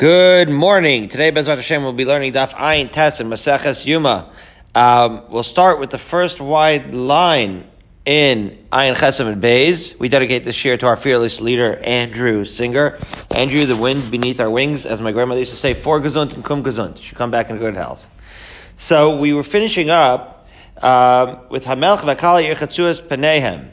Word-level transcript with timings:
Good 0.00 0.48
morning. 0.48 1.10
Today, 1.10 1.30
Bezrat 1.30 1.56
Hashem, 1.56 1.82
we'll 1.82 1.92
be 1.92 2.06
learning 2.06 2.32
Daf 2.32 2.54
Ayin 2.54 2.90
Tes 2.90 3.20
and 3.20 3.30
Maseches 3.30 3.84
Yuma. 3.84 4.30
Um, 4.74 5.24
we'll 5.28 5.42
start 5.42 5.78
with 5.78 5.90
the 5.90 5.98
first 5.98 6.40
wide 6.40 6.94
line 6.94 7.68
in 8.06 8.56
Ayin 8.72 8.94
Chesem 8.94 9.30
and 9.30 9.42
Bays. 9.42 9.94
We 9.98 10.08
dedicate 10.08 10.44
this 10.44 10.64
year 10.64 10.78
to 10.78 10.86
our 10.86 10.96
fearless 10.96 11.42
leader, 11.42 11.76
Andrew 11.84 12.46
Singer. 12.46 12.98
Andrew, 13.30 13.66
the 13.66 13.76
wind 13.76 14.10
beneath 14.10 14.40
our 14.40 14.48
wings, 14.48 14.86
as 14.86 15.02
my 15.02 15.12
grandmother 15.12 15.40
used 15.40 15.52
to 15.52 15.58
say, 15.58 15.74
for 15.74 16.00
gesund 16.00 16.32
and 16.32 16.42
kum 16.42 16.64
gesund. 16.64 16.96
Should 16.96 17.18
come 17.18 17.30
back 17.30 17.50
in 17.50 17.58
good 17.58 17.74
health. 17.74 18.10
So 18.78 19.18
we 19.18 19.34
were 19.34 19.42
finishing 19.42 19.90
up 19.90 20.48
um, 20.80 21.40
with 21.50 21.66
Hamelch 21.66 21.98
Vakala 21.98 22.42
Yerchatzuas 22.42 23.02
Panehem. 23.02 23.68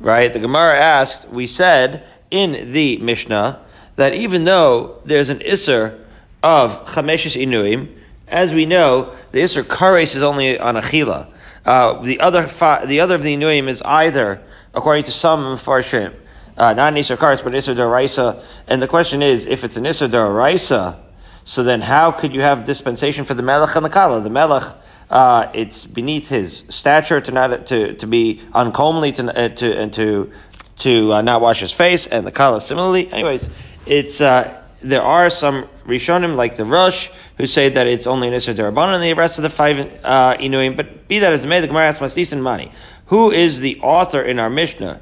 Right? 0.00 0.32
The 0.32 0.38
Gemara 0.38 0.78
asked, 0.78 1.28
we 1.28 1.46
said 1.46 2.02
in 2.30 2.72
the 2.72 2.96
Mishnah, 2.96 3.60
that 3.96 4.14
even 4.14 4.44
though 4.44 5.00
there's 5.04 5.28
an 5.28 5.38
Isser 5.40 6.00
of 6.42 6.86
Chameshes 6.86 7.40
Inuim, 7.40 7.94
as 8.28 8.52
we 8.52 8.66
know, 8.66 9.14
the 9.32 9.40
Isser 9.40 9.62
Kares 9.62 10.16
is 10.16 10.22
only 10.22 10.58
on 10.58 10.74
Achila. 10.76 11.28
Uh, 11.64 12.02
the 12.02 12.20
other 12.20 12.42
the 12.86 13.00
other 13.00 13.14
of 13.14 13.22
the 13.22 13.36
Inuim 13.36 13.68
is 13.68 13.80
either, 13.82 14.42
according 14.74 15.04
to 15.04 15.10
some 15.10 15.56
Mepharshim, 15.56 16.14
uh, 16.56 16.72
not 16.74 16.92
an 16.92 16.98
Isser 16.98 17.16
Kares, 17.16 17.42
but 17.42 17.52
Isser 17.52 17.74
Daraisa. 17.74 18.42
And 18.66 18.82
the 18.82 18.88
question 18.88 19.22
is, 19.22 19.46
if 19.46 19.64
it's 19.64 19.76
an 19.76 19.84
Isser 19.84 20.08
Daraisa, 20.08 20.98
so 21.44 21.62
then 21.62 21.80
how 21.80 22.10
could 22.10 22.34
you 22.34 22.40
have 22.40 22.64
dispensation 22.64 23.24
for 23.24 23.34
the 23.34 23.42
Melech 23.42 23.76
and 23.76 23.84
the 23.84 23.90
Kala? 23.90 24.20
The 24.20 24.30
Melech, 24.30 24.74
uh, 25.10 25.50
it's 25.54 25.84
beneath 25.84 26.28
his 26.28 26.64
stature 26.68 27.20
to 27.20 27.30
not 27.30 27.66
to, 27.66 27.94
to 27.94 28.06
be 28.06 28.40
uncomely 28.54 29.12
to 29.12 29.38
uh, 29.38 29.48
to 29.50 29.78
and 29.78 29.92
to 29.92 30.32
to 30.78 31.12
uh, 31.12 31.22
not 31.22 31.40
wash 31.40 31.60
his 31.60 31.72
face, 31.72 32.06
and 32.06 32.26
the 32.26 32.32
Kala 32.32 32.60
similarly. 32.60 33.12
Anyways, 33.12 33.48
it's 33.86 34.20
uh, 34.20 34.62
there 34.82 35.02
are 35.02 35.30
some 35.30 35.64
Rishonim 35.86 36.36
like 36.36 36.56
the 36.56 36.64
Rosh 36.64 37.08
who 37.36 37.46
say 37.46 37.68
that 37.70 37.86
it's 37.86 38.06
only 38.06 38.28
an 38.28 38.34
Isser 38.34 38.54
Darabanan 38.54 38.94
and 38.94 39.02
the 39.02 39.12
rest 39.14 39.38
of 39.38 39.42
the 39.42 39.50
five 39.50 39.78
uh, 40.04 40.36
Inuim. 40.38 40.76
But 40.76 41.08
be 41.08 41.18
that 41.18 41.32
as 41.32 41.44
it 41.44 41.48
may, 41.48 41.60
the 41.60 41.66
Gemara 41.66 41.86
asks 41.88 42.00
Mastis 42.00 42.38
Mani. 42.40 42.70
Who 43.06 43.30
is 43.30 43.60
the 43.60 43.80
author 43.80 44.22
in 44.22 44.38
our 44.38 44.50
Mishnah? 44.50 45.00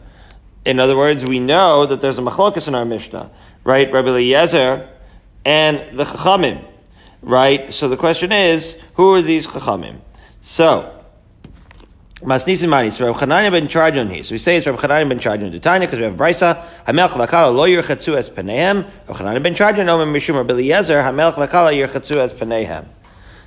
In 0.64 0.78
other 0.78 0.96
words, 0.96 1.24
we 1.24 1.40
know 1.40 1.86
that 1.86 2.00
there's 2.00 2.18
a 2.18 2.22
machlokas 2.22 2.68
in 2.68 2.74
our 2.74 2.84
Mishnah, 2.84 3.30
right? 3.64 3.92
Rabbi 3.92 4.08
Eliezer 4.08 4.88
and 5.44 5.98
the 5.98 6.04
Chachamim, 6.04 6.64
right? 7.20 7.72
So 7.74 7.88
the 7.88 7.96
question 7.96 8.30
is, 8.30 8.80
who 8.94 9.14
are 9.14 9.22
these 9.22 9.46
Chachamim? 9.46 10.00
So, 10.40 11.01
Masnisim 12.24 12.68
Mani. 12.68 12.90
So 12.90 13.06
Rav 13.06 13.16
Chananya 13.16 13.50
ben 13.50 13.66
Charjon 13.66 14.08
here. 14.08 14.22
So 14.22 14.34
we 14.34 14.38
say 14.38 14.56
it's 14.56 14.66
Rav 14.66 14.78
Chananya 14.78 15.08
ben 15.08 15.18
Charjon 15.18 15.50
to 15.50 15.58
Tanya 15.58 15.88
because 15.88 15.98
we 15.98 16.04
have 16.04 16.14
Brisa. 16.14 16.64
Hamelch 16.86 17.10
v'kala 17.10 17.52
lo 17.52 17.66
yirchatzu 17.66 18.16
es 18.16 18.30
panehem. 18.30 18.84
Rav 19.08 19.18
Chananya 19.18 19.42
ben 19.42 19.54
Charjon 19.54 19.88
omer 19.88 20.06
mishum 20.06 20.36
Rabbi 20.36 20.52
Eliezer. 20.52 21.02
Hamelch 21.02 21.34
v'kala 21.34 21.72
yirchatzu 21.72 22.16
es 22.18 22.32
panehem. 22.32 22.86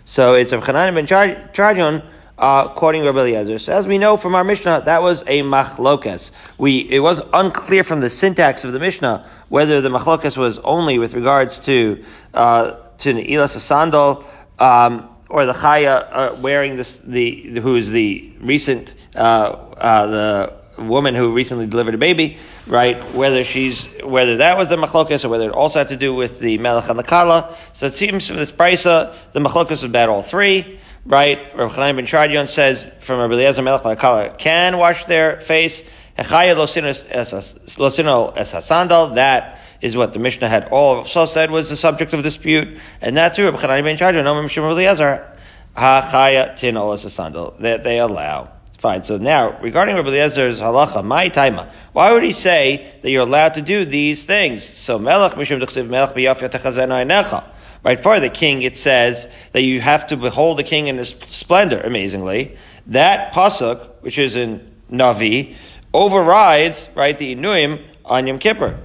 So 0.03 0.33
it's 0.33 0.51
Rav 0.51 0.63
Chananya 0.63 0.93
ben 0.93 1.07
Charjon. 1.07 2.03
Uh, 2.37 2.67
quoting 2.67 3.05
Rabbi 3.05 3.19
Eliezer. 3.19 3.59
So 3.59 3.71
as 3.71 3.87
we 3.87 3.97
know 3.97 4.17
from 4.17 4.35
our 4.35 4.43
Mishnah, 4.43 4.81
that 4.87 5.01
was 5.01 5.21
a 5.21 5.41
machlokas. 5.41 6.31
We, 6.57 6.79
it 6.79 6.99
was 6.99 7.21
unclear 7.31 7.85
from 7.85 8.01
the 8.01 8.09
syntax 8.09 8.65
of 8.65 8.73
the 8.73 8.79
Mishnah 8.79 9.25
whether 9.47 9.79
the 9.79 9.87
machlokas 9.87 10.35
was 10.35 10.59
only 10.59 10.99
with 10.99 11.13
regards 11.13 11.59
to, 11.61 12.03
uh, 12.33 12.71
to 12.97 13.13
Ne'ilas 13.13 13.57
sandal, 13.57 14.25
um, 14.59 15.07
or 15.35 15.45
the 15.45 15.51
chaya 15.51 16.07
uh, 16.11 16.35
wearing 16.39 16.77
this, 16.77 16.95
the 16.99 17.59
who 17.59 17.75
is 17.75 17.91
the 17.91 18.31
recent 18.39 18.95
uh, 19.17 19.19
uh, 19.19 20.05
the 20.07 20.53
woman 20.81 21.13
who 21.13 21.33
recently 21.33 21.67
delivered 21.67 21.93
a 21.93 21.97
baby, 21.97 22.37
right? 22.67 23.03
Whether 23.13 23.43
she's 23.43 23.85
whether 24.01 24.37
that 24.37 24.57
was 24.57 24.69
the 24.69 24.77
machlokas 24.77 25.25
or 25.25 25.29
whether 25.29 25.49
it 25.49 25.53
also 25.53 25.79
had 25.79 25.89
to 25.89 25.97
do 25.97 26.15
with 26.15 26.39
the 26.39 26.57
melech 26.59 26.87
and 26.87 26.97
the 26.97 27.03
kala. 27.03 27.53
So 27.73 27.85
it 27.85 27.93
seems 27.93 28.25
from 28.25 28.37
this 28.37 28.53
brisa 28.53 29.13
the 29.33 29.41
machlokas 29.41 29.71
was 29.71 29.83
about 29.83 30.07
all 30.07 30.21
three, 30.21 30.79
right? 31.05 31.53
Rav 31.53 31.73
Chanan 31.73 31.97
ben 31.97 32.05
Chardion 32.05 32.47
says 32.47 32.89
from 33.01 33.19
Rabbi 33.19 33.33
Eliezer 33.33 33.61
melech 33.61 33.83
and 33.83 33.99
kala 33.99 34.29
can 34.37 34.77
wash 34.77 35.03
their 35.03 35.41
face. 35.41 35.83
Hechaya 36.17 36.55
losino 36.55 38.33
es 38.37 38.53
sandal 38.65 39.15
that 39.15 39.54
is 39.85 39.95
what 39.95 40.13
the 40.13 40.19
Mishnah 40.19 40.49
had 40.49 40.67
all 40.71 41.03
so 41.03 41.27
said 41.27 41.51
was 41.51 41.69
the 41.69 41.77
subject 41.77 42.11
of 42.11 42.23
dispute, 42.23 42.79
and 43.01 43.15
that 43.17 43.35
too, 43.35 43.45
Rabbi 43.45 43.57
Chanani 43.57 43.83
ben 43.83 43.97
Chadra, 43.97 44.23
no 44.23 44.33
Mishim 44.33 44.67
Eliezer, 44.69 45.31
ha 45.75 46.53
tin 46.57 46.73
olas 46.73 47.59
that 47.59 47.83
they 47.83 47.99
allow. 47.99 48.51
Fine. 48.79 49.03
So 49.03 49.17
now, 49.17 49.59
regarding 49.61 49.95
Rabbi 49.95 50.09
Eliezer's 50.09 50.59
halacha, 50.59 51.05
my 51.05 51.29
taima, 51.29 51.71
why 51.93 52.11
would 52.13 52.23
he 52.23 52.33
say 52.33 52.93
that 53.03 53.11
you're 53.11 53.21
allowed 53.21 53.53
to 53.53 53.61
do 53.61 53.85
these 53.85 54.25
things? 54.25 54.63
So 54.63 54.97
melech 54.97 55.33
mishum 55.33 55.61
dechsiv 55.61 55.87
melech 55.87 56.15
techazena 56.15 57.51
Right, 57.83 57.99
for 57.99 58.19
the 58.19 58.31
king, 58.31 58.63
it 58.63 58.75
says 58.75 59.31
that 59.51 59.61
you 59.61 59.79
have 59.79 60.07
to 60.07 60.17
behold 60.17 60.57
the 60.57 60.63
king 60.63 60.87
in 60.87 60.97
his 60.97 61.09
splendor, 61.09 61.79
amazingly. 61.79 62.57
That 62.87 63.31
pasuk, 63.31 63.87
which 64.01 64.17
is 64.17 64.35
in 64.35 64.75
Navi, 64.91 65.55
overrides, 65.93 66.89
right, 66.95 67.15
the 67.15 67.35
Inuim 67.35 67.85
on 68.03 68.25
Yom 68.25 68.39
Kippur. 68.39 68.79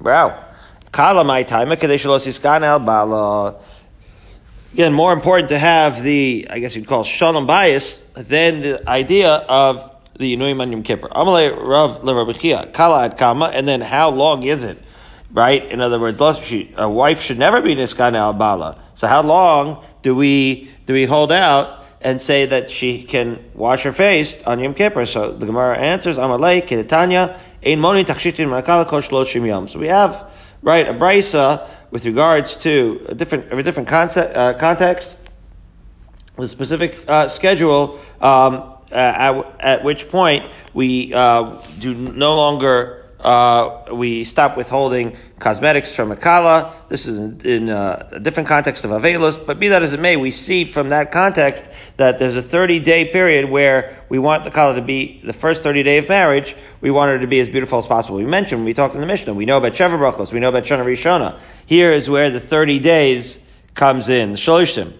Wow. 0.00 0.44
Kala 0.92 1.24
my 1.24 1.42
time. 1.42 1.72
Again, 4.74 4.92
more 4.92 5.12
important 5.12 5.48
to 5.50 5.58
have 5.58 6.02
the, 6.02 6.46
I 6.50 6.58
guess 6.58 6.74
you'd 6.74 6.86
call 6.86 7.04
shalom 7.04 7.46
bayis 7.46 8.02
than 8.14 8.60
the 8.60 8.88
idea 8.88 9.30
of 9.48 9.92
the 10.18 10.36
Yinuim 10.36 10.60
on 10.60 10.72
Yom 10.72 10.82
Kippur. 10.82 11.08
Amalei 11.08 11.50
Rav 11.56 12.02
Lerabichia, 12.02 12.72
Kala 12.72 13.04
ad 13.04 13.18
Kama, 13.18 13.46
and 13.46 13.66
then 13.66 13.80
how 13.80 14.10
long 14.10 14.42
is 14.42 14.64
it? 14.64 14.78
Right? 15.32 15.64
In 15.64 15.80
other 15.80 15.98
words, 15.98 16.20
a 16.20 16.88
wife 16.88 17.20
should 17.20 17.38
never 17.38 17.60
be 17.60 17.74
Niskana 17.74 18.16
al 18.16 18.32
Bala. 18.32 18.78
So 18.94 19.06
how 19.06 19.22
long 19.22 19.84
do 20.02 20.14
we, 20.14 20.70
do 20.86 20.92
we 20.92 21.06
hold 21.06 21.32
out 21.32 21.84
and 22.00 22.20
say 22.20 22.46
that 22.46 22.70
she 22.70 23.02
can 23.02 23.42
wash 23.54 23.82
her 23.82 23.92
face 23.92 24.42
on 24.44 24.60
Yom 24.60 24.74
Kippur? 24.74 25.06
So 25.06 25.32
the 25.32 25.46
Gemara 25.46 25.78
answers, 25.78 26.18
Amalei, 26.18 26.62
Kedetanya, 26.62 27.38
Ein 27.64 27.80
Moni 27.80 28.04
Marakala 28.04 28.86
Kosh 28.86 29.10
Yom. 29.46 29.68
So 29.68 29.78
we 29.78 29.88
have, 29.88 30.30
right, 30.60 30.86
a 30.86 30.92
brisa 30.92 31.66
with 31.90 32.04
regards 32.04 32.56
to 32.56 33.06
a 33.08 33.14
different, 33.14 33.50
a 33.50 33.62
different 33.62 33.88
concept, 33.88 34.36
uh, 34.36 34.52
context, 34.52 35.16
the 36.36 36.46
specific 36.46 36.98
uh, 37.08 37.28
schedule, 37.28 37.98
um, 38.20 38.74
at, 38.90 39.60
at, 39.60 39.84
which 39.84 40.10
point 40.10 40.50
we 40.74 41.14
uh, 41.14 41.58
do 41.78 41.94
no 41.94 42.36
longer 42.36 43.10
uh, 43.20 43.84
we 43.94 44.24
stop 44.24 44.58
withholding 44.58 45.16
cosmetics 45.38 45.94
from 45.94 46.12
a. 46.12 46.70
This 46.90 47.06
is 47.06 47.18
in, 47.18 47.40
in 47.46 47.70
uh, 47.70 48.08
a 48.12 48.20
different 48.20 48.46
context 48.46 48.84
of 48.84 48.90
avelus, 48.90 49.44
but 49.44 49.58
be 49.58 49.68
that 49.68 49.82
as 49.82 49.94
it 49.94 50.00
may, 50.00 50.16
we 50.18 50.30
see 50.30 50.64
from 50.66 50.90
that 50.90 51.10
context 51.10 51.64
that 51.96 52.18
there's 52.18 52.36
a 52.36 52.42
30 52.42 52.80
day 52.80 53.06
period 53.06 53.48
where 53.48 54.04
we 54.08 54.18
want 54.18 54.44
the 54.44 54.50
kala 54.50 54.74
to 54.74 54.82
be 54.82 55.20
the 55.22 55.32
first 55.32 55.62
30 55.62 55.82
day 55.82 55.98
of 55.98 56.08
marriage. 56.08 56.56
We 56.80 56.90
want 56.90 57.10
her 57.10 57.18
to 57.18 57.26
be 57.26 57.40
as 57.40 57.48
beautiful 57.48 57.78
as 57.78 57.86
possible. 57.86 58.16
We 58.16 58.26
mentioned 58.26 58.64
we 58.64 58.74
talked 58.74 58.94
in 58.94 59.00
the 59.00 59.06
Mishnah. 59.06 59.34
We 59.34 59.46
know 59.46 59.58
about 59.58 59.72
Sheva 59.72 59.98
Brachos. 59.98 60.32
We 60.32 60.40
know 60.40 60.48
about 60.48 60.64
Shana 60.64 60.84
Rishona. 60.84 61.38
Here 61.66 61.92
is 61.92 62.10
where 62.10 62.30
the 62.30 62.40
30 62.40 62.80
days 62.80 63.44
comes 63.74 64.08
in. 64.08 64.32
The 64.32 64.38
Sholishim. 64.38 64.92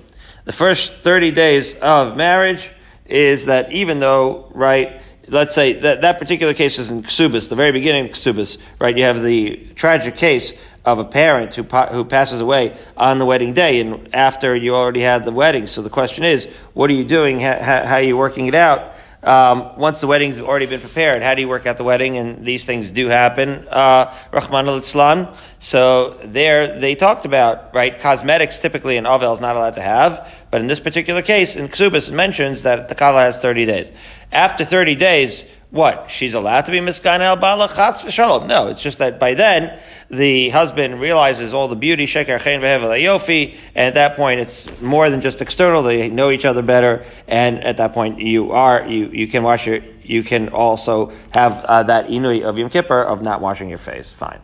The 0.45 0.53
first 0.53 0.93
30 0.93 1.31
days 1.31 1.75
of 1.81 2.17
marriage 2.17 2.71
is 3.07 3.47
that 3.47 3.73
even 3.73 3.99
though, 3.99 4.51
right, 4.55 5.01
let's 5.29 5.55
say 5.55 5.73
that 5.73 6.03
that 6.03 6.19
particular 6.19 6.55
case 6.55 6.79
is 6.79 6.91
in 6.91 7.03
Ksubis, 7.03 7.49
the 7.49 7.57
very 7.57 7.73
beginning 7.73 8.07
of 8.07 8.11
Ksubis, 8.13 8.59
right? 8.79 8.97
You 8.97 9.05
have 9.05 9.23
the 9.23 9.57
tragic 9.75 10.17
case 10.17 10.53
of 10.85 10.99
a 10.99 11.05
parent 11.05 11.55
who 11.55 11.63
who 11.63 12.05
passes 12.05 12.41
away 12.41 12.77
on 12.97 13.19
the 13.19 13.25
wedding 13.25 13.55
day 13.55 13.81
and 13.81 14.15
after 14.15 14.55
you 14.55 14.75
already 14.75 15.01
had 15.01 15.25
the 15.25 15.33
wedding. 15.33 15.67
So 15.67 15.83
the 15.83 15.91
question 15.91 16.25
is, 16.25 16.47
what 16.75 16.91
are 16.91 16.95
you 16.95 17.05
doing? 17.05 17.41
How, 17.41 17.85
how 17.85 17.95
are 17.95 18.03
you 18.03 18.17
working 18.17 18.47
it 18.47 18.55
out? 18.55 18.95
Um, 19.25 19.79
once 19.79 20.03
the 20.03 20.07
wedding's 20.07 20.39
already 20.39 20.67
been 20.67 20.81
prepared, 20.81 21.23
how 21.23 21.35
do 21.35 21.41
you 21.41 21.49
work 21.49 21.65
out 21.67 21.79
the 21.79 21.85
wedding? 21.85 22.19
And 22.19 22.45
these 22.45 22.67
things 22.67 22.91
do 22.91 23.09
happen. 23.09 23.67
Uh, 23.71 24.07
Rachmana 24.31 24.79
litzlan. 24.79 25.35
So 25.59 26.19
there, 26.25 26.79
they 26.79 26.95
talked 26.95 27.25
about, 27.25 27.75
right, 27.75 27.99
cosmetics 27.99 28.61
typically 28.61 28.99
an 28.99 29.05
Avel 29.05 29.33
is 29.33 29.41
not 29.41 29.57
allowed 29.57 29.77
to 29.77 29.83
have, 29.83 30.45
but 30.51 30.61
in 30.61 30.67
this 30.67 30.81
particular 30.81 31.23
case, 31.23 31.57
in 31.57 31.69
Ksubis, 31.69 32.11
it 32.11 32.13
mentions 32.13 32.65
that 32.65 32.91
the 32.91 32.95
Kala 32.95 33.23
has 33.23 33.41
30 33.41 33.65
days. 33.65 33.93
After 34.31 34.63
30 34.63 34.95
days, 34.97 35.47
what? 35.75 36.09
She's 36.09 36.35
allowed 36.35 36.67
to 36.67 36.71
be 36.71 36.79
miskan 36.79 37.19
el 37.19 37.35
bala 37.35 37.67
chatz 37.67 38.05
v'shalom. 38.05 38.47
No, 38.47 38.69
it's 38.69 38.81
just 38.81 38.99
that 38.99 39.19
by 39.19 39.35
then 39.35 39.77
the 40.09 40.51
husband 40.51 41.01
realizes 41.01 41.53
all 41.53 41.67
the 41.67 41.75
beauty 41.75 42.07
sheker 42.07 42.41
chen 42.41 42.61
yofi, 42.61 43.57
and 43.75 43.89
at 43.89 43.95
that 43.95 44.15
point 44.15 44.39
it's 44.39 44.81
more 44.81 45.11
than 45.11 45.21
just 45.21 45.43
external. 45.43 45.83
They 45.83 46.09
know 46.09 46.31
each 46.31 46.45
other 46.45 46.63
better, 46.63 47.05
and 47.27 47.65
at 47.65 47.79
that 47.79 47.93
point 47.93 48.21
you 48.21 48.53
are 48.53 48.87
you 48.87 49.09
you 49.09 49.27
can 49.27 49.43
wash 49.43 49.67
your 49.67 49.81
you 50.05 50.23
can 50.23 50.49
also 50.51 51.13
have 51.33 51.65
uh, 51.65 51.83
that 51.83 52.07
inui 52.07 52.45
of 52.45 52.57
Yom 52.57 52.71
Kippur 52.71 53.03
of 53.03 53.23
not 53.23 53.41
washing 53.41 53.69
your 53.69 53.79
face. 53.79 54.13
Fine. 54.13 54.41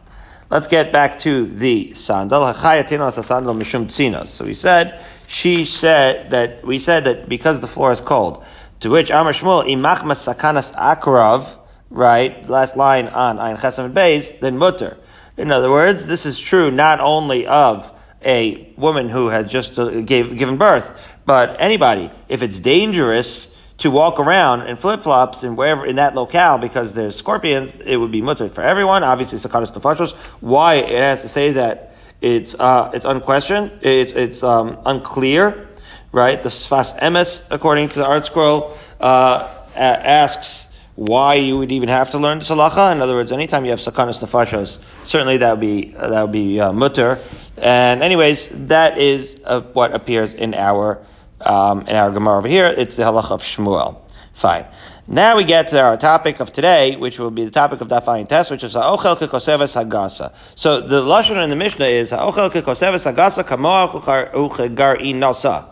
Let's 0.51 0.67
get 0.67 0.91
back 0.91 1.17
to 1.21 1.47
the 1.47 1.95
sandal. 1.95 2.53
sandal 2.53 3.55
mishum 3.55 4.27
So 4.27 4.45
we 4.47 4.55
said 4.55 5.01
she 5.29 5.65
said 5.65 6.31
that 6.31 6.65
we 6.65 6.81
said 6.81 7.05
that 7.05 7.29
because 7.29 7.61
the 7.61 7.69
floor 7.69 7.93
is 7.93 8.01
cold 8.01 8.45
to 8.81 8.91
which 8.91 9.11
Amar 9.11 9.33
Shmuel, 9.33 9.67
imachmas 9.67 10.35
sakanas 10.35 10.75
akrav, 10.75 11.57
right, 11.91 12.49
last 12.49 12.77
line 12.77 13.09
on 13.09 13.39
Ein 13.39 13.57
Chesam 13.57 13.87
and 13.87 13.95
Beis, 13.95 14.41
then 14.41 14.59
mutter. 14.59 14.97
In 15.37 15.51
other 15.53 15.71
words, 15.71 16.07
this 16.07 16.27
is 16.27 16.39
true 16.39 16.71
not 16.71 17.01
only 17.01 17.47
of 17.47 17.93
a 18.25 18.73
woman 18.77 19.09
who 19.09 19.29
had 19.29 19.49
just 19.49 19.79
uh, 19.79 20.01
gave, 20.01 20.37
given 20.37 20.57
birth, 20.57 21.17
but 21.25 21.57
anybody, 21.61 22.11
if 22.29 22.43
it's 22.43 22.59
dangerous 22.59 23.57
to 23.79 23.91
walk 23.91 24.21
around 24.21 24.67
in 24.69 24.77
flip 24.77 25.01
flops 25.01 25.43
in 25.43 25.57
wherever 25.57 25.87
in 25.87 25.97
that 25.97 26.15
locale 26.15 26.59
because 26.59 26.93
there's 26.93 27.17
scorpions, 27.17 27.81
it 27.81 27.97
would 27.97 28.13
be 28.13 28.21
mutter 28.21 28.49
for 28.49 28.63
everyone. 28.63 29.03
Obviously, 29.03 29.39
sakanas 29.39 29.73
nefashos. 29.73 30.13
Why 30.41 30.75
it 30.75 30.99
has 30.99 31.23
to 31.23 31.29
say 31.31 31.53
that 31.53 31.97
it's 32.21 32.55
uh, 32.55 32.91
it's 32.93 33.07
unquestioned, 33.07 33.73
it's 33.81 34.13
it's 34.13 34.43
um, 34.43 34.79
unclear, 34.85 35.70
right? 36.13 36.43
The 36.43 36.49
Sfas 36.49 36.99
Emes, 36.99 37.47
according 37.51 37.89
to 37.91 37.99
the 38.01 38.05
ArtScroll, 38.05 38.77
uh, 39.01 39.49
asks 39.75 40.71
why 40.97 41.35
you 41.35 41.57
would 41.57 41.73
even 41.73 41.89
have 41.89 42.11
to 42.11 42.19
learn 42.19 42.39
the 42.39 42.45
salacha. 42.45 42.93
In 42.93 43.01
other 43.01 43.15
words, 43.15 43.33
anytime 43.33 43.65
you 43.65 43.71
have 43.71 43.81
sakanas 43.81 44.21
nefashos, 44.21 44.79
certainly 45.05 45.39
that 45.39 45.53
would 45.53 45.61
be 45.61 45.95
uh, 45.97 46.09
that 46.09 46.23
would 46.23 46.33
be 46.33 46.61
uh, 46.61 46.73
mutter. 46.73 47.19
And 47.57 48.03
anyways, 48.03 48.49
that 48.69 48.99
is 48.99 49.41
uh, 49.45 49.63
what 49.73 49.95
appears 49.95 50.35
in 50.35 50.55
our 50.55 51.05
um, 51.41 51.83
in 51.83 51.97
our 51.97 52.11
Gemara 52.11 52.39
over 52.39 52.49
here. 52.49 52.67
It's 52.67 52.97
the 52.97 53.05
halacha 53.05 53.31
of 53.31 53.43
Shmuel. 53.43 53.99
Fine. 54.33 54.67
Now 55.07 55.37
we 55.37 55.45
get 55.45 55.69
to 55.69 55.81
our 55.81 55.97
topic 55.97 56.39
of 56.41 56.53
today, 56.53 56.97
which 56.97 57.19
will 57.19 57.31
be 57.31 57.45
the 57.45 57.51
topic 57.51 57.81
of 57.81 57.89
Dafayin 57.89 58.29
Test, 58.29 58.51
which 58.51 58.63
is 58.63 58.75
Ha'ochel 58.75 59.17
Kekoseves 59.17 59.75
Hagasa. 59.75 60.33
So 60.55 60.81
the 60.81 61.03
Lashon 61.03 61.43
in 61.43 61.51
the 61.51 61.57
Mishnah 61.57 61.87
is 61.87 62.11
Ha'ochel 62.11 62.51
Kekoseves 62.51 63.13
Hagasa 63.13 63.43
Kamoa 63.43 63.91
Uchegar 64.33 65.01
Nasa. 65.01 65.70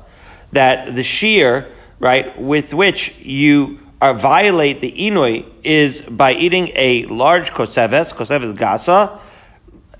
That 0.52 0.94
the 0.94 1.02
shear, 1.02 1.70
right, 2.00 2.40
with 2.40 2.72
which 2.72 3.18
you 3.18 3.80
are 4.00 4.14
violate 4.14 4.80
the 4.80 4.92
inui 4.92 5.44
is 5.64 6.00
by 6.00 6.32
eating 6.32 6.68
a 6.74 7.04
large 7.06 7.50
koseves, 7.50 8.14
koseves 8.14 8.56
gasa, 8.56 9.18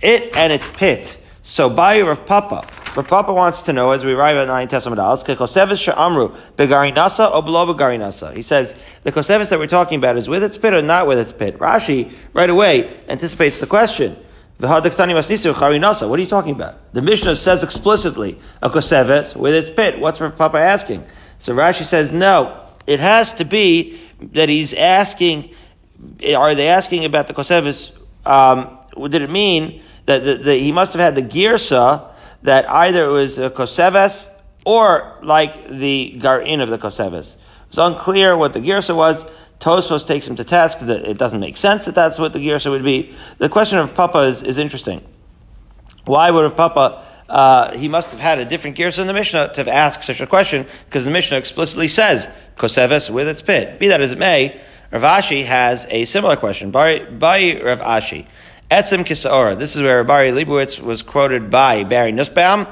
it 0.01 0.37
and 0.37 0.53
its 0.53 0.69
pit. 0.69 1.17
So 1.43 1.71
by 1.71 2.01
Rav 2.01 2.27
Papa, 2.27 2.67
Rav 2.95 3.09
Papa 3.09 3.33
wants 3.33 3.63
to 3.63 3.73
know 3.73 3.91
as 3.93 4.05
we 4.05 4.13
arrive 4.13 4.37
at 4.37 4.49
nine 4.49 4.69
Testament 4.69 5.01
Alas, 5.01 5.25
koseves 5.25 5.83
she'amru 5.83 6.37
begarinasa 6.57 7.35
or 7.35 7.43
below 7.43 7.73
begarinasa. 7.73 8.37
He 8.37 8.43
says 8.43 8.77
the 9.03 9.11
koseves 9.11 9.49
that 9.51 9.59
we're 9.59 9.67
talking 9.67 9.99
about 9.99 10.17
is 10.17 10.29
with 10.29 10.45
its 10.45 10.59
pit 10.59 10.75
or 10.75 10.83
not 10.83 11.07
with 11.07 11.19
its 11.19 11.33
pit. 11.33 11.59
Rashi 11.59 12.15
right 12.35 12.51
away 12.51 12.95
anticipates 13.09 13.61
the 13.61 13.67
question. 13.67 14.17
What 14.61 14.87
are 14.87 16.21
you 16.21 16.27
talking 16.27 16.55
about? 16.55 16.93
The 16.93 17.03
Mishnah 17.03 17.37
says 17.37 17.63
explicitly 17.63 18.39
a 18.61 18.69
koseves 18.69 19.37
with 19.37 19.55
its 19.55 19.71
pit. 19.71 20.01
What's 20.01 20.19
Papa 20.19 20.59
asking? 20.59 21.05
So 21.39 21.55
Rashi 21.55 21.85
says 21.85 22.11
no 22.11 22.69
it 22.89 23.01
has 23.01 23.35
to 23.35 23.45
be 23.45 24.01
that 24.33 24.49
he's 24.49 24.73
asking, 24.73 25.51
are 26.35 26.55
they 26.55 26.69
asking 26.69 27.05
about 27.05 27.29
the 27.29 27.35
Kosevis? 27.35 27.93
Um, 28.25 28.79
did 29.11 29.21
it 29.21 29.31
mean 29.31 29.83
that 30.07 30.25
the, 30.25 30.37
the, 30.37 30.55
he 30.55 30.73
must 30.73 30.95
have 30.95 31.01
had 31.01 31.15
the 31.15 31.23
girsa 31.23 32.11
that 32.45 32.69
either 32.71 33.05
it 33.05 33.13
was 33.13 33.37
a 33.39 33.51
Koseves 33.51 34.27
or 34.65 35.19
like 35.23 35.69
the 35.69 36.17
Garin 36.19 36.63
of 36.63 36.71
the 36.71 36.79
Koseves? 36.79 37.37
It's 37.69 37.77
unclear 37.77 38.39
what 38.39 38.55
the 38.55 38.61
girsa 38.61 38.97
was. 38.97 39.27
Tosfos 39.61 40.07
takes 40.07 40.27
him 40.27 40.37
to 40.37 40.45
task 40.45 40.79
that 40.81 41.05
it 41.05 41.19
doesn't 41.19 41.41
make 41.41 41.57
sense 41.57 41.85
that 41.87 41.95
that's 41.95 42.19
what 42.19 42.33
the 42.33 42.39
girsa 42.39 42.71
would 42.71 42.85
be. 42.85 43.15
The 43.39 43.49
question 43.49 43.79
of 43.79 43.95
Papa 43.95 44.21
is, 44.21 44.43
is 44.43 44.59
interesting. 44.59 45.03
Why 46.05 46.31
would 46.31 46.45
have 46.45 46.57
Papa 46.57 47.05
uh, 47.29 47.77
he 47.77 47.89
must 47.89 48.11
have 48.11 48.21
had 48.21 48.39
a 48.39 48.45
different 48.45 48.77
gears 48.77 48.99
in 48.99 49.07
the 49.07 49.13
Mishnah 49.13 49.53
to 49.53 49.61
have 49.61 49.69
asked 49.69 50.05
such 50.05 50.21
a 50.21 50.27
question, 50.27 50.67
because 50.87 51.05
the 51.05 51.11
Mishnah 51.11 51.37
explicitly 51.37 51.89
says 51.89 52.29
koseves 52.57 53.11
with 53.11 53.29
its 53.29 53.43
pit. 53.43 53.79
Be 53.79 53.89
that 53.89 54.01
as 54.01 54.13
it 54.13 54.19
may, 54.19 54.59
Rav 54.91 55.03
Ashi 55.03 55.45
has 55.45 55.87
a 55.91 56.07
similar 56.07 56.37
question. 56.37 56.71
By 56.71 57.01
Rav 57.11 57.81
Ashi, 57.81 58.27
etzem 58.71 59.05
kisaora. 59.05 59.59
This 59.59 59.77
is 59.77 59.83
where 59.83 60.03
Bari 60.05 60.31
Leibowitz 60.31 60.81
was 60.81 61.03
quoted 61.03 61.51
by 61.51 61.85
Barry 61.85 62.13
Nussbaum, 62.13 62.67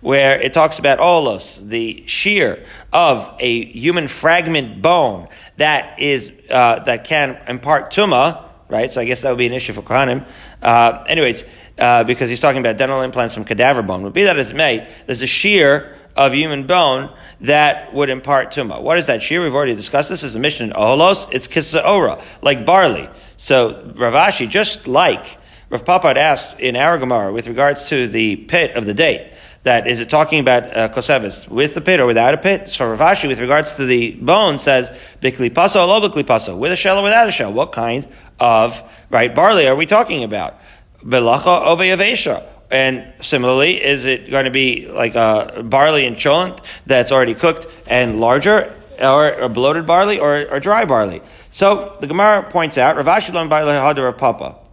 where 0.00 0.40
it 0.40 0.52
talks 0.52 0.78
about 0.78 1.00
olos, 1.00 1.66
the 1.68 2.06
shear 2.06 2.64
of 2.92 3.34
a 3.40 3.64
human 3.64 4.06
fragment 4.06 4.80
bone 4.80 5.26
that 5.56 5.98
is 5.98 6.32
uh, 6.50 6.80
that 6.80 7.04
can 7.04 7.40
impart 7.48 7.92
tuma. 7.92 8.44
Right, 8.68 8.90
so 8.90 9.00
I 9.00 9.04
guess 9.04 9.22
that 9.22 9.30
would 9.30 9.38
be 9.38 9.46
an 9.46 9.52
issue 9.52 9.72
for 9.72 9.82
Kohanim. 9.82 10.26
Uh, 10.60 11.04
anyways, 11.06 11.44
uh, 11.78 12.02
because 12.02 12.28
he's 12.28 12.40
talking 12.40 12.58
about 12.58 12.76
dental 12.76 13.00
implants 13.02 13.32
from 13.32 13.44
cadaver 13.44 13.80
bone. 13.80 14.02
But 14.02 14.12
be 14.12 14.24
that 14.24 14.38
as 14.38 14.50
it 14.50 14.56
may, 14.56 14.88
there's 15.06 15.22
a 15.22 15.26
shear 15.26 15.96
of 16.16 16.32
human 16.32 16.66
bone 16.66 17.14
that 17.42 17.92
would 17.94 18.08
impart 18.08 18.50
tuma. 18.50 18.82
What 18.82 18.98
is 18.98 19.06
that 19.06 19.22
shear? 19.22 19.42
We've 19.42 19.54
already 19.54 19.76
discussed 19.76 20.08
this. 20.08 20.24
Is 20.24 20.34
a 20.34 20.40
mission 20.40 20.70
in 20.70 20.74
Oholos. 20.74 21.28
It's 21.30 21.46
kisaora, 21.46 22.20
like 22.42 22.66
barley. 22.66 23.08
So 23.36 23.92
Rav 23.94 24.14
Ashi, 24.14 24.48
just 24.48 24.88
like 24.88 25.38
Rav 25.68 25.84
Papad 25.84 26.16
asked 26.16 26.58
in 26.58 26.74
our 26.74 26.98
Gemara 26.98 27.32
with 27.32 27.46
regards 27.48 27.88
to 27.90 28.06
the 28.06 28.36
pit 28.36 28.74
of 28.74 28.86
the 28.86 28.94
date, 28.94 29.32
that 29.66 29.88
is 29.88 29.98
it 29.98 30.08
talking 30.08 30.38
about 30.38 30.62
uh, 30.76 30.88
kosevis 30.88 31.48
with 31.48 31.74
the 31.74 31.80
pit 31.80 31.98
or 31.98 32.06
without 32.06 32.34
a 32.34 32.38
pit? 32.38 32.70
So 32.70 32.88
Rav 32.88 33.00
Ashi, 33.00 33.26
with 33.26 33.40
regards 33.40 33.72
to 33.74 33.84
the 33.84 34.12
bone, 34.14 34.60
says 34.60 34.88
bikli 35.20 35.52
paso 35.52 35.82
or 35.82 35.86
lo 35.86 36.56
with 36.56 36.72
a 36.72 36.76
shell 36.76 36.98
or 37.00 37.02
without 37.02 37.28
a 37.28 37.32
shell. 37.32 37.52
What 37.52 37.72
kind 37.72 38.06
of 38.38 38.80
right 39.10 39.34
barley 39.34 39.66
are 39.66 39.74
we 39.74 39.86
talking 39.86 40.22
about? 40.22 40.54
belacha 41.02 41.66
oveyavesha. 41.66 42.44
And 42.70 43.12
similarly, 43.20 43.82
is 43.82 44.04
it 44.04 44.30
going 44.30 44.44
to 44.44 44.50
be 44.50 44.88
like 44.88 45.14
a 45.14 45.62
barley 45.64 46.06
and 46.06 46.16
cholent 46.16 46.60
that's 46.84 47.12
already 47.12 47.34
cooked 47.34 47.66
and 47.86 48.20
larger, 48.20 48.74
or 49.00 49.30
a 49.30 49.48
bloated 49.48 49.86
barley, 49.86 50.18
or, 50.18 50.48
or 50.50 50.58
dry 50.58 50.84
barley? 50.84 51.22
So 51.50 51.96
the 52.00 52.08
Gemara 52.08 52.42
points 52.50 52.76
out, 52.76 52.96
Rav 52.96 53.06
Ashi 53.06 53.32
learned 53.32 53.50
by 53.50 53.62
Rav 53.62 54.18
Papa. 54.18 54.65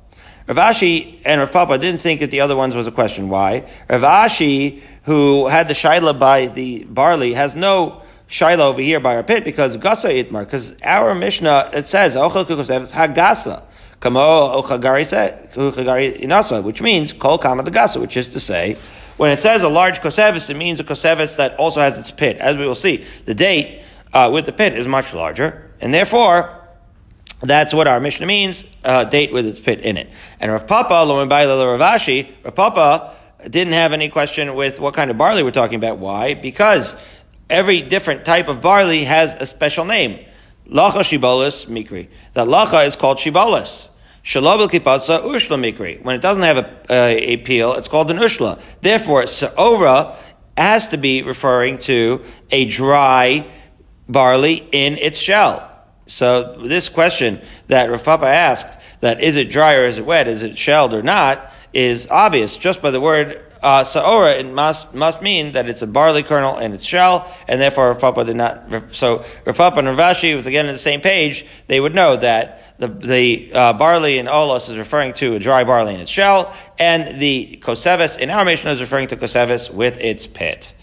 Rav 0.48 0.57
Ashi 0.57 1.22
and 1.24 1.40
Rav 1.40 1.51
Papa 1.51 1.78
didn't 1.78 2.01
think 2.01 2.19
that 2.19 2.31
the 2.31 2.42
other 2.42 2.56
ones 2.56 2.75
was 2.75 2.88
a 2.88 2.92
question. 2.92 3.30
Why? 3.30 3.66
Rav 3.90 4.01
Ashi, 4.01 4.81
who 5.04 5.48
had 5.48 5.68
the 5.68 5.74
shaila 5.74 6.19
by 6.19 6.48
the 6.48 6.84
barley, 6.86 7.34
has 7.34 7.56
no 7.56 8.01
shaila 8.28 8.60
over 8.60 8.81
here 8.81 9.00
by 9.00 9.16
our 9.16 9.24
pit 9.24 9.45
because 9.45 9.78
gasa 9.78 10.24
itmar. 10.24 10.45
Because 10.45 10.75
our 10.84 11.16
Mishnah 11.16 11.69
it 11.74 11.88
says 11.88 12.16
hagasa 12.16 13.63
kamo 14.00 14.62
ochagari 14.62 15.06
inasa, 16.19 16.62
which 16.62 16.81
means 16.81 17.13
kol 17.13 17.38
kama 17.38 17.63
dagasa, 17.63 18.01
which 18.01 18.18
is 18.18 18.28
to 18.30 18.40
say, 18.40 18.75
when 19.16 19.31
it 19.31 19.40
says 19.40 19.63
a 19.63 19.69
large 19.69 20.00
kosevis, 20.00 20.50
it 20.50 20.57
means 20.57 20.80
a 20.80 20.84
kosevis 20.84 21.38
that 21.38 21.56
also 21.56 21.80
has 21.80 21.98
its 21.98 22.12
pit. 22.12 22.38
As 22.38 22.57
we 22.57 22.66
will 22.66 22.75
see, 22.75 23.06
the 23.25 23.34
date 23.34 23.81
uh, 24.12 24.30
with 24.34 24.45
the 24.45 24.51
pit 24.51 24.74
is 24.74 24.88
much 24.88 25.13
larger, 25.13 25.72
and 25.80 25.94
therefore, 25.94 26.62
that's 27.50 27.74
what 27.74 27.88
our 27.88 28.00
Mishnah 28.00 28.25
means, 28.25 28.66
uh, 28.84 29.04
date 29.04 29.34
with 29.34 29.45
its 29.45 29.60
pit 29.60 29.81
in 29.81 29.98
it. 29.98 30.10
And 30.40 30.51
Rav 30.51 30.66
Papa, 30.66 31.06
Rav 31.07 31.30
Ashi, 31.30 32.30
Rav 32.44 32.56
Papa 32.56 33.16
didn't 33.50 33.74
have 33.74 33.92
any 33.94 34.10
question 34.10 34.56
with 34.56 34.80
what 34.80 34.94
kind 34.94 35.12
of 35.12 35.18
barley 35.18 35.44
we're 35.44 35.52
talking 35.52 35.76
about. 35.76 35.97
Why? 35.97 36.33
Because 36.33 36.95
every 37.50 37.81
different 37.81 38.26
type 38.26 38.47
of 38.47 38.62
barley 38.62 39.04
has 39.04 39.33
a 39.33 39.45
special 39.45 39.85
name. 39.85 40.26
Lacha 40.68 41.02
shibolis 41.02 41.68
mikri. 41.68 42.09
That 42.33 42.47
lacha 42.47 42.88
is 42.88 42.95
called 42.95 43.18
shibolis. 43.18 43.90
Shalabel 44.23 44.69
kipasa 44.69 45.21
ushla 45.21 45.59
mikri. 45.59 46.02
When 46.02 46.16
it 46.16 46.21
doesn't 46.21 46.44
have 46.44 46.57
a, 46.90 47.33
a 47.33 47.38
peel, 47.38 47.73
it's 47.73 47.90
called 47.90 48.09
an 48.09 48.18
ushla. 48.18 48.62
Therefore, 48.80 49.28
sa'ora 49.28 50.16
has 50.56 50.88
to 50.90 50.97
be 50.97 51.23
referring 51.23 51.78
to 51.80 52.23
a 52.52 52.66
dry 52.69 53.45
barley 54.07 54.68
in 54.71 54.97
its 54.97 55.18
shell. 55.18 55.69
So 56.14 56.56
this 56.62 56.90
question 56.90 57.42
that 57.68 57.90
Rav 57.90 58.04
Papa 58.04 58.28
asked, 58.28 58.80
that 59.00 59.22
is 59.22 59.36
it 59.36 59.50
dry 59.50 59.76
or 59.76 59.86
is 59.86 59.98
it 59.98 60.06
wet, 60.06 60.28
is 60.28 60.44
it 60.44 60.58
shelled 60.58 60.94
or 60.94 61.02
not, 61.02 61.52
is 61.74 62.08
obvious 62.12 62.56
just 62.56 62.84
by 62.84 62.92
the 62.92 63.02
word 63.02 63.44
uh, 63.64 63.84
saora, 63.84 64.40
it 64.40 64.46
must 64.46 64.94
must 64.94 65.22
mean 65.22 65.54
that 65.54 65.70
it's 65.70 65.82
a 65.82 65.88
barley 65.88 66.22
kernel 66.22 66.58
and 66.58 66.74
its 66.74 66.86
shell, 66.86 67.34
and 67.48 67.60
therefore 67.60 67.88
Rav 67.88 68.00
Papa 68.00 68.26
did 68.26 68.36
not. 68.36 68.94
So 68.94 69.26
Rav 69.46 69.58
Papa 69.58 69.80
and 69.80 69.88
Rav 69.88 70.18
Ashi, 70.18 70.36
was 70.36 70.46
again 70.46 70.68
on 70.68 70.74
the 70.74 70.78
same 70.78 71.00
page, 71.02 71.46
they 71.68 71.80
would 71.80 71.96
know 71.96 72.18
that 72.18 72.78
the 72.78 72.90
the 72.90 73.52
uh, 73.54 73.74
barley 73.74 74.20
in 74.20 74.26
olos 74.26 74.70
is 74.70 74.78
referring 74.78 75.14
to 75.14 75.36
a 75.36 75.40
dry 75.40 75.64
barley 75.64 75.96
in 75.96 76.02
its 76.02 76.12
shell, 76.12 76.54
and 76.78 77.22
the 77.22 77.58
kosevis 77.64 78.20
in 78.20 78.30
our 78.30 78.44
Mishnah 78.44 78.72
is 78.72 78.82
referring 78.82 79.08
to 79.08 79.16
kosevis 79.16 79.74
with 79.74 79.98
its 80.00 80.28
pit. 80.28 80.74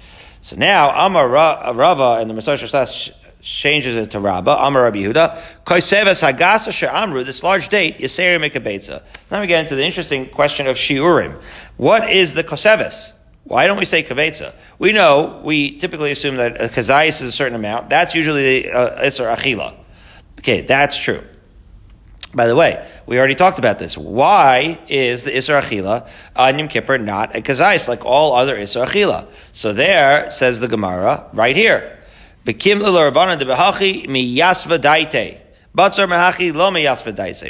So 0.41 0.57
now 0.57 1.07
Amar 1.07 1.29
Rava 1.29 2.19
and 2.19 2.31
the 2.31 2.35
Masosha 2.35 3.13
changes 3.43 3.97
it 3.97 4.11
to 4.13 4.21
Rabba, 4.21 4.51
Amar 4.51 4.85
Rabbi 4.85 4.99
Yehuda, 4.99 5.65
Koiseves 5.65 6.23
Hagasa 6.23 6.73
She'amru, 6.73 7.25
this 7.25 7.43
large 7.43 7.69
date, 7.69 7.99
Yiseri 7.99 8.39
Mikabetza. 8.39 9.03
Now 9.31 9.41
we 9.41 9.47
get 9.47 9.61
into 9.61 9.75
the 9.75 9.85
interesting 9.85 10.29
question 10.29 10.67
of 10.67 10.77
Shiurim. 10.77 11.41
What 11.77 12.11
is 12.11 12.35
the 12.35 12.45
Koseves? 12.45 13.13
Why 13.45 13.67
don't 13.67 13.79
we 13.79 13.85
say 13.85 14.03
kavetza? 14.03 14.55
We 14.79 14.93
know, 14.93 15.41
we 15.43 15.79
typically 15.79 16.13
assume 16.13 16.37
that 16.37 16.61
a 16.61 16.69
kazayis 16.69 17.21
is 17.21 17.23
a 17.23 17.33
certain 17.33 17.57
amount. 17.57 17.91
That's 17.91 18.15
usually 18.15 18.63
the 18.63 18.71
uh, 18.71 19.03
achila. 19.03 19.75
Okay, 20.39 20.61
that's 20.61 20.97
true. 21.03 21.25
By 22.33 22.47
the 22.47 22.55
way, 22.55 22.89
we 23.07 23.19
already 23.19 23.35
talked 23.35 23.59
about 23.59 23.81
this. 23.81 23.99
Why 23.99 24.79
is 24.87 25.25
the 25.25 25.33
Isra 25.33 25.63
Achila 25.63 26.09
on 26.37 26.61
Yom 26.61 26.69
Kippur 26.69 26.97
not 26.97 27.35
a 27.35 27.41
kazais 27.41 27.89
like 27.89 28.05
all 28.05 28.37
other 28.37 28.57
Isra 28.57 28.87
Achila? 28.87 29.27
So 29.51 29.73
there, 29.73 30.31
says 30.31 30.61
the 30.61 30.69
Gemara, 30.69 31.29
right 31.33 31.57
here. 31.57 32.00
Bekim 32.45 32.81
de 32.81 33.45
behachi. 33.45 34.09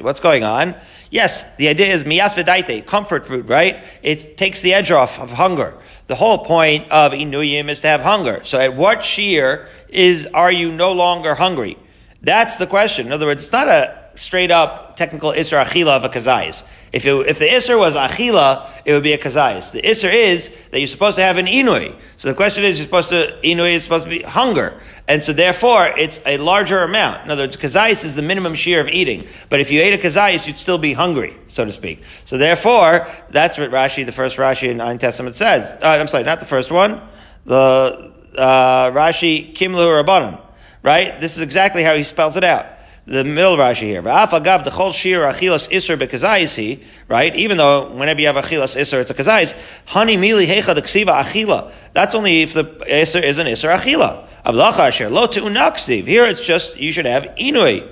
What's 0.02 0.20
going 0.20 0.44
on? 0.44 0.74
Yes, 1.10 1.56
the 1.56 1.68
idea 1.68 1.94
is 1.94 2.04
miyasvedaite, 2.04 2.86
comfort 2.86 3.26
food, 3.26 3.48
right? 3.48 3.82
It 4.02 4.36
takes 4.36 4.60
the 4.60 4.74
edge 4.74 4.90
off 4.90 5.18
of 5.18 5.32
hunger. 5.32 5.74
The 6.06 6.16
whole 6.16 6.44
point 6.44 6.90
of 6.90 7.12
inuyim 7.12 7.70
is 7.70 7.80
to 7.80 7.88
have 7.88 8.02
hunger. 8.02 8.40
So 8.44 8.60
at 8.60 8.76
what 8.76 9.04
shear 9.04 9.68
is, 9.88 10.26
are 10.26 10.52
you 10.52 10.70
no 10.70 10.92
longer 10.92 11.34
hungry? 11.34 11.78
That's 12.20 12.56
the 12.56 12.66
question. 12.66 13.06
In 13.06 13.12
other 13.12 13.26
words, 13.26 13.44
it's 13.44 13.52
not 13.52 13.68
a 13.68 13.96
straight 14.16 14.50
up 14.50 14.89
technical 15.00 15.32
Isra 15.32 15.64
Achila 15.64 15.96
of 15.96 16.04
a 16.04 16.10
Kazais. 16.10 16.62
If, 16.92 17.06
it, 17.06 17.14
if 17.26 17.38
the 17.38 17.46
Isra 17.46 17.78
was 17.78 17.94
Achila, 17.94 18.70
it 18.84 18.92
would 18.92 19.02
be 19.02 19.14
a 19.14 19.18
Kazais. 19.18 19.72
The 19.72 19.80
Isra 19.80 20.12
is 20.12 20.54
that 20.70 20.78
you're 20.78 20.86
supposed 20.86 21.16
to 21.16 21.22
have 21.22 21.38
an 21.38 21.46
Inui. 21.46 21.96
So 22.18 22.28
the 22.28 22.34
question 22.34 22.64
is, 22.64 22.78
you're 22.78 22.84
supposed 22.84 23.08
to, 23.08 23.38
Inui 23.42 23.72
is 23.76 23.82
supposed 23.82 24.04
to 24.04 24.10
be 24.10 24.22
hunger. 24.22 24.78
And 25.08 25.24
so 25.24 25.32
therefore, 25.32 25.86
it's 25.96 26.20
a 26.26 26.36
larger 26.36 26.80
amount. 26.82 27.24
In 27.24 27.30
other 27.30 27.44
words, 27.44 27.56
Kazais 27.56 28.04
is 28.04 28.14
the 28.14 28.20
minimum 28.20 28.54
shear 28.54 28.78
of 28.78 28.88
eating. 28.88 29.26
But 29.48 29.60
if 29.60 29.70
you 29.70 29.80
ate 29.80 29.94
a 29.94 30.06
Kazais, 30.06 30.46
you'd 30.46 30.58
still 30.58 30.76
be 30.76 30.92
hungry, 30.92 31.34
so 31.46 31.64
to 31.64 31.72
speak. 31.72 32.04
So 32.26 32.36
therefore, 32.36 33.08
that's 33.30 33.56
what 33.56 33.70
Rashi, 33.70 34.04
the 34.04 34.12
first 34.12 34.36
Rashi 34.36 34.68
in 34.68 34.82
Ein 34.82 34.98
Testament 34.98 35.34
says. 35.34 35.72
Uh, 35.82 35.96
I'm 35.98 36.08
sorry, 36.08 36.24
not 36.24 36.40
the 36.40 36.46
first 36.46 36.70
one. 36.70 37.00
The, 37.46 38.12
uh, 38.36 38.90
Rashi 38.90 39.54
Kimlu 39.56 40.04
Rabbanim. 40.04 40.38
Right? 40.82 41.18
This 41.20 41.36
is 41.36 41.40
exactly 41.40 41.82
how 41.82 41.94
he 41.94 42.02
spells 42.02 42.36
it 42.36 42.44
out 42.44 42.66
the 43.10 43.24
middle 43.24 43.56
Rashi 43.56 43.88
here. 43.88 44.02
V'afagav 44.02 44.62
the 44.62 44.70
chol 44.70 44.94
shir 44.94 45.20
achilas 45.22 45.70
iser 45.74 45.96
bekazayisi, 45.96 46.84
right? 47.08 47.34
Even 47.34 47.58
though 47.58 47.90
whenever 47.90 48.20
you 48.20 48.28
have 48.28 48.36
achilas 48.36 48.80
iser, 48.80 49.00
it's 49.00 49.10
a 49.10 49.14
kazayis. 49.14 49.52
Honey 49.86 50.16
mili 50.16 50.46
hecha 50.46 50.76
ksiva 50.76 51.24
achila. 51.24 51.72
That's 51.92 52.14
only 52.14 52.42
if 52.42 52.54
the 52.54 52.64
iser 52.88 53.18
is 53.18 53.38
an 53.38 53.48
iser 53.48 53.68
achila. 53.68 54.28
Ablacha 54.46 54.78
asher 54.78 55.10
lo 55.10 55.26
te'unaksiv. 55.26 56.06
Here 56.06 56.24
it's 56.24 56.46
just 56.46 56.76
you 56.78 56.92
should 56.92 57.06
have 57.06 57.24
inui. 57.36 57.88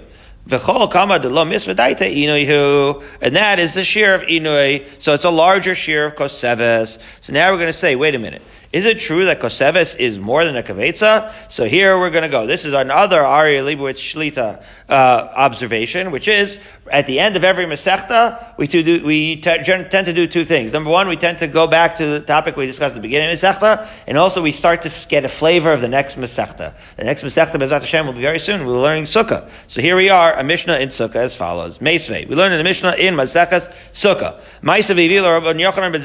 V'chol 0.47 0.89
kama 0.89 1.19
de 1.19 1.29
lo 1.29 1.45
misvadaita 1.45 2.15
inuihu, 2.15 3.03
and 3.21 3.35
that 3.35 3.59
is 3.59 3.75
the 3.75 3.83
share 3.83 4.15
of 4.15 4.23
inui. 4.23 4.87
So 5.03 5.15
it's 5.15 5.25
a 5.25 5.31
larger 5.31 5.75
share 5.75 6.07
of 6.07 6.15
koseves. 6.15 7.03
So 7.23 7.33
now 7.33 7.51
we're 7.51 7.59
going 7.59 7.67
to 7.67 7.73
say, 7.73 7.97
wait 7.97 8.15
a 8.15 8.21
minute. 8.21 8.43
Is 8.71 8.85
it 8.85 8.99
true 8.99 9.25
that 9.25 9.41
Koseves 9.41 9.99
is 9.99 10.19
more 10.19 10.45
than 10.45 10.55
a 10.55 10.63
Kavetza? 10.63 11.33
So 11.51 11.65
here 11.65 11.99
we're 11.99 12.11
going 12.11 12.25
to 12.25 12.29
go. 12.29 12.47
This 12.47 12.67
is 12.67 12.75
another 12.75 13.23
Ari 13.23 13.57
Leibowitz 13.61 13.99
Shlita 13.99 14.63
uh, 14.91 14.93
observation, 15.35 16.11
which 16.11 16.29
is 16.29 16.61
at 16.93 17.07
the 17.07 17.19
end 17.19 17.37
of 17.37 17.45
every 17.45 17.65
Masechta, 17.65 18.59
we, 18.59 18.67
do, 18.67 19.07
we 19.07 19.41
tend 19.41 19.65
to 19.65 20.13
do 20.13 20.27
two 20.27 20.45
things. 20.45 20.75
Number 20.75 20.91
one, 20.91 21.09
we 21.09 21.17
tend 21.17 21.39
to 21.39 21.47
go 21.47 21.67
back 21.67 21.97
to 21.97 22.05
the 22.05 22.21
topic 22.21 22.57
we 22.57 22.67
discussed 22.67 22.95
at 22.95 22.99
the 22.99 23.09
beginning 23.09 23.31
of 23.31 23.39
Masechta, 23.39 23.89
and 24.07 24.19
also 24.19 24.43
we 24.43 24.53
start 24.53 24.83
to 24.83 24.93
get 25.09 25.25
a 25.25 25.31
flavor 25.31 25.73
of 25.73 25.81
the 25.81 25.89
next 25.89 26.19
Masechta. 26.19 26.75
The 26.97 27.05
next 27.05 27.23
Masechta, 27.23 27.53
Bezat 27.53 27.81
Hashem, 27.81 28.05
will 28.05 28.13
be 28.13 28.21
very 28.21 28.39
soon. 28.39 28.67
We're 28.67 28.83
learning 28.83 29.05
Sukkah. 29.05 29.49
So 29.69 29.81
here 29.81 29.97
we 29.97 30.11
are, 30.11 30.35
a 30.35 30.45
Mishnah 30.45 30.77
in 30.77 30.91
Sukkah 30.91 31.17
as 31.17 31.35
follows. 31.35 31.79
Meisvei. 31.79 32.29
We 32.29 32.37
learn 32.37 32.53
in 32.53 32.59
the 32.59 32.65
Mishnah 32.65 32.97
in 32.97 33.15
Masechas 33.15 33.73
Sukkah. 33.95 34.43
Ma'isa 34.61 34.95
v'ivil 34.95 35.23
Rabban 35.23 35.59
Yochanan 35.59 35.91
ben 35.91 36.03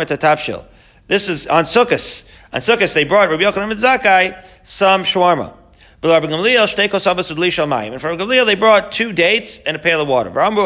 et 0.00 0.70
this 1.10 1.28
is 1.28 1.46
on 1.48 1.64
Sukkot. 1.64 2.30
On 2.52 2.60
Sukkot, 2.60 2.94
they 2.94 3.02
brought 3.02 3.30
Rabbi 3.30 3.42
Yochanan 3.42 3.68
ben 3.68 3.78
Zakkai 3.78 4.40
some 4.62 5.02
shawarma. 5.02 5.54
And 6.02 6.12
Rabbi 6.12 6.28
Gamliel, 6.28 8.46
they 8.46 8.54
brought 8.54 8.92
two 8.92 9.12
dates 9.12 9.58
and 9.64 9.76
a 9.76 9.80
pail 9.80 10.00
of 10.00 10.06
water. 10.06 10.30
And 10.30 10.54
the 10.54 10.60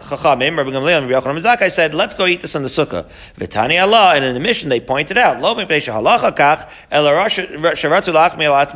Chachamim, 0.00 0.56
Rabbi 0.56 0.70
Gamliel 0.70 0.98
and 0.98 1.10
Rabbi 1.10 1.26
Yochanan 1.26 1.42
Zakkai 1.42 1.70
said, 1.70 1.92
let's 1.94 2.14
go 2.14 2.24
eat 2.26 2.40
this 2.40 2.56
on 2.56 2.62
the 2.62 2.68
sukkah. 2.68 3.04
V'tani 3.38 3.82
Allah, 3.82 4.14
and 4.16 4.24
in 4.24 4.32
the 4.32 4.40
mission 4.40 4.70
they 4.70 4.80
pointed 4.80 5.18
out, 5.18 5.36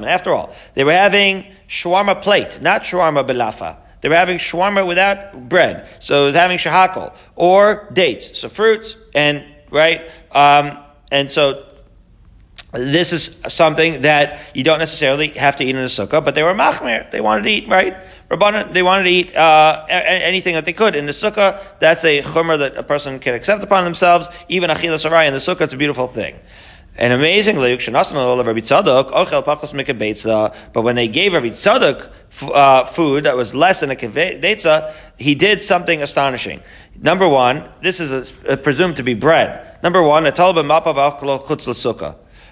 after 0.07 0.35
all, 0.35 0.55
they 0.75 0.85
were 0.85 0.93
having 0.93 1.47
shawarma 1.67 2.21
plate, 2.21 2.61
not 2.61 2.83
shawarma 2.83 3.27
belafa. 3.27 3.79
They 4.03 4.11
were 4.11 4.15
having 4.15 4.37
shawarma 4.39 4.87
without 4.87 5.49
bread. 5.49 5.89
So 5.99 6.25
it 6.25 6.27
was 6.27 6.37
having 6.37 6.59
shahakal 6.59 7.13
or 7.35 7.89
dates. 7.93 8.39
So 8.39 8.49
fruits 8.49 8.95
and, 9.17 9.45
right? 9.71 10.09
Um, 10.31 10.79
and 11.11 11.33
so 11.33 11.65
this 12.73 13.13
is 13.13 13.41
something 13.49 14.03
that 14.03 14.41
you 14.55 14.63
don't 14.63 14.79
necessarily 14.79 15.29
have 15.29 15.57
to 15.57 15.65
eat 15.65 15.71
in 15.71 15.77
a 15.77 15.87
sukkah, 15.87 16.25
but 16.25 16.35
they 16.35 16.43
were 16.43 16.55
machmir. 16.55 17.11
They 17.11 17.21
wanted 17.21 17.43
to 17.45 17.51
eat, 17.51 17.69
right? 17.69 17.97
Rabbanan, 18.29 18.73
they 18.73 18.83
wanted 18.83 19.05
to 19.05 19.11
eat 19.11 19.35
uh, 19.35 19.87
anything 19.89 20.55
that 20.55 20.65
they 20.65 20.73
could 20.73 20.95
in 20.95 21.07
the 21.07 21.13
sukkah. 21.13 21.63
That's 21.79 22.05
a 22.05 22.23
chumrah 22.23 22.59
that 22.59 22.77
a 22.77 22.83
person 22.83 23.19
can 23.19 23.35
accept 23.35 23.63
upon 23.63 23.85
themselves. 23.85 24.29
Even 24.49 24.69
achilas 24.71 25.01
sarai 25.01 25.27
in 25.27 25.33
the 25.33 25.39
sukkah, 25.39 25.63
it's 25.63 25.75
a 25.75 25.77
beautiful 25.77 26.07
thing. 26.07 26.39
And 26.99 27.13
amazingly, 27.13 27.77
but 27.77 27.87
when 30.83 30.95
they 30.95 31.09
gave 31.09 31.35
Rabbi 31.35 31.49
Tzadok 31.49 32.11
uh, 32.43 32.85
food 32.87 33.25
that 33.25 33.37
was 33.37 33.55
less 33.55 33.81
than 33.81 33.91
a 33.91 33.97
kevetza, 33.97 34.95
he 35.19 35.35
did 35.35 35.61
something 35.61 36.03
astonishing. 36.03 36.63
Number 36.99 37.29
one, 37.29 37.69
this 37.83 38.01
is 38.01 38.13
a, 38.13 38.53
a 38.53 38.57
presumed 38.57 38.97
to 38.97 39.03
be 39.03 39.13
bread. 39.13 39.77
Number 39.83 40.03
one. 40.03 40.25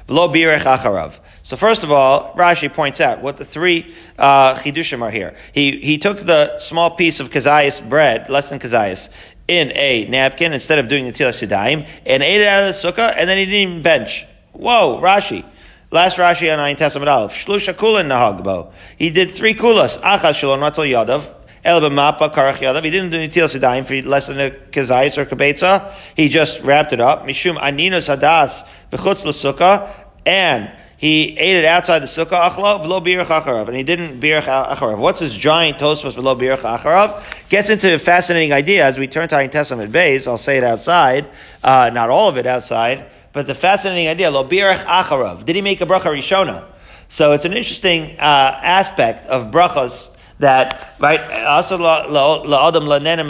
So 0.06 1.56
first 1.56 1.82
of 1.82 1.90
all, 1.90 2.34
Rashi 2.34 2.70
points 2.70 3.00
out 3.00 3.22
what 3.22 3.38
the 3.38 3.44
three 3.46 3.94
uh, 4.18 4.56
chidushim 4.56 5.00
are 5.00 5.10
here. 5.10 5.34
He 5.54 5.80
he 5.80 5.96
took 5.96 6.20
the 6.20 6.58
small 6.58 6.90
piece 6.90 7.20
of 7.20 7.30
kazayas 7.30 7.88
bread, 7.88 8.28
less 8.28 8.50
than 8.50 8.58
kazayas, 8.58 9.08
in 9.48 9.72
a 9.74 10.06
napkin 10.08 10.52
instead 10.52 10.78
of 10.78 10.88
doing 10.88 11.06
the 11.06 11.12
tilas 11.12 11.46
yadayim, 11.46 11.88
and 12.04 12.22
ate 12.22 12.42
it 12.42 12.46
out 12.46 12.64
of 12.64 12.74
the 12.74 12.92
sukkah, 12.92 13.14
and 13.16 13.26
then 13.26 13.38
he 13.38 13.46
didn't 13.46 13.70
even 13.70 13.82
bench. 13.82 14.26
Whoa, 14.54 15.00
Rashi. 15.02 15.44
Last 15.90 16.16
Rashi 16.16 16.52
on 16.52 16.60
Ayin 16.60 16.76
Testament 16.76 17.08
Aleph. 17.08 17.32
Shlusha 17.32 17.74
kulin 17.74 18.06
nahagbo. 18.06 18.72
He 18.96 19.10
did 19.10 19.30
three 19.32 19.54
kulas. 19.54 19.98
Achas 20.00 20.34
shalom 20.34 20.60
natal 20.60 20.84
yadav. 20.84 21.34
El 21.64 21.80
b'mapa 21.80 22.32
karach 22.32 22.58
yadav. 22.58 22.84
He 22.84 22.90
didn't 22.90 23.10
do 23.10 23.18
nitil 23.18 23.48
sidayim 23.48 23.84
for 23.84 24.08
less 24.08 24.28
than 24.28 24.38
a 24.38 24.50
kazayis 24.50 25.18
or 25.18 25.26
kabetza. 25.26 25.92
He 26.16 26.28
just 26.28 26.62
wrapped 26.62 26.92
it 26.92 27.00
up. 27.00 27.26
Mishum 27.26 27.56
aninos 27.56 28.16
hadas 28.16 28.64
v'chutz 28.92 29.24
l'sukkah. 29.24 29.90
And 30.24 30.70
he 30.96 31.36
ate 31.36 31.56
it 31.56 31.64
outside 31.64 31.98
the 31.98 32.06
sukkah 32.06 32.50
achlo 32.50 32.80
v'lo 32.80 33.04
birach 33.04 33.26
acharav, 33.26 33.66
and 33.66 33.76
he 33.76 33.82
didn't 33.82 34.20
birach 34.20 34.44
acharav. 34.44 34.98
What's 34.98 35.18
this 35.18 35.34
giant 35.34 35.78
tosfos 35.78 36.14
v'lo 36.14 36.38
birach 36.38 36.78
acharav? 36.78 37.48
Gets 37.48 37.70
into 37.70 37.92
a 37.92 37.98
fascinating 37.98 38.52
idea 38.52 38.86
as 38.86 38.98
we 38.98 39.08
turn 39.08 39.28
to 39.28 39.34
Ayin 39.34 39.50
Testament 39.50 39.90
base. 39.90 40.28
I'll 40.28 40.38
say 40.38 40.58
it 40.58 40.64
outside, 40.64 41.28
uh, 41.64 41.90
not 41.92 42.08
all 42.08 42.28
of 42.28 42.36
it 42.36 42.46
outside. 42.46 43.04
But 43.34 43.46
the 43.46 43.54
fascinating 43.54 44.08
idea, 44.08 44.30
lo 44.30 44.48
birach 44.48 44.84
acharav, 44.84 45.44
did 45.44 45.56
he 45.56 45.62
make 45.62 45.80
a 45.80 45.86
bracha 45.86 46.04
rishona? 46.04 46.64
So 47.08 47.32
it's 47.32 47.44
an 47.44 47.52
interesting 47.52 48.16
uh, 48.18 48.60
aspect 48.62 49.26
of 49.26 49.50
brachos 49.50 50.16
that 50.38 50.94
right 50.98 51.20
also 51.44 51.76
la'adam 51.76 52.84
la'nenim 52.86 53.28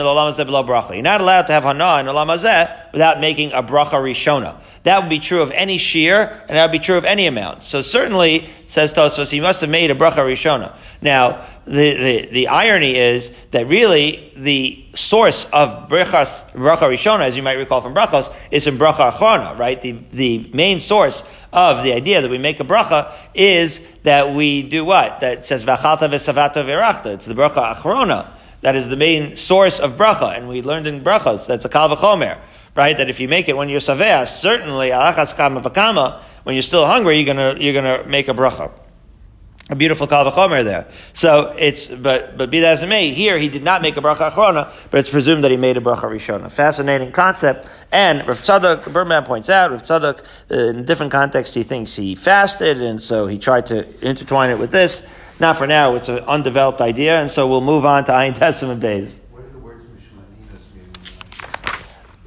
bracha. 0.67 0.93
You're 0.95 1.03
not 1.03 1.21
allowed 1.21 1.47
to 1.49 1.53
have 1.55 1.65
hana 1.65 2.01
in 2.01 2.07
olam 2.07 2.29
hazeh 2.29 2.84
without 2.95 3.19
making 3.19 3.51
a 3.51 3.61
bracha 3.61 3.99
rishona. 3.99 4.55
That 4.85 5.01
would 5.01 5.11
be 5.11 5.19
true 5.19 5.43
of 5.43 5.51
any 5.51 5.79
shear, 5.79 6.45
and 6.49 6.57
that 6.57 6.63
would 6.63 6.73
be 6.73 6.79
true 6.79 6.97
of 6.97 7.05
any 7.05 7.27
amount. 7.27 7.65
So 7.65 7.83
certainly, 7.83 8.49
says 8.69 8.95
Tosfos, 8.95 9.33
he 9.33 9.41
must 9.41 9.61
have 9.63 9.71
made 9.71 9.91
a 9.91 9.97
bracha 9.97 10.19
rishona. 10.19 10.77
Now, 11.03 11.45
the, 11.65 11.73
the, 11.73 12.29
the 12.31 12.49
irony 12.49 12.95
is 12.95 13.31
that 13.51 13.67
really 13.67 14.31
the 14.37 14.85
source 14.95 15.47
of 15.47 15.89
brachas, 15.89 16.49
bracha 16.53 16.89
rishona, 16.89 17.23
as 17.23 17.37
you 17.37 17.43
might 17.43 17.55
recall 17.55 17.81
from 17.81 17.97
brachos, 17.97 18.33
is 18.53 18.69
in 18.69 18.79
bracha 18.79 19.11
achrona, 19.11 19.59
right? 19.59 19.83
The, 19.83 19.99
the 20.13 20.49
main 20.55 20.79
source 20.79 21.25
of 21.53 21.83
the 21.83 21.93
idea 21.95 22.23
that 22.23 22.31
we 22.31 22.39
make 22.39 22.61
a 22.61 22.65
bracha 22.65 23.13
is 23.35 23.81
that 24.05 24.35
we 24.37 24.63
do 24.63 24.85
what? 24.85 25.19
That 25.19 25.45
says 25.45 25.65
v'achalta 25.65 26.09
v'savata 26.09 26.65
v'irachta. 26.65 27.07
It's 27.07 27.27
the 27.27 27.35
bracha 27.35 27.75
achrona. 27.75 28.29
That 28.61 28.77
is 28.77 28.89
the 28.89 28.97
main 28.97 29.37
source 29.37 29.81
of 29.81 29.95
bracha, 29.95 30.37
and 30.37 30.49
we 30.49 30.63
learned 30.63 30.87
in 30.87 31.03
brachos, 31.03 31.49
that's 31.49 31.65
a 31.65 31.69
kal 31.69 31.89
v'chomer 31.89 32.39
right? 32.75 32.97
That 32.97 33.09
if 33.09 33.21
you 33.21 33.29
make 33.29 33.49
it 33.49 33.57
when 33.57 33.69
you're 33.69 33.81
savea, 33.81 34.27
certainly 34.27 34.91
alachas 34.91 35.37
kama 35.37 35.61
v'kama, 35.61 36.21
when 36.45 36.55
you're 36.55 36.63
still 36.63 36.87
hungry, 36.87 37.19
you're 37.19 37.35
gonna 37.35 37.57
you're 37.59 37.75
gonna 37.75 38.05
make 38.07 38.29
a 38.29 38.35
bracha. 38.35 38.71
A 39.71 39.75
beautiful 39.75 40.07
kalvachomer 40.07 40.63
there. 40.63 40.87
So 41.15 41.55
it's 41.59 41.89
but 41.89 42.37
but 42.37 42.51
be 42.51 42.61
that 42.61 42.75
as 42.75 42.83
it 42.83 42.87
may, 42.87 43.13
here 43.13 43.39
he 43.39 43.49
did 43.49 43.63
not 43.63 43.81
make 43.81 43.97
a 43.97 44.03
bracha 44.03 44.31
achrona, 44.31 44.69
but 44.91 45.01
it's 45.01 45.09
presumed 45.09 45.43
that 45.43 45.51
he 45.51 45.57
made 45.57 45.79
a 45.79 45.81
bracha 45.81 46.03
rishona. 46.03 46.53
Fascinating 46.53 47.13
concept. 47.13 47.67
And 47.91 48.27
Rav 48.29 48.41
Tzadok 48.41 48.93
Berman 48.93 49.25
points 49.25 49.49
out 49.49 49.71
Rav 49.71 49.83
Tzadok 49.83 50.23
uh, 50.51 50.55
in 50.55 50.85
different 50.85 51.13
contexts 51.13 51.55
he 51.55 51.63
thinks 51.63 51.97
he 51.97 52.15
fasted, 52.15 52.83
and 52.83 53.03
so 53.03 53.27
he 53.27 53.39
tried 53.39 53.65
to 53.67 54.07
intertwine 54.07 54.51
it 54.51 54.59
with 54.59 54.71
this. 54.71 55.07
Not 55.41 55.57
for 55.57 55.67
now; 55.67 55.95
it's 55.95 56.11
an 56.11 56.19
undeveloped 56.19 56.83
idea, 56.83 57.23
and 57.23 57.31
so 57.31 57.49
we'll 57.49 57.63
move 57.63 57.87
on 57.87 58.05
to 58.05 58.13
Ayin 58.13 58.35
Testament 58.35 58.81
Bays. 58.81 59.19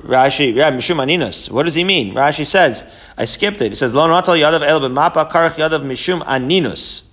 Rashi, 0.08 0.56
yeah, 0.56 0.72
Mishum 0.72 1.04
Aninas. 1.04 1.52
What 1.52 1.64
does 1.64 1.76
he 1.76 1.84
mean? 1.84 2.16
Rashi 2.16 2.46
says, 2.46 2.86
I 3.18 3.26
skipped 3.26 3.62
it. 3.62 3.70
He 3.70 3.76
says, 3.76 3.94
Lo 3.94 4.08
natal 4.08 4.36
yadav 4.36 4.66
el 4.66 4.80
b'mapa 4.80 5.30
karach 5.30 5.56
yadav 5.56 5.84
mishum 5.84 6.24
aninus. 6.24 7.04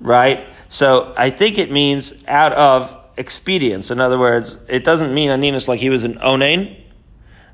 Right? 0.00 0.46
So 0.68 1.14
I 1.16 1.30
think 1.30 1.58
it 1.58 1.70
means 1.70 2.24
out 2.26 2.52
of 2.54 2.96
expedience. 3.16 3.90
In 3.90 4.00
other 4.00 4.18
words, 4.18 4.58
it 4.68 4.84
doesn't 4.84 5.12
mean 5.14 5.30
aninus 5.30 5.68
like 5.68 5.78
he 5.78 5.90
was 5.90 6.04
an 6.04 6.14
onain. 6.14 6.80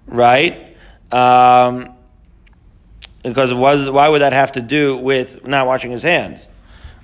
Right? 0.06 0.76
Um, 1.10 1.94
because 3.22 3.52
was, 3.52 3.90
why 3.90 4.08
would 4.08 4.22
that 4.22 4.32
have 4.32 4.52
to 4.52 4.60
do 4.60 4.98
with 4.98 5.46
not 5.46 5.66
washing 5.66 5.90
his 5.90 6.02
hands? 6.02 6.46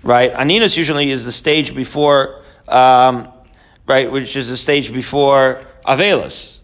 right? 0.03 0.33
Aninus 0.33 0.77
usually 0.77 1.11
is 1.11 1.25
the 1.25 1.33
stage 1.33 1.75
before, 1.75 2.43
um, 2.69 3.29
right, 3.87 4.11
which 4.11 4.37
is 4.37 4.49
the 4.49 4.57
stage 4.57 4.93
before 4.93 5.65
Avelis, 5.87 6.59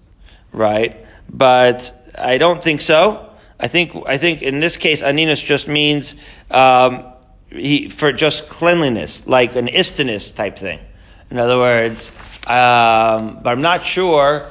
right? 0.53 1.06
But 1.29 2.13
I 2.19 2.39
don't 2.39 2.63
think 2.63 2.81
so. 2.81 3.31
I 3.59 3.69
think 3.69 3.93
I 4.07 4.19
think 4.19 4.43
in 4.43 4.61
this 4.61 4.77
case, 4.77 5.03
aninus 5.03 5.45
just 5.45 5.69
means 5.69 6.17
um, 6.51 7.05
he, 7.51 7.89
for 7.89 8.13
just 8.13 8.49
cleanliness, 8.49 9.27
like 9.27 9.57
an 9.57 9.69
istinus 9.69 10.33
type 10.33 10.59
thing. 10.59 10.81
In 11.31 11.39
other 11.39 11.59
words, 11.59 12.11
um, 12.47 13.41
but 13.43 13.47
I'm 13.47 13.63
not 13.63 13.85
sure 13.85 14.47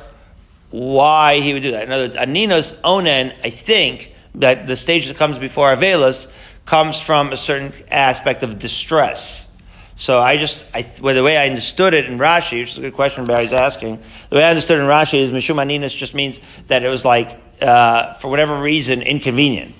why 0.71 1.39
he 1.39 1.53
would 1.53 1.63
do 1.63 1.71
that. 1.71 1.83
In 1.83 1.91
other 1.91 2.03
words, 2.03 2.15
aninus 2.15 2.73
onen, 2.81 3.33
I 3.43 3.49
think 3.49 4.13
that 4.35 4.67
the 4.67 4.75
stage 4.75 5.07
that 5.07 5.17
comes 5.17 5.37
before 5.37 5.73
avelos 5.73 6.29
comes 6.65 6.99
from 6.99 7.31
a 7.31 7.37
certain 7.37 7.73
aspect 7.89 8.43
of 8.43 8.59
distress. 8.59 9.54
So 9.95 10.19
I 10.19 10.37
just, 10.37 10.65
I, 10.73 10.85
well, 11.01 11.15
the 11.15 11.23
way 11.23 11.37
I 11.37 11.47
understood 11.47 11.93
it 11.93 12.05
in 12.05 12.17
Rashi, 12.17 12.59
which 12.59 12.71
is 12.71 12.77
a 12.77 12.81
good 12.81 12.93
question 12.93 13.25
Barry's 13.25 13.53
asking, 13.53 14.01
the 14.29 14.35
way 14.35 14.43
I 14.43 14.49
understood 14.49 14.79
in 14.79 14.85
Rashi 14.85 15.19
is 15.19 15.31
Mishum 15.31 15.55
Aninus 15.55 15.95
just 15.95 16.13
means 16.13 16.39
that 16.67 16.83
it 16.83 16.89
was 16.89 17.05
like, 17.05 17.39
uh, 17.61 18.13
for 18.15 18.29
whatever 18.29 18.61
reason, 18.61 19.01
inconvenient. 19.01 19.73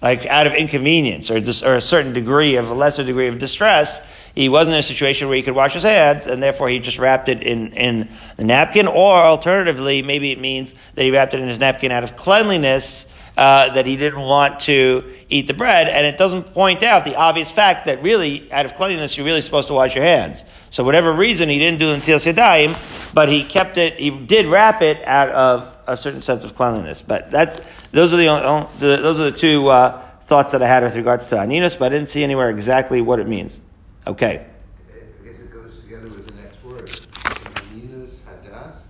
Like 0.00 0.26
out 0.26 0.46
of 0.46 0.54
inconvenience 0.54 1.30
or, 1.30 1.40
dis, 1.40 1.62
or 1.62 1.74
a 1.74 1.82
certain 1.82 2.12
degree 2.12 2.56
of, 2.56 2.70
a 2.70 2.74
lesser 2.74 3.04
degree 3.04 3.28
of 3.28 3.38
distress, 3.38 4.00
he 4.34 4.48
wasn't 4.48 4.74
in 4.74 4.78
a 4.78 4.82
situation 4.82 5.28
where 5.28 5.36
he 5.36 5.42
could 5.42 5.56
wash 5.56 5.74
his 5.74 5.82
hands, 5.82 6.26
and 6.26 6.40
therefore 6.42 6.68
he 6.68 6.78
just 6.78 6.98
wrapped 6.98 7.28
it 7.28 7.42
in, 7.42 7.72
in 7.72 8.08
the 8.36 8.44
napkin, 8.44 8.86
or 8.86 9.16
alternatively, 9.16 10.00
maybe 10.00 10.30
it 10.30 10.40
means 10.40 10.74
that 10.94 11.02
he 11.02 11.10
wrapped 11.10 11.34
it 11.34 11.40
in 11.40 11.48
his 11.48 11.58
napkin 11.58 11.90
out 11.90 12.04
of 12.04 12.14
cleanliness, 12.14 13.12
uh, 13.38 13.72
that 13.72 13.86
he 13.86 13.96
didn't 13.96 14.20
want 14.20 14.58
to 14.58 15.04
eat 15.30 15.46
the 15.46 15.54
bread, 15.54 15.86
and 15.86 16.04
it 16.04 16.18
doesn't 16.18 16.52
point 16.52 16.82
out 16.82 17.04
the 17.04 17.14
obvious 17.14 17.52
fact 17.52 17.86
that 17.86 18.02
really, 18.02 18.50
out 18.50 18.66
of 18.66 18.74
cleanliness, 18.74 19.16
you're 19.16 19.24
really 19.24 19.40
supposed 19.40 19.68
to 19.68 19.74
wash 19.74 19.94
your 19.94 20.02
hands. 20.02 20.42
So 20.70 20.82
whatever 20.82 21.12
reason, 21.12 21.48
he 21.48 21.56
didn't 21.56 21.78
do 21.78 21.92
until 21.92 22.18
Yadayim, 22.18 22.76
but 23.14 23.28
he 23.28 23.44
kept 23.44 23.78
it, 23.78 23.94
he 23.94 24.10
did 24.10 24.46
wrap 24.46 24.82
it 24.82 25.06
out 25.06 25.28
of 25.28 25.72
a 25.86 25.96
certain 25.96 26.20
sense 26.20 26.42
of 26.42 26.56
cleanliness. 26.56 27.00
But 27.00 27.30
that's, 27.30 27.60
those 27.92 28.12
are 28.12 28.16
the, 28.16 28.26
only, 28.26 28.68
the 28.80 28.96
those 28.96 29.20
are 29.20 29.30
the 29.30 29.38
two 29.38 29.68
uh, 29.68 30.02
thoughts 30.22 30.50
that 30.50 30.60
I 30.60 30.66
had 30.66 30.82
with 30.82 30.96
regards 30.96 31.26
to 31.26 31.36
Aninus, 31.36 31.78
but 31.78 31.92
I 31.92 31.96
didn't 31.96 32.10
see 32.10 32.24
anywhere 32.24 32.50
exactly 32.50 33.00
what 33.00 33.20
it 33.20 33.28
means. 33.28 33.60
Okay. 34.04 34.46
I 34.90 35.24
guess 35.24 35.38
it 35.38 35.52
goes 35.52 35.78
together 35.78 36.08
with 36.08 36.26
the 36.26 36.42
next 36.42 36.64
word. 36.64 36.88
Aninus 36.88 38.18
hadas. 38.22 38.82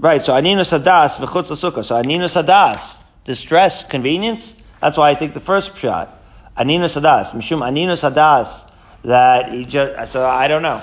Right, 0.00 0.22
so 0.22 0.32
aninus 0.32 0.78
hadas 0.78 1.18
v'chutz 1.18 1.50
l'sukkah. 1.50 1.84
So 1.84 2.00
aninus 2.00 2.40
hadas, 2.40 3.00
distress, 3.24 3.82
convenience. 3.82 4.54
That's 4.80 4.96
why 4.96 5.10
I 5.10 5.16
think 5.16 5.34
the 5.34 5.40
first 5.40 5.76
shot. 5.76 6.22
Aninus 6.56 7.00
hadas, 7.00 7.32
mishum 7.32 7.62
aninus 7.62 8.08
hadas, 8.08 8.70
that 9.02 9.50
he 9.50 9.64
just, 9.64 10.12
so 10.12 10.24
I 10.24 10.46
don't 10.46 10.62
know. 10.62 10.80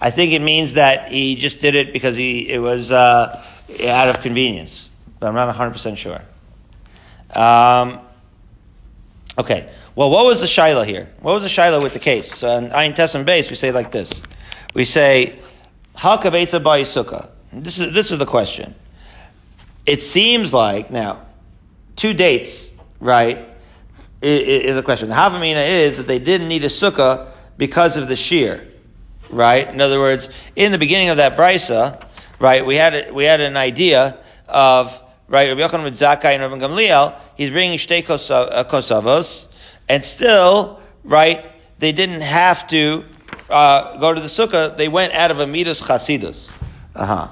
I 0.00 0.10
think 0.10 0.32
it 0.32 0.42
means 0.42 0.74
that 0.74 1.10
he 1.10 1.34
just 1.34 1.60
did 1.60 1.74
it 1.74 1.92
because 1.92 2.14
he, 2.14 2.48
it 2.48 2.58
was 2.58 2.92
uh, 2.92 3.42
out 3.84 4.08
of 4.08 4.22
convenience. 4.22 4.90
But 5.18 5.28
I'm 5.28 5.34
not 5.34 5.54
100% 5.54 5.96
sure. 5.96 6.22
Um, 7.34 8.00
okay. 9.38 9.68
Well, 9.96 10.10
what 10.10 10.26
was 10.26 10.40
the 10.40 10.46
Shiloh 10.46 10.84
here? 10.84 11.08
What 11.20 11.32
was 11.32 11.42
the 11.42 11.48
Shiloh 11.48 11.82
with 11.82 11.94
the 11.94 11.98
case? 11.98 12.30
So 12.30 12.58
in 12.58 12.68
Ayin 12.68 13.24
base, 13.24 13.50
we 13.50 13.56
say 13.56 13.72
like 13.72 13.90
this. 13.90 14.22
We 14.74 14.84
say, 14.84 15.38
Halkavetza 15.96 16.60
Sukkah. 16.60 17.30
This 17.62 17.78
is, 17.78 17.94
this 17.94 18.10
is 18.10 18.18
the 18.18 18.26
question. 18.26 18.74
It 19.86 20.02
seems 20.02 20.52
like, 20.52 20.90
now, 20.90 21.26
two 21.94 22.12
dates, 22.12 22.74
right, 23.00 23.48
is 24.20 24.76
a 24.76 24.82
question. 24.82 25.08
The 25.08 25.14
Havamina 25.14 25.66
is 25.66 25.98
that 25.98 26.06
they 26.06 26.18
didn't 26.18 26.48
need 26.48 26.64
a 26.64 26.68
sukkah 26.68 27.28
because 27.56 27.96
of 27.96 28.08
the 28.08 28.16
shear, 28.16 28.66
right? 29.30 29.66
In 29.68 29.80
other 29.80 29.98
words, 29.98 30.28
in 30.54 30.72
the 30.72 30.78
beginning 30.78 31.08
of 31.08 31.16
that 31.16 31.36
brisa, 31.36 32.04
right, 32.38 32.64
we 32.64 32.76
had, 32.76 33.12
we 33.14 33.24
had 33.24 33.40
an 33.40 33.56
idea 33.56 34.18
of, 34.48 35.00
right, 35.28 35.48
Rabbi 35.48 35.60
Yochanan 35.60 35.84
with 35.84 35.94
Zakkai 35.94 36.36
and 36.36 36.42
Rabbi 36.42 36.66
Gamliel, 36.66 37.14
he's 37.36 37.50
bringing 37.50 37.78
shtei 37.78 38.02
uh, 38.04 38.64
kosavos, 38.64 39.46
and 39.88 40.04
still, 40.04 40.80
right, 41.04 41.44
they 41.78 41.92
didn't 41.92 42.22
have 42.22 42.66
to 42.68 43.04
uh, 43.48 43.96
go 43.98 44.12
to 44.12 44.20
the 44.20 44.26
sukkah, 44.26 44.76
they 44.76 44.88
went 44.88 45.14
out 45.14 45.30
of 45.30 45.40
a 45.40 45.46
midas 45.46 45.80
chasidus. 45.80 46.52
Uh-huh. 46.94 47.28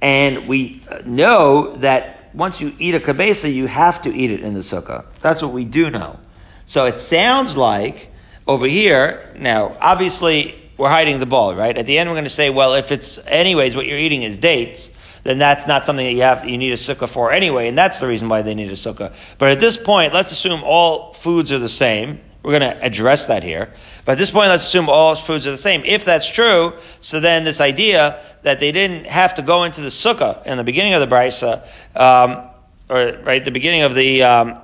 And 0.00 0.48
we 0.48 0.82
know 1.04 1.76
that 1.76 2.30
once 2.34 2.60
you 2.60 2.74
eat 2.78 2.94
a 2.94 3.00
kabesa, 3.00 3.52
you 3.52 3.66
have 3.66 4.02
to 4.02 4.14
eat 4.14 4.30
it 4.30 4.40
in 4.40 4.54
the 4.54 4.60
sukkah. 4.60 5.06
That's 5.20 5.42
what 5.42 5.52
we 5.52 5.64
do 5.64 5.90
know. 5.90 6.18
So 6.66 6.86
it 6.86 6.98
sounds 6.98 7.56
like 7.56 8.12
over 8.46 8.66
here, 8.66 9.34
now, 9.38 9.76
obviously, 9.80 10.70
we're 10.76 10.88
hiding 10.88 11.18
the 11.18 11.26
ball, 11.26 11.54
right? 11.54 11.76
At 11.76 11.86
the 11.86 11.98
end, 11.98 12.08
we're 12.08 12.14
going 12.14 12.24
to 12.24 12.30
say, 12.30 12.50
well, 12.50 12.74
if 12.74 12.92
it's, 12.92 13.18
anyways, 13.26 13.74
what 13.74 13.86
you're 13.86 13.98
eating 13.98 14.22
is 14.22 14.36
dates, 14.36 14.90
then 15.24 15.38
that's 15.38 15.66
not 15.66 15.84
something 15.84 16.06
that 16.06 16.12
you 16.12 16.22
have, 16.22 16.48
you 16.48 16.56
need 16.56 16.72
a 16.72 16.76
sukkah 16.76 17.08
for 17.08 17.32
anyway, 17.32 17.68
and 17.68 17.76
that's 17.76 17.98
the 17.98 18.06
reason 18.06 18.28
why 18.28 18.42
they 18.42 18.54
need 18.54 18.68
a 18.68 18.74
sukkah. 18.74 19.14
But 19.38 19.50
at 19.50 19.60
this 19.60 19.76
point, 19.76 20.14
let's 20.14 20.30
assume 20.30 20.62
all 20.64 21.12
foods 21.12 21.50
are 21.52 21.58
the 21.58 21.68
same. 21.68 22.20
We're 22.48 22.58
going 22.58 22.78
to 22.78 22.82
address 22.82 23.26
that 23.26 23.42
here. 23.42 23.70
But 24.06 24.12
at 24.12 24.18
this 24.18 24.30
point, 24.30 24.48
let's 24.48 24.64
assume 24.64 24.88
all 24.88 25.14
foods 25.14 25.46
are 25.46 25.50
the 25.50 25.58
same. 25.58 25.82
If 25.84 26.06
that's 26.06 26.26
true, 26.26 26.72
so 26.98 27.20
then 27.20 27.44
this 27.44 27.60
idea 27.60 28.22
that 28.40 28.58
they 28.58 28.72
didn't 28.72 29.04
have 29.04 29.34
to 29.34 29.42
go 29.42 29.64
into 29.64 29.82
the 29.82 29.90
sukkah 29.90 30.46
in 30.46 30.56
the 30.56 30.64
beginning 30.64 30.94
of 30.94 31.06
the 31.06 31.14
brisa, 31.14 31.60
um, 31.94 32.48
or 32.88 33.18
right 33.22 33.44
the 33.44 33.50
beginning 33.50 33.82
of 33.82 33.94
the 33.94 34.22
um, 34.22 34.56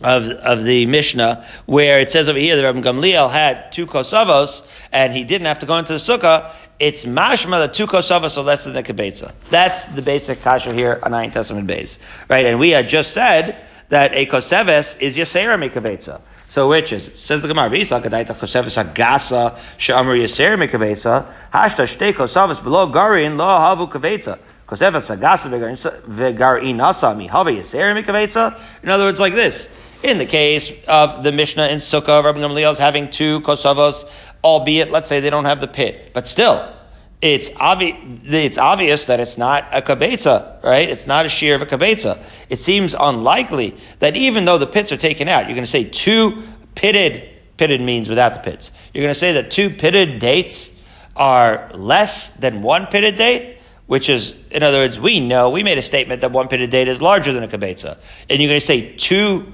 of 0.00 0.30
of 0.30 0.64
the 0.64 0.86
Mishnah, 0.86 1.46
where 1.66 2.00
it 2.00 2.08
says 2.08 2.30
over 2.30 2.38
here 2.38 2.56
that 2.56 2.62
Rabbi 2.62 2.80
Gamliel 2.80 3.30
had 3.30 3.72
two 3.72 3.86
kosavos 3.86 4.66
and 4.90 5.12
he 5.12 5.22
didn't 5.22 5.48
have 5.48 5.58
to 5.58 5.66
go 5.66 5.76
into 5.76 5.92
the 5.92 5.98
sukkah. 5.98 6.50
It's 6.78 7.04
mashma 7.04 7.60
the 7.60 7.70
two 7.70 7.88
kosavos 7.88 8.38
are 8.38 8.42
less 8.42 8.64
than 8.64 8.74
a 8.74 8.82
kibetza. 8.82 9.34
That's 9.50 9.84
the 9.84 10.00
basic 10.00 10.40
kasha 10.40 10.72
here 10.72 10.98
on 11.02 11.12
Ayin 11.12 11.30
Testament 11.30 11.66
base, 11.66 11.98
right? 12.30 12.46
And 12.46 12.58
we 12.58 12.70
had 12.70 12.88
just 12.88 13.12
said 13.12 13.66
that 13.90 14.14
a 14.14 14.24
koseves 14.24 14.98
is 14.98 15.18
yasera 15.18 15.60
mikabetza. 15.60 16.22
So 16.50 16.68
which 16.68 16.92
is? 16.92 17.08
Says 17.14 17.42
the 17.42 17.46
Gemara, 17.46 17.70
V'isa 17.70 18.02
kadaita 18.02 18.34
chosevis 18.34 18.82
agasa 18.82 19.56
she'amar 19.76 20.16
yaser 20.16 20.58
mikavesa 20.58 21.32
hashta 21.54 21.86
shtei 21.86 22.12
kosavas 22.12 22.60
below 22.60 22.88
garin 22.88 23.36
lo 23.36 23.44
havu 23.44 23.88
kavetza. 23.88 24.36
Kosevis 24.66 25.16
agasa 25.16 25.48
v'garin 25.48 26.74
nasa 26.74 27.16
mi 27.16 27.28
havu 27.28 27.56
yaser 27.56 27.94
mikavesa. 27.94 28.58
In 28.82 28.88
other 28.88 29.04
words, 29.04 29.20
like 29.20 29.34
this. 29.34 29.70
In 30.02 30.18
the 30.18 30.26
case 30.26 30.72
of 30.88 31.22
the 31.22 31.30
Mishnah 31.30 31.68
in 31.68 31.78
Sukkah, 31.78 32.24
Rabbi 32.24 32.40
Gamliel 32.40 32.72
is 32.72 32.78
having 32.78 33.10
two 33.10 33.42
kosavos, 33.42 34.10
albeit, 34.42 34.90
let's 34.90 35.08
say 35.08 35.20
they 35.20 35.30
don't 35.30 35.44
have 35.44 35.60
the 35.60 35.68
pit, 35.68 36.10
but 36.12 36.26
still, 36.26 36.68
it's 37.22 37.50
obvious, 37.56 37.96
it's 38.24 38.56
obvious 38.58 39.04
that 39.06 39.20
it's 39.20 39.36
not 39.36 39.66
a 39.72 39.82
kabetza, 39.82 40.62
right? 40.62 40.88
It's 40.88 41.06
not 41.06 41.26
a 41.26 41.28
shear 41.28 41.54
of 41.54 41.62
a 41.62 41.66
kabetza. 41.66 42.18
It 42.48 42.58
seems 42.58 42.94
unlikely 42.98 43.76
that 43.98 44.16
even 44.16 44.46
though 44.46 44.58
the 44.58 44.66
pits 44.66 44.90
are 44.90 44.96
taken 44.96 45.28
out, 45.28 45.40
you're 45.40 45.54
going 45.54 45.64
to 45.64 45.70
say 45.70 45.84
two 45.84 46.42
pitted, 46.74 47.28
pitted 47.58 47.80
means 47.80 48.08
without 48.08 48.32
the 48.32 48.40
pits. 48.40 48.70
You're 48.94 49.02
going 49.02 49.12
to 49.12 49.18
say 49.18 49.32
that 49.34 49.50
two 49.50 49.68
pitted 49.68 50.18
dates 50.18 50.80
are 51.14 51.70
less 51.74 52.34
than 52.36 52.62
one 52.62 52.86
pitted 52.86 53.16
date, 53.16 53.58
which 53.86 54.08
is, 54.08 54.34
in 54.50 54.62
other 54.62 54.78
words, 54.78 54.98
we 54.98 55.20
know, 55.20 55.50
we 55.50 55.62
made 55.62 55.76
a 55.76 55.82
statement 55.82 56.22
that 56.22 56.32
one 56.32 56.48
pitted 56.48 56.70
date 56.70 56.88
is 56.88 57.02
larger 57.02 57.32
than 57.34 57.42
a 57.42 57.48
kabetza. 57.48 57.98
And 58.30 58.40
you're 58.40 58.48
going 58.48 58.60
to 58.60 58.66
say 58.66 58.96
two 58.96 59.52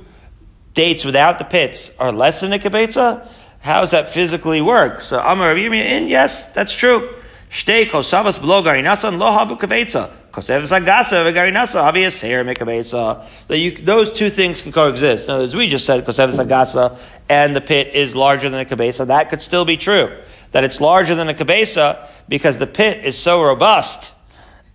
dates 0.75 1.05
without 1.05 1.39
the 1.41 1.45
pits 1.45 1.97
are 1.99 2.13
less 2.13 2.43
than 2.43 2.53
a 2.53 2.59
kabetza? 2.59 3.27
How 3.61 3.81
does 3.81 3.91
that 3.91 4.09
physically 4.09 4.63
work? 4.63 5.01
So, 5.01 5.19
Amar 5.19 5.57
in 5.57 6.07
yes, 6.07 6.47
that's 6.53 6.73
true. 6.73 7.13
Shtei 7.51 7.87
kosavas 7.87 8.41
below 8.41 8.61
lo 8.61 8.67
havu 8.67 9.59
kavetza. 9.59 10.11
Koseves 10.31 10.71
agasa 10.71 11.25
havi. 11.25 13.49
That 13.49 13.59
you, 13.59 13.71
those 13.73 14.13
two 14.13 14.29
things 14.29 14.63
can 14.63 14.73
coexist. 14.73 15.29
In 15.29 15.35
other 15.35 15.45
words, 15.45 15.55
we 15.55 15.69
just 15.69 15.87
said 15.87 16.05
koseves 16.05 16.39
agasa 16.39 16.99
and 17.29 17.57
the 17.57 17.61
pit 17.61 17.95
is 17.95 18.15
larger 18.15 18.51
than 18.51 18.61
a 18.61 18.65
kabesa. 18.65 19.07
That 19.07 19.31
could 19.31 19.41
still 19.41 19.65
be 19.65 19.77
true. 19.77 20.15
That 20.53 20.65
it's 20.65 20.81
larger 20.81 21.15
than 21.15 21.29
a 21.29 21.35
kabesa 21.35 22.09
because 22.29 22.59
the 22.59 22.67
pit 22.67 23.05
is 23.05 23.17
so 23.17 23.43
robust 23.43 24.13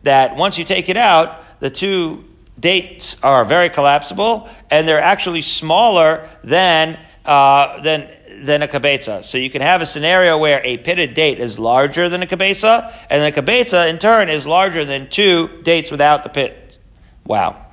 that 0.04 0.36
once 0.36 0.58
you 0.58 0.66
take 0.66 0.90
it 0.90 0.98
out, 0.98 1.44
the 1.60 1.70
two 1.70 2.26
dates 2.60 3.22
are 3.24 3.46
very 3.46 3.70
collapsible 3.70 4.50
and 4.70 4.88
they're 4.88 5.02
actually 5.02 5.42
smaller 5.42 6.28
than 6.44 6.98
uh, 7.26 7.82
than 7.82 8.10
than 8.42 8.62
a 8.62 8.68
kabetza. 8.68 9.24
So 9.24 9.38
you 9.38 9.50
can 9.50 9.62
have 9.62 9.82
a 9.82 9.86
scenario 9.86 10.38
where 10.38 10.62
a 10.64 10.78
pitted 10.78 11.14
date 11.14 11.40
is 11.40 11.60
larger 11.60 12.10
than 12.10 12.24
a 12.24 12.28
kabetza, 12.28 12.94
and 13.10 13.22
the 13.24 13.42
kabetza 13.42 13.90
in 13.90 14.00
turn 14.00 14.30
is 14.30 14.46
larger 14.46 14.86
than 14.86 15.10
two 15.10 15.62
dates 15.64 15.92
without 15.92 16.24
the 16.24 16.30
pit. 16.30 16.78
Wow. 17.26 17.66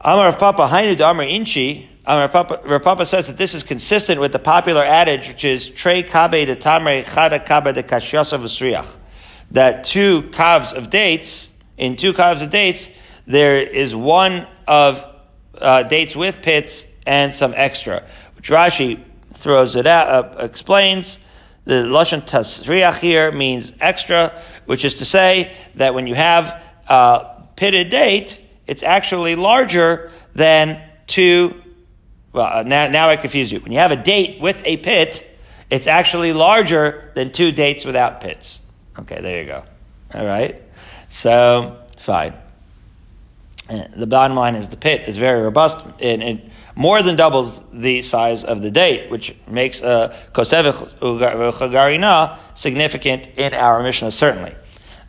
Amar 0.00 0.28
of 0.28 0.38
Papa 0.38 0.66
Hainu 0.66 0.98
Amar 0.98 1.24
Inchi. 1.24 1.88
Amar 2.04 2.28
Papa, 2.28 2.80
Papa 2.80 3.06
says 3.06 3.28
that 3.28 3.38
this 3.38 3.54
is 3.54 3.62
consistent 3.62 4.20
with 4.20 4.32
the 4.32 4.38
popular 4.40 4.82
adage, 4.82 5.28
which 5.28 5.44
is 5.44 5.68
Tre 5.68 6.02
Kabe 6.02 6.46
de 6.46 6.56
Tamre 6.56 7.04
Chada 7.04 7.44
Kabe 7.44 7.72
de 7.72 7.82
Kashyasa. 7.82 8.86
That 9.52 9.84
two 9.84 10.22
calves 10.30 10.72
of 10.72 10.90
dates, 10.90 11.48
in 11.76 11.96
two 11.96 12.12
calves 12.12 12.42
of 12.42 12.50
dates, 12.50 12.90
there 13.26 13.58
is 13.58 13.94
one 13.94 14.48
of 14.66 15.06
uh, 15.60 15.84
dates 15.84 16.16
with 16.16 16.42
pits 16.42 16.86
and 17.06 17.32
some 17.32 17.54
extra. 17.56 18.04
Which 18.34 18.50
Rashi 18.50 19.00
throws 19.42 19.74
it 19.74 19.86
out, 19.86 20.08
uh, 20.08 20.44
explains 20.44 21.18
the 21.64 21.74
lashon 21.74 22.22
tasriach 22.22 22.98
here 22.98 23.30
means 23.32 23.72
extra, 23.80 24.32
which 24.66 24.84
is 24.84 24.96
to 24.96 25.04
say 25.04 25.54
that 25.74 25.94
when 25.94 26.06
you 26.06 26.14
have 26.14 26.62
a 26.88 27.42
pitted 27.56 27.90
date, 27.90 28.40
it's 28.66 28.82
actually 28.82 29.34
larger 29.34 30.10
than 30.34 30.80
two. 31.06 31.60
Well, 32.32 32.60
uh, 32.60 32.62
now, 32.62 32.88
now 32.88 33.08
I 33.08 33.16
confuse 33.16 33.52
you. 33.52 33.60
When 33.60 33.72
you 33.72 33.78
have 33.78 33.92
a 33.92 34.02
date 34.02 34.40
with 34.40 34.62
a 34.64 34.76
pit, 34.78 35.28
it's 35.70 35.86
actually 35.86 36.32
larger 36.32 37.10
than 37.14 37.32
two 37.32 37.52
dates 37.52 37.84
without 37.84 38.20
pits. 38.20 38.60
Okay, 38.98 39.20
there 39.20 39.40
you 39.40 39.46
go. 39.46 39.64
All 40.14 40.24
right. 40.24 40.62
So, 41.08 41.78
fine. 41.96 42.34
The 43.68 44.06
bottom 44.06 44.36
line 44.36 44.54
is 44.54 44.68
the 44.68 44.76
pit 44.76 45.08
is 45.08 45.16
very 45.16 45.42
robust 45.42 45.78
and 46.00 46.22
it 46.22 46.51
more 46.74 47.02
than 47.02 47.16
doubles 47.16 47.62
the 47.72 48.02
size 48.02 48.44
of 48.44 48.62
the 48.62 48.70
date, 48.70 49.10
which 49.10 49.34
makes 49.46 49.80
a 49.82 50.16
kosev 50.32 50.72
chagarina 51.00 52.38
significant 52.54 53.28
in 53.36 53.54
our 53.54 53.82
Mishnah, 53.82 54.10
certainly. 54.10 54.54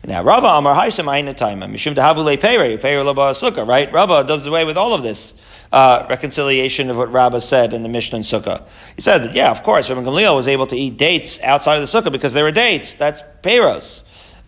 Now, 0.06 0.22
Rava 0.22 0.48
Amar 0.48 0.74
Haisam 0.74 1.06
Ainatayma, 1.06 1.70
Mishum 1.70 1.94
Dahavule 1.94 2.38
Pere, 2.38 2.76
Pere 2.76 3.02
Sukkah, 3.02 3.66
right? 3.66 3.90
Rava 3.90 4.24
does 4.24 4.46
away 4.46 4.64
with 4.64 4.76
all 4.76 4.94
of 4.94 5.02
this. 5.02 5.40
Uh, 5.72 6.06
reconciliation 6.08 6.88
of 6.88 6.96
what 6.96 7.10
Rabbah 7.10 7.40
said 7.40 7.72
in 7.72 7.82
the 7.82 7.88
Mishnah 7.88 8.16
and 8.16 8.24
Sukkah. 8.24 8.62
He 8.94 9.02
said 9.02 9.24
that, 9.24 9.34
yeah, 9.34 9.50
of 9.50 9.64
course, 9.64 9.90
Rabbi 9.90 10.02
Gamliel 10.02 10.36
was 10.36 10.46
able 10.46 10.68
to 10.68 10.76
eat 10.76 10.98
dates 10.98 11.40
outside 11.42 11.78
of 11.78 11.90
the 11.90 12.00
Sukkah 12.00 12.12
because 12.12 12.32
they 12.32 12.42
were 12.42 12.52
dates. 12.52 12.94
That's 12.94 13.22
Peros. 13.42 14.04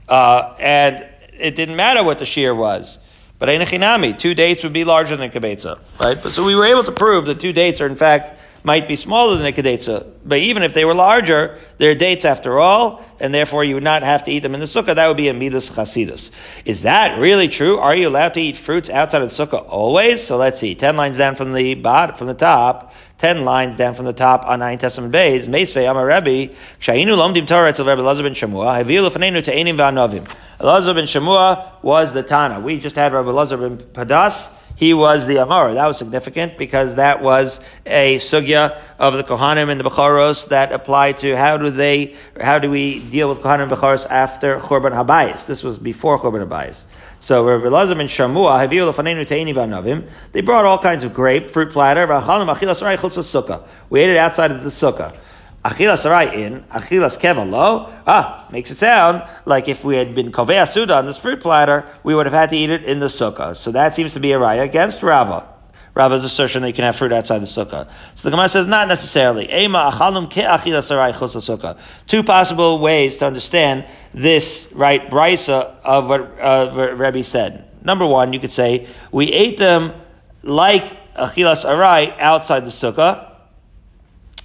Uh, 0.09 0.55
and 0.61 1.05
it 1.33 1.57
didn't 1.57 1.75
matter 1.75 2.05
what 2.05 2.21
the 2.21 2.27
shear 2.27 2.55
was. 2.55 2.99
But 3.38 3.49
Einachinami, 3.51 4.18
two 4.18 4.35
dates 4.35 4.62
would 4.62 4.72
be 4.72 4.85
larger 4.85 5.16
than 5.16 5.31
Kibetza, 5.31 5.79
right? 6.01 6.18
But 6.22 6.33
so 6.33 6.44
we 6.44 6.55
were 6.55 6.64
able 6.64 6.85
to 6.85 6.92
prove 6.92 7.27
that 7.27 7.40
two 7.40 7.53
dates 7.53 7.81
are 7.81 7.87
in 7.87 7.94
fact 7.94 8.37
might 8.66 8.88
be 8.88 8.96
smaller 8.96 9.37
than 9.37 9.46
a 9.46 9.53
Kedetza. 9.53 10.11
But 10.25 10.38
even 10.38 10.64
if 10.64 10.75
they 10.75 10.85
were 10.85 10.92
larger, 10.92 11.57
they're 11.79 11.94
dates 11.94 12.25
after 12.25 12.59
all, 12.59 13.01
and 13.20 13.33
therefore 13.33 13.62
you 13.62 13.75
would 13.75 13.85
not 13.85 14.03
have 14.03 14.25
to 14.25 14.33
eat 14.33 14.40
them 14.40 14.55
in 14.55 14.61
the 14.61 14.66
sukkah. 14.66 14.96
That 14.96 15.07
would 15.07 15.16
be 15.16 15.29
a 15.29 15.35
midas 15.35 15.70
chasidus. 15.70 16.33
Is 16.64 16.83
that 16.83 17.16
really 17.20 17.46
true? 17.46 17.79
Are 17.79 17.94
you 17.94 18.09
allowed 18.09 18.35
to 18.35 18.40
eat 18.40 18.57
fruits 18.57 18.90
outside 18.90 19.22
of 19.22 19.31
the 19.31 19.46
sukkah 19.46 19.64
always? 19.68 20.20
So 20.20 20.37
let's 20.37 20.59
see. 20.59 20.75
Ten 20.75 20.96
lines 20.96 21.16
down 21.16 21.37
from 21.37 21.53
the 21.53 21.75
bot, 21.75 22.18
from 22.18 22.27
the 22.27 22.35
top. 22.35 22.92
Ten 23.19 23.45
lines 23.45 23.77
down 23.77 23.95
from 23.95 24.05
the 24.05 24.13
top 24.13 24.45
on 24.47 24.59
nine 24.59 24.79
Testament 24.79 25.13
bays. 25.13 25.49
Meisvei 25.49 25.91
Amar 25.91 26.07
Rebbe. 26.07 26.55
Shainu 26.81 27.17
lomdim 27.17 27.47
Torah 27.47 27.71
etzel 27.71 27.87
Rebbe 27.87 28.03
Elazar 28.03 28.23
ben 28.23 28.35
Shemua. 28.35 28.85
Havilu 28.85 29.11
fanenu 29.11 29.43
te'enim 29.43 29.77
v'anovim. 29.77 30.27
Elazar 30.61 30.95
ben 30.95 31.07
Shemua 31.07 31.83
was 31.83 32.13
the 32.13 32.23
Tana. 32.23 32.61
We 32.61 32.79
just 32.79 32.97
had 32.97 33.13
Rebbe 33.13 33.31
Elazar 33.31 33.59
ben 33.59 33.79
Padas 33.79 34.53
he 34.77 34.93
was 34.93 35.27
the 35.27 35.39
Amor. 35.39 35.75
That 35.75 35.87
was 35.87 35.97
significant 35.97 36.59
because 36.59 36.97
that 36.97 37.23
was 37.23 37.61
a 37.87 38.17
sugya 38.17 38.79
of 38.99 39.15
the 39.15 39.25
Kohanim 39.25 39.71
and 39.71 39.81
the 39.81 39.85
Becharos 39.85 40.49
that 40.49 40.71
applied 40.71 41.19
to 41.19 41.35
how 41.37 41.57
do 41.57 41.71
they, 41.71 42.15
how 42.41 42.59
do 42.59 42.71
we 42.71 43.01
deal 43.09 43.29
with 43.31 43.41
Kohanim 43.41 43.65
and 43.65 43.73
Becharos 43.73 44.07
after 44.09 44.61
Churban 44.61 44.93
Habayis. 44.93 45.47
This 45.47 45.65
was 45.65 45.79
before 45.79 46.19
Churban 46.19 46.47
Habayis. 46.47 46.85
So 47.27 47.45
Rabbi 47.45 47.67
Lazar 47.67 47.99
and 47.99 48.09
Shamua, 48.09 48.71
they 50.31 50.41
brought 50.43 50.65
all 50.65 50.79
kinds 50.79 51.03
of 51.03 51.12
grape, 51.12 51.51
fruit 51.51 51.73
platter, 51.73 52.07
we 53.91 54.01
ate 54.01 54.11
it 54.11 54.17
outside 54.17 54.53
of 54.53 54.62
the 54.62 54.69
sukkah. 54.69 55.12
Achilas 55.65 56.07
arai 56.07 56.33
in, 56.33 56.62
achilas 56.71 57.19
keva 57.19 57.51
lo. 57.51 57.93
Ah, 58.07 58.47
makes 58.53 58.71
it 58.71 58.77
sound 58.77 59.29
like 59.45 59.67
if 59.67 59.83
we 59.85 59.97
had 59.97 60.15
been 60.15 60.31
kovea 60.31 60.69
suda 60.69 60.95
on 60.95 61.07
this 61.07 61.19
fruit 61.19 61.41
platter, 61.41 61.85
we 62.05 62.15
would 62.15 62.27
have 62.27 62.33
had 62.33 62.51
to 62.51 62.57
eat 62.57 62.71
it 62.71 62.85
in 62.85 63.01
the 63.01 63.07
sukkah. 63.07 63.57
So 63.57 63.73
that 63.73 63.93
seems 63.93 64.12
to 64.12 64.21
be 64.21 64.31
a 64.31 64.39
raya 64.39 64.62
against 64.62 65.03
Rava. 65.03 65.56
Rava's 65.97 66.23
assertion 66.25 66.61
that 66.61 66.69
you 66.69 66.75
can 66.75 66.85
have 66.85 66.95
fruit 66.95 67.11
outside 67.11 67.39
the 67.39 67.47
sukkah. 67.47 67.91
So 68.15 68.29
the 68.29 68.31
Gemara 68.31 68.51
says 68.51 68.67
not 68.67 68.87
necessarily. 68.87 69.47
Two 72.07 72.23
possible 72.23 72.79
ways 72.81 73.17
to 73.17 73.27
understand 73.27 73.87
this 74.13 74.71
right 74.75 75.07
brisa 75.07 75.75
of 75.83 76.11
what 76.11 76.21
uh, 76.39 76.95
Rebbe 76.95 77.25
said. 77.25 77.65
Number 77.83 78.07
one, 78.07 78.35
you 78.35 78.41
could 78.41 78.53
say 78.53 78.87
we 79.11 79.33
ate 79.33 79.57
them 79.57 79.95
like 80.43 81.15
achilas 81.15 81.65
arai 81.65 82.15
outside 82.19 82.61
the 82.61 82.69
sukkah 82.69 83.33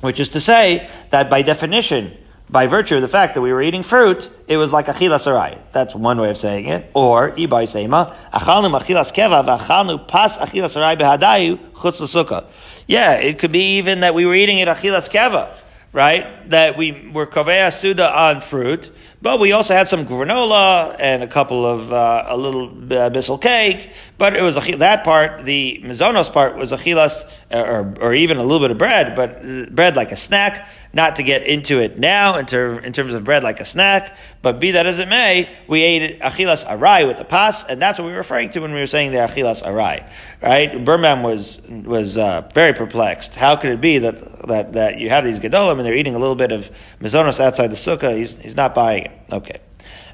which 0.01 0.19
is 0.19 0.29
to 0.29 0.39
say 0.39 0.89
that 1.11 1.29
by 1.29 1.43
definition, 1.43 2.17
by 2.51 2.67
virtue 2.67 2.97
of 2.97 3.01
the 3.01 3.07
fact 3.07 3.35
that 3.35 3.41
we 3.41 3.53
were 3.53 3.61
eating 3.61 3.81
fruit, 3.81 4.29
it 4.47 4.57
was 4.57 4.73
like 4.73 4.87
achilas 4.87 5.25
aray. 5.25 5.57
That's 5.71 5.95
one 5.95 6.19
way 6.19 6.29
of 6.29 6.37
saying 6.37 6.65
it. 6.65 6.91
Or, 6.93 7.31
ibai 7.31 7.63
seima, 7.63 8.13
achalnu 8.33 8.77
achilas 8.77 9.13
keva, 9.13 9.45
v'achalnu 9.45 10.05
pas 10.07 10.37
achilas 10.37 10.75
aray 10.75 10.97
behadayu 10.97 11.57
chutz 11.73 12.01
l'sukkah. 12.01 12.45
Yeah, 12.87 13.13
it 13.13 13.39
could 13.39 13.53
be 13.53 13.77
even 13.77 14.01
that 14.01 14.13
we 14.13 14.25
were 14.25 14.35
eating 14.35 14.59
it 14.59 14.67
achilas 14.67 15.09
keva, 15.09 15.49
right? 15.93 16.49
That 16.49 16.75
we 16.75 17.09
were 17.13 17.25
kovea 17.25 17.71
suda 17.71 18.13
on 18.13 18.41
fruit, 18.41 18.91
but 19.21 19.39
we 19.39 19.53
also 19.53 19.73
had 19.73 19.87
some 19.87 20.05
granola 20.05 20.95
and 20.99 21.23
a 21.23 21.27
couple 21.27 21.65
of 21.65 21.93
uh, 21.93 22.25
a 22.27 22.35
little 22.35 22.69
uh, 22.91 23.37
cake. 23.37 23.91
But 24.17 24.35
it 24.35 24.41
was 24.41 24.55
that 24.55 25.03
part. 25.05 25.45
The 25.45 25.79
mizonos 25.85 26.31
part 26.33 26.57
was 26.57 26.73
achilas, 26.73 27.31
or, 27.49 27.93
or 28.01 28.13
even 28.13 28.37
a 28.37 28.43
little 28.43 28.59
bit 28.59 28.71
of 28.71 28.77
bread, 28.77 29.15
but 29.15 29.73
bread 29.73 29.95
like 29.95 30.11
a 30.11 30.17
snack. 30.17 30.67
Not 30.93 31.15
to 31.15 31.23
get 31.23 31.43
into 31.43 31.79
it 31.79 31.97
now 31.97 32.37
in, 32.37 32.45
ter- 32.45 32.79
in 32.79 32.91
terms 32.91 33.13
of 33.13 33.23
bread 33.23 33.43
like 33.43 33.59
a 33.59 33.65
snack, 33.65 34.17
but 34.41 34.59
be 34.59 34.71
that 34.71 34.85
as 34.85 34.99
it 34.99 35.07
may, 35.07 35.49
we 35.67 35.83
ate 35.83 36.19
achilas 36.19 36.65
arai 36.65 37.07
with 37.07 37.17
the 37.17 37.23
pas, 37.23 37.63
and 37.63 37.81
that's 37.81 37.97
what 37.97 38.05
we 38.05 38.11
were 38.11 38.17
referring 38.17 38.49
to 38.51 38.59
when 38.59 38.73
we 38.73 38.79
were 38.79 38.87
saying 38.87 39.11
the 39.11 39.19
achilas 39.19 39.63
arai. 39.63 40.11
Right? 40.41 40.83
Birnbaum 40.83 41.23
was 41.23 41.61
was 41.61 42.17
uh, 42.17 42.49
very 42.53 42.73
perplexed. 42.73 43.35
How 43.35 43.55
could 43.55 43.71
it 43.71 43.81
be 43.81 43.99
that 43.99 44.47
that 44.47 44.73
that 44.73 44.99
you 44.99 45.09
have 45.09 45.23
these 45.23 45.39
gedolim 45.39 45.77
and 45.77 45.85
they're 45.85 45.95
eating 45.95 46.15
a 46.15 46.19
little 46.19 46.35
bit 46.35 46.51
of 46.51 46.69
mizonos 46.99 47.39
outside 47.39 47.67
the 47.67 47.75
sukkah? 47.75 48.17
He's 48.17 48.37
he's 48.37 48.55
not 48.55 48.75
buying 48.75 49.05
it. 49.05 49.11
Okay. 49.31 49.59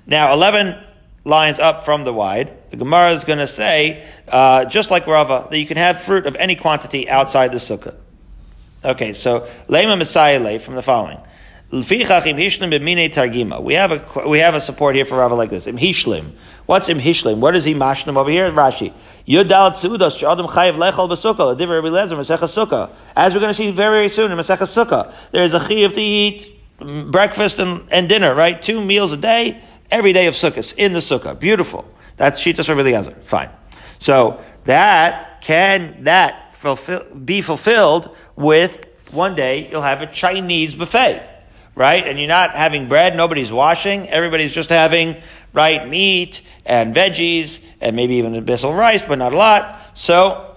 Now, 0.08 0.32
11 0.32 0.82
lines 1.26 1.60
up 1.60 1.84
from 1.84 2.06
the 2.06 2.14
wide, 2.14 2.70
the 2.70 2.78
Gemara 2.78 3.12
is 3.12 3.26
going 3.26 3.40
to 3.40 3.48
say, 3.48 4.08
uh, 4.30 4.64
just 4.66 4.90
like 4.90 5.06
Rava, 5.06 5.48
that 5.50 5.60
you 5.60 5.66
can 5.66 5.76
have 5.76 6.02
fruit 6.02 6.26
of 6.26 6.36
any 6.38 6.56
quantity 6.56 7.10
outside 7.10 7.52
the 7.52 7.58
sukkah. 7.58 7.96
Okay, 8.84 9.14
so 9.14 9.42
Lema 9.68 9.98
Messiah 9.98 10.60
from 10.60 10.76
the 10.76 10.84
following. 10.84 11.20
We 11.70 11.80
have 13.74 13.92
a 13.92 14.30
we 14.30 14.40
have 14.40 14.56
a 14.56 14.62
support 14.62 14.96
here 14.96 15.04
for 15.04 15.18
Rava 15.18 15.36
like 15.36 15.50
this. 15.50 15.68
Imhishlim. 15.68 16.32
What's 16.66 16.88
imhishlim? 16.88 17.40
What 17.40 17.58
is 17.58 17.66
he 17.66 17.74
mashlim 17.74 18.16
over 18.16 18.30
here? 18.30 18.50
Rashi. 18.52 18.94
Yudal 19.28 19.72
tzudas 19.72 20.18
sh'adam 20.18 20.48
chayiv 20.48 20.78
lechol 20.78 21.10
b'sukkah. 21.10 21.58
L'divrei 21.58 21.84
Rabbi 21.84 21.90
Lezer 21.90 22.16
Masechah. 22.16 22.90
As 23.18 23.34
we're 23.34 23.42
going 23.42 23.50
to 23.50 23.54
see 23.54 23.72
very 23.72 24.08
soon 24.08 24.32
in 24.32 24.38
Masechah 24.38 25.14
there 25.32 25.44
is 25.44 25.54
a 25.54 25.60
chayiv 25.60 25.94
to 25.94 26.00
eat 26.00 26.58
breakfast 27.12 27.60
and, 27.60 27.84
and 27.92 28.08
dinner, 28.08 28.34
right? 28.34 28.62
Two 28.62 28.84
meals 28.84 29.12
a 29.12 29.18
day, 29.18 29.62
every 29.92 30.14
day 30.14 30.28
of 30.28 30.36
Sukkot, 30.36 30.74
in 30.78 30.94
the 30.94 31.00
Sukkah. 31.00 31.38
Beautiful. 31.38 31.84
That's 32.16 32.42
Shitas 32.42 32.70
Rabbi 32.70 32.82
Eliezer. 32.82 33.12
Fine. 33.24 33.50
So 34.00 34.42
that 34.64 35.42
can 35.42 36.04
that 36.06 36.47
fulfill, 36.58 37.16
be 37.16 37.42
fulfilled 37.42 38.16
with 38.36 38.86
one 39.14 39.36
day 39.36 39.70
you'll 39.70 39.82
have 39.82 40.02
a 40.02 40.08
Chinese 40.08 40.76
buffet, 40.76 41.26
right? 41.76 42.06
And 42.06 42.20
you're 42.20 42.28
not 42.28 42.52
having 42.52 42.90
bread, 42.90 43.16
nobody's 43.16 43.52
washing, 43.52 44.10
everybody's 44.10 44.54
just 44.54 44.70
having 44.70 45.16
right 45.54 45.88
meat 45.88 46.42
and 46.66 46.96
veggies 46.96 47.62
and 47.80 47.96
maybe 47.96 48.16
even 48.16 48.36
a 48.36 48.42
bit 48.42 48.64
of 48.64 48.76
rice, 48.76 49.04
but 49.04 49.18
not 49.18 49.34
a 49.34 49.38
lot. 49.38 49.98
So, 49.98 50.56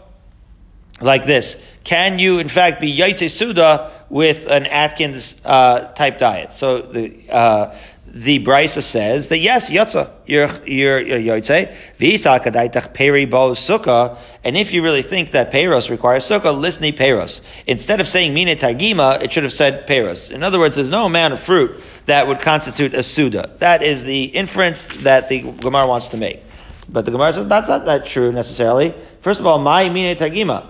like 1.00 1.24
this, 1.24 1.62
can 1.84 2.18
you 2.18 2.38
in 2.38 2.48
fact 2.48 2.80
be 2.80 2.96
Yaitse 2.96 3.30
Suda 3.30 3.90
with 4.10 4.48
an 4.50 4.66
Atkins 4.66 5.40
uh, 5.44 5.92
type 5.92 6.18
diet. 6.18 6.52
So 6.52 6.82
the 6.82 7.24
uh, 7.30 7.74
the 8.12 8.42
Brisa 8.44 8.82
says 8.82 9.28
that 9.28 9.38
yes, 9.38 9.70
yotza, 9.70 10.10
you're 10.26 10.48
you're 10.66 11.00
yotze 11.00 11.72
v'isa 11.96 12.40
kadaitach 12.40 12.92
peri 12.92 13.24
bo 13.24 13.52
sukkah. 13.52 14.18
And 14.42 14.56
if 14.56 14.72
you 14.72 14.82
really 14.82 15.02
think 15.02 15.30
that 15.30 15.52
peros 15.52 15.90
requires 15.90 16.24
sukkah, 16.24 16.58
listen 16.58 16.84
peros. 16.92 17.40
Instead 17.66 18.00
of 18.00 18.08
saying 18.08 18.34
mine 18.34 18.48
targima, 18.48 19.22
it 19.22 19.32
should 19.32 19.44
have 19.44 19.52
said 19.52 19.86
peros. 19.86 20.30
In 20.30 20.42
other 20.42 20.58
words, 20.58 20.76
there's 20.76 20.90
no 20.90 21.06
amount 21.06 21.34
of 21.34 21.40
fruit 21.40 21.80
that 22.06 22.26
would 22.26 22.40
constitute 22.40 22.94
a 22.94 23.02
suda. 23.02 23.54
That 23.58 23.82
is 23.82 24.02
the 24.02 24.24
inference 24.24 24.88
that 25.04 25.28
the 25.28 25.52
Gemara 25.52 25.86
wants 25.86 26.08
to 26.08 26.16
make. 26.16 26.42
But 26.88 27.04
the 27.04 27.12
Gemara 27.12 27.32
says 27.32 27.46
that's 27.46 27.68
not 27.68 27.84
that 27.84 28.06
true 28.06 28.32
necessarily. 28.32 28.92
First 29.20 29.38
of 29.38 29.46
all, 29.46 29.58
my 29.58 29.88
mine 29.88 30.16
targima, 30.16 30.66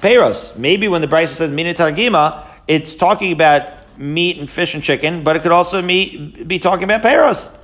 peros. 0.00 0.56
Maybe 0.56 0.86
when 0.86 1.00
the 1.00 1.08
Brisa 1.08 1.34
says 1.34 1.50
mine 1.50 1.74
targima 1.74 2.46
it's 2.66 2.94
talking 2.94 3.32
about 3.32 3.68
meat 3.98 4.38
and 4.38 4.48
fish 4.48 4.74
and 4.74 4.82
chicken, 4.82 5.24
but 5.24 5.36
it 5.36 5.42
could 5.42 5.52
also 5.52 5.80
be, 5.82 6.44
be 6.44 6.58
talking 6.58 6.84
about 6.84 7.02
peros. 7.02 7.54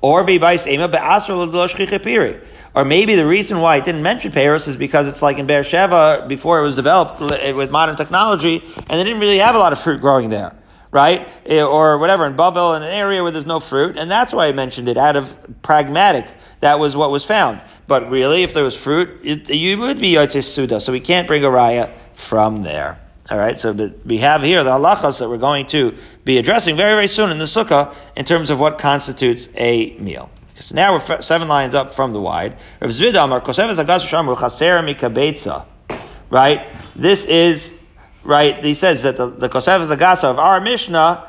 Or 0.00 0.20
or 2.76 2.84
maybe 2.84 3.14
the 3.14 3.26
reason 3.26 3.60
why 3.60 3.76
it 3.76 3.84
didn't 3.84 4.02
mention 4.02 4.32
peros 4.32 4.68
is 4.68 4.76
because 4.76 5.06
it's 5.06 5.22
like 5.22 5.38
in 5.38 5.46
Beersheba 5.46 6.26
before 6.28 6.60
it 6.60 6.62
was 6.62 6.76
developed 6.76 7.20
with 7.20 7.70
modern 7.70 7.96
technology, 7.96 8.62
and 8.76 9.00
they 9.00 9.04
didn't 9.04 9.20
really 9.20 9.38
have 9.38 9.54
a 9.54 9.58
lot 9.58 9.72
of 9.72 9.80
fruit 9.80 10.02
growing 10.02 10.28
there, 10.28 10.54
right? 10.90 11.26
Eh, 11.46 11.62
or 11.62 11.96
whatever 11.96 12.26
in 12.26 12.36
Bavel, 12.36 12.76
in 12.76 12.82
an 12.82 12.92
area 12.92 13.22
where 13.22 13.32
there's 13.32 13.46
no 13.46 13.60
fruit, 13.60 13.96
and 13.96 14.10
that's 14.10 14.34
why 14.34 14.46
I 14.46 14.52
mentioned 14.52 14.88
it 14.88 14.98
out 14.98 15.16
of 15.16 15.34
pragmatic. 15.62 16.26
That 16.60 16.78
was 16.78 16.94
what 16.94 17.10
was 17.10 17.24
found. 17.24 17.62
But 17.86 18.10
really, 18.10 18.42
if 18.42 18.52
there 18.52 18.64
was 18.64 18.76
fruit, 18.76 19.20
it, 19.24 19.48
you 19.48 19.78
would 19.78 19.98
be 19.98 20.12
Yotzei 20.12 20.44
Suda, 20.44 20.80
so 20.80 20.92
we 20.92 21.00
can't 21.00 21.26
bring 21.26 21.44
a 21.44 21.48
raya 21.48 21.92
from 22.14 22.62
there. 22.62 23.00
All 23.28 23.38
right, 23.38 23.58
so 23.58 23.72
we 24.04 24.18
have 24.18 24.42
here 24.42 24.62
the 24.62 24.70
halachas 24.70 25.18
that 25.18 25.28
we're 25.28 25.36
going 25.36 25.66
to 25.66 25.96
be 26.24 26.38
addressing 26.38 26.76
very, 26.76 26.92
very 26.92 27.08
soon 27.08 27.32
in 27.32 27.38
the 27.38 27.44
sukkah 27.44 27.92
in 28.14 28.24
terms 28.24 28.50
of 28.50 28.60
what 28.60 28.78
constitutes 28.78 29.48
a 29.56 29.96
meal. 29.98 30.30
Because 30.48 30.72
now 30.72 30.94
we're 30.94 31.22
seven 31.22 31.48
lines 31.48 31.74
up 31.74 31.92
from 31.92 32.12
the 32.12 32.20
wide. 32.20 32.56
Right? 36.30 36.68
This 36.94 37.24
is, 37.24 37.76
right, 38.22 38.64
he 38.64 38.74
says 38.74 39.02
that 39.02 39.16
the, 39.16 39.28
the 39.28 39.48
Kosev 39.48 39.84
Zagasa 39.88 40.24
of 40.24 40.38
our 40.38 40.60
Mishnah, 40.60 41.26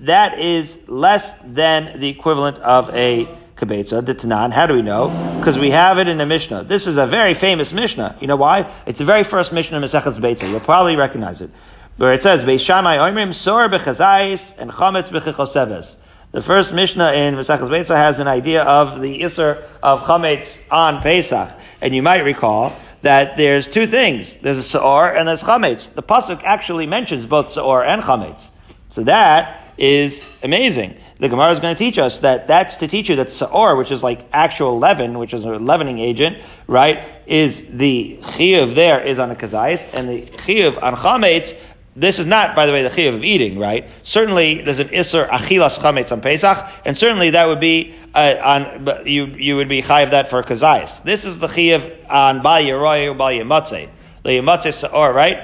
that 0.00 0.38
is 0.38 0.86
less 0.86 1.40
than 1.40 1.98
the 1.98 2.08
equivalent 2.10 2.58
of 2.58 2.94
a 2.94 3.26
Kabetza, 3.58 4.02
Tanan. 4.02 4.52
How 4.52 4.66
do 4.66 4.74
we 4.74 4.82
know? 4.82 5.08
Because 5.38 5.58
we 5.58 5.70
have 5.72 5.98
it 5.98 6.06
in 6.06 6.18
the 6.18 6.26
Mishnah. 6.26 6.64
This 6.64 6.86
is 6.86 6.96
a 6.96 7.06
very 7.06 7.34
famous 7.34 7.72
Mishnah. 7.72 8.16
You 8.20 8.28
know 8.28 8.36
why? 8.36 8.72
It's 8.86 8.98
the 8.98 9.04
very 9.04 9.24
first 9.24 9.52
Mishnah 9.52 9.76
in 9.78 9.82
Masechet 9.82 10.18
Beitza. 10.18 10.48
You'll 10.48 10.60
probably 10.60 10.94
recognize 10.94 11.40
it. 11.40 11.50
Where 11.96 12.12
it 12.12 12.22
says, 12.22 12.42
Beis 12.42 12.60
Shammai 12.60 12.98
Oimrim 12.98 13.34
Sor 13.34 13.68
Bechazais 13.68 14.56
and 14.58 14.70
Chametz 14.70 15.10
Bechichoseves. 15.10 15.96
The 16.30 16.40
first 16.40 16.72
Mishnah 16.72 17.12
in 17.14 17.34
Masechet 17.34 17.68
Beitza 17.68 17.96
has 17.96 18.20
an 18.20 18.28
idea 18.28 18.62
of 18.62 19.00
the 19.00 19.22
Isser 19.22 19.64
of 19.82 20.02
Chametz 20.02 20.64
on 20.72 21.02
Pesach. 21.02 21.50
And 21.80 21.94
you 21.96 22.02
might 22.02 22.20
recall 22.20 22.72
that 23.02 23.36
there's 23.36 23.66
two 23.66 23.86
things. 23.86 24.36
There's 24.36 24.58
a 24.58 24.62
Sa'or 24.62 25.16
and 25.16 25.26
there's 25.26 25.42
Chametz. 25.42 25.92
The 25.94 26.02
Pasuk 26.02 26.44
actually 26.44 26.86
mentions 26.86 27.26
both 27.26 27.50
Sa'or 27.50 27.84
and 27.84 28.02
Chametz. 28.02 28.50
So 28.88 29.02
that 29.04 29.74
is 29.76 30.30
amazing 30.44 30.96
the 31.18 31.28
Gemara 31.28 31.50
is 31.52 31.60
going 31.60 31.74
to 31.74 31.78
teach 31.78 31.98
us 31.98 32.20
that 32.20 32.46
that's 32.46 32.76
to 32.76 32.86
teach 32.86 33.08
you 33.08 33.16
that 33.16 33.32
Sa'or, 33.32 33.76
which 33.76 33.90
is 33.90 34.02
like 34.02 34.26
actual 34.32 34.78
leaven, 34.78 35.18
which 35.18 35.34
is 35.34 35.44
a 35.44 35.50
leavening 35.50 35.98
agent, 35.98 36.38
right, 36.66 37.04
is 37.26 37.76
the 37.76 38.18
Chiyuv 38.20 38.74
there 38.74 39.00
is 39.00 39.18
on 39.18 39.30
a 39.30 39.34
Kazais, 39.34 39.92
and 39.92 40.08
the 40.08 40.22
Chiyuv 40.22 40.80
on 40.80 40.94
Chametz, 40.94 41.58
this 41.98 42.20
is 42.20 42.26
not, 42.26 42.54
by 42.54 42.64
the 42.64 42.70
way, 42.70 42.84
the 42.84 42.90
chiyuv 42.90 43.16
of 43.16 43.24
eating, 43.24 43.58
right? 43.58 43.90
Certainly, 44.04 44.62
there's 44.62 44.78
an 44.78 44.86
isser 44.90 45.28
achilas 45.28 45.80
chametz 45.80 46.12
on 46.12 46.20
Pesach, 46.20 46.64
and 46.84 46.96
certainly 46.96 47.30
that 47.30 47.48
would 47.48 47.58
be 47.58 47.92
uh, 48.14 48.36
on 48.40 49.04
you. 49.04 49.26
You 49.26 49.56
would 49.56 49.68
be 49.68 49.82
chayiv 49.82 50.12
that 50.12 50.28
for 50.28 50.40
kazayis. 50.44 51.02
This 51.02 51.24
is 51.24 51.40
the 51.40 51.48
chiyuv 51.48 52.08
on 52.08 52.40
bal 52.40 52.62
yeroy 52.62 53.18
bal 53.18 53.32
yematze, 53.32 53.88
the 54.22 54.30
yematze 54.30 54.72
saor, 54.72 55.12
right? 55.12 55.42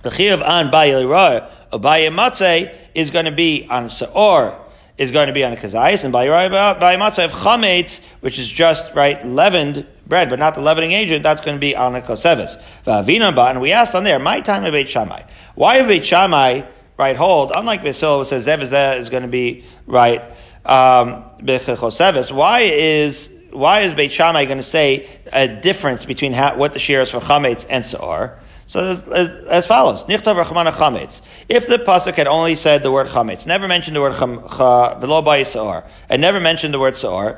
The 0.00 0.08
chiyuv 0.08 0.42
on 0.42 0.70
bal 0.70 0.86
yeroy 0.86 1.46
bal 1.70 1.80
yematze 1.80 2.74
is 2.94 3.10
going 3.10 3.26
to 3.26 3.32
be 3.32 3.66
on 3.68 3.90
saor 3.90 4.58
is 4.98 5.10
going 5.10 5.26
to 5.26 5.32
be 5.32 5.44
on 5.44 5.52
a 5.52 5.56
kazayis, 5.56 6.04
and 6.04 6.12
by 6.12 6.28
by 6.28 6.96
matzah 6.96 7.24
of 7.24 7.32
chametz, 7.32 8.02
which 8.20 8.38
is 8.38 8.48
just 8.48 8.94
right 8.94 9.24
leavened 9.26 9.86
bread, 10.06 10.28
but 10.28 10.38
not 10.38 10.54
the 10.54 10.60
leavening 10.60 10.92
agent, 10.92 11.22
that's 11.22 11.40
going 11.40 11.56
to 11.56 11.60
be 11.60 11.74
on 11.74 11.94
a 11.94 12.02
koseves. 12.02 12.60
And 12.86 13.60
we 13.60 13.72
asked 13.72 13.94
on 13.94 14.04
there, 14.04 14.18
my 14.18 14.40
time 14.40 14.64
of 14.64 14.72
Beit 14.72 14.88
Shammai. 14.88 15.22
Why 15.54 15.86
Beit 15.86 16.04
Shammai 16.04 16.62
right 16.98 17.16
hold? 17.16 17.52
Unlike 17.54 17.82
Basil, 17.82 18.18
who 18.18 18.24
says 18.24 18.46
zev 18.46 18.98
is 18.98 19.08
going 19.08 19.22
to 19.22 19.28
be 19.28 19.64
right 19.86 20.20
um, 20.64 21.24
Why 21.40 22.60
is 22.60 23.30
why 23.50 23.80
is 23.80 23.92
Beit 23.94 24.12
Shammai 24.12 24.44
going 24.44 24.58
to 24.58 24.62
say 24.62 25.08
a 25.32 25.48
difference 25.48 26.04
between 26.04 26.32
how, 26.32 26.56
what 26.56 26.72
the 26.72 26.78
shear 26.78 27.00
is 27.02 27.10
for 27.10 27.20
chametz 27.20 27.66
and 27.68 27.84
seor? 27.84 28.38
So 28.66 28.80
as, 28.90 29.08
as, 29.08 29.30
as 29.46 29.66
follows: 29.66 30.04
Nichtav 30.04 30.42
Rachmana 30.42 30.72
Chametz. 30.72 31.20
If 31.48 31.66
the 31.66 31.78
pasuk 31.78 32.14
had 32.14 32.26
only 32.26 32.54
said 32.54 32.82
the 32.82 32.92
word 32.92 33.08
Chametz, 33.08 33.46
never 33.46 33.66
mentioned 33.68 33.96
the 33.96 34.00
word 34.00 34.14
Velo 34.14 35.44
Saor, 35.44 35.84
and 36.08 36.22
never 36.22 36.40
mentioned 36.40 36.72
the 36.72 36.78
word 36.78 36.94
Saor, 36.94 37.36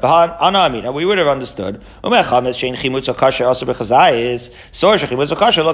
we 0.92 1.04
would 1.04 1.18
have 1.18 1.26
understood. 1.26 1.82
Chametz 2.02 2.58
Shein 2.60 2.76
Bechazayis 2.76 4.54
Saor 4.72 4.98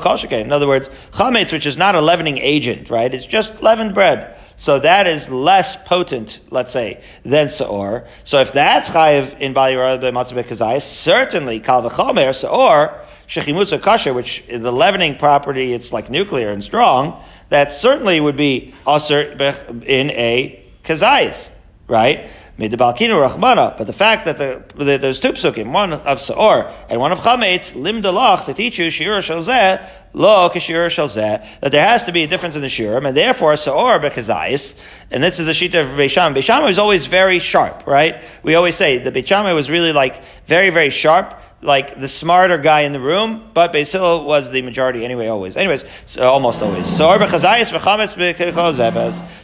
Kol 0.01 0.41
In 0.41 0.53
other 0.53 0.67
words, 0.69 0.89
Chametz, 1.13 1.53
which 1.53 1.67
is 1.67 1.77
not 1.77 1.95
a 1.95 2.01
leavening 2.01 2.39
agent, 2.39 2.91
right? 2.91 3.13
It's 3.13 3.27
just 3.27 3.63
leavened 3.63 3.95
bread. 3.95 4.37
So 4.57 4.79
that 4.81 5.07
is 5.07 5.31
less 5.31 5.83
potent, 5.89 6.39
let's 6.51 6.71
say, 6.71 7.03
than 7.23 7.49
Saor. 7.49 8.07
So 8.25 8.41
if 8.41 8.53
that's 8.53 8.91
Chayiv 8.91 9.39
in 9.41 9.55
Bali 9.55 9.75
Matzah 9.75 10.43
Bechazayis, 10.45 10.83
certainly 10.83 11.61
Kal 11.61 11.83
V'chomer 11.83 12.35
Saor 12.35 13.01
shechimutza 13.31 13.79
kasher, 13.79 14.15
which 14.15 14.43
is 14.49 14.63
the 14.63 14.73
leavening 14.73 15.17
property, 15.17 15.73
it's 15.73 15.93
like 15.93 16.11
nuclear 16.11 16.51
and 16.51 16.63
strong, 16.63 17.23
that 17.49 17.73
certainly 17.73 18.21
would 18.21 18.37
be 18.37 18.75
aser 18.87 19.21
in 19.87 20.11
a 20.11 20.65
kazayis, 20.83 21.51
right? 21.87 22.29
Made 22.59 22.73
the 22.73 22.77
balkinu 22.77 23.27
rachmana, 23.27 23.79
but 23.79 23.87
the 23.87 23.93
fact 23.93 24.27
that, 24.27 24.37
the, 24.37 24.85
that 24.85 25.01
there's 25.01 25.21
two 25.21 25.33
psukim, 25.33 25.73
one 25.73 25.93
of 25.93 26.19
saor 26.19 26.71
and 26.91 27.01
one 27.01 27.13
of 27.13 27.21
chametz, 27.21 27.75
lim 27.75 28.03
delach 28.03 28.45
to 28.47 28.53
teach 28.53 28.79
you 28.79 28.91
shir 28.91 29.21
shalzeh, 29.21 29.89
lo 30.13 30.51
kishir 30.51 30.87
shalzeh, 30.89 31.61
that 31.61 31.73
there 31.73 31.87
has 31.87 32.05
to 32.05 32.13
be 32.13 32.25
a 32.25 32.27
difference 32.27 32.57
in 32.57 32.63
the 32.63 32.69
shirim, 32.69 33.07
and 33.07 33.17
therefore 33.17 33.55
saor 33.57 34.01
bekazayis, 34.01 34.79
and 35.11 35.23
this 35.23 35.39
is 35.39 35.47
the 35.47 35.53
shita 35.53 35.81
of 35.81 35.97
Beisham. 35.97 36.35
Beisham 36.35 36.65
was 36.65 36.79
always 36.79 37.07
very 37.07 37.39
sharp, 37.39 37.87
right? 37.87 38.23
We 38.43 38.57
always 38.57 38.75
say 38.75 38.99
the 38.99 39.13
Beisham 39.13 39.55
was 39.55 39.71
really 39.71 39.93
like 39.93 40.23
very, 40.45 40.71
very 40.71 40.91
sharp, 40.91 41.41
like 41.63 42.01
the 42.01 42.09
smarter 42.09 42.57
guy 42.57 42.81
in 42.83 42.93
the 42.93 43.01
room, 43.01 43.51
but 43.53 43.73
Beis 43.73 43.93
Hillel 43.93 44.25
was 44.25 44.51
the 44.51 44.63
majority 44.63 45.05
anyway, 45.05 45.27
always. 45.27 45.57
Anyways, 45.57 45.85
so 46.07 46.23
almost 46.23 46.63
always. 46.63 46.87
So 46.87 47.09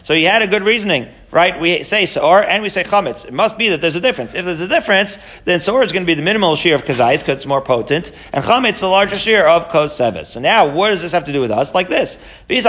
So 0.03 0.15
he 0.15 0.25
had 0.25 0.43
a 0.43 0.47
good 0.47 0.63
reasoning, 0.63 1.09
right? 1.37 1.61
We 1.61 1.85
say 1.85 2.07
Sa'or 2.07 2.43
and 2.43 2.63
we 2.63 2.71
say 2.71 2.83
Chametz. 2.83 3.27
It 3.27 3.33
must 3.35 3.59
be 3.59 3.69
that 3.69 3.83
there's 3.83 3.95
a 3.95 4.01
difference. 4.01 4.33
If 4.33 4.47
there's 4.47 4.63
a 4.63 4.69
difference, 4.69 5.19
then 5.45 5.61
Sa'or 5.61 5.83
is 5.83 5.93
going 5.93 6.03
to 6.03 6.07
be 6.07 6.15
the 6.15 6.23
minimal 6.23 6.57
shear 6.57 6.75
of 6.75 6.85
Kazais 6.85 7.19
because 7.19 7.35
it's 7.35 7.45
more 7.45 7.61
potent, 7.61 8.11
and 8.33 8.43
Chametz 8.43 8.81
the 8.81 8.87
larger 8.87 9.17
shear 9.17 9.47
of 9.47 9.69
Koseves. 9.69 10.29
So 10.29 10.41
now, 10.41 10.75
what 10.75 10.89
does 10.93 11.03
this 11.03 11.13
have 11.13 11.27
to 11.27 11.35
do 11.35 11.43
with 11.43 11.51
us? 11.51 11.75
Like 11.75 11.89
this. 11.89 12.19
If 12.49 12.65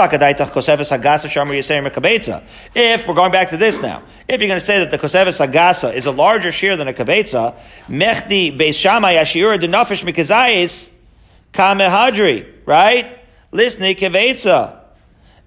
we're 3.08 3.14
going 3.14 3.32
back 3.32 3.48
to 3.48 3.56
this 3.56 3.80
now, 3.80 4.02
if 4.28 4.38
you're 4.38 4.48
going 4.48 4.60
to 4.60 4.66
say 4.66 4.84
that 4.84 4.90
the 4.90 4.98
Koseves 4.98 5.40
Agasa 5.48 5.94
is 5.94 6.04
a 6.04 6.12
larger 6.12 6.52
shear 6.52 6.76
than 6.76 6.88
a 6.88 6.92
Kabetza, 6.92 7.54
Mechdi 7.86 8.54
Beis 8.54 8.74
Shammai 8.74 9.14
Ashiura 9.14 9.58
Denafish 9.58 10.04
Mikazais 10.04 10.90
Kamehadri, 11.54 12.46
right? 12.66 13.18
Lisni 13.50 13.96
Kavetza. 13.96 14.74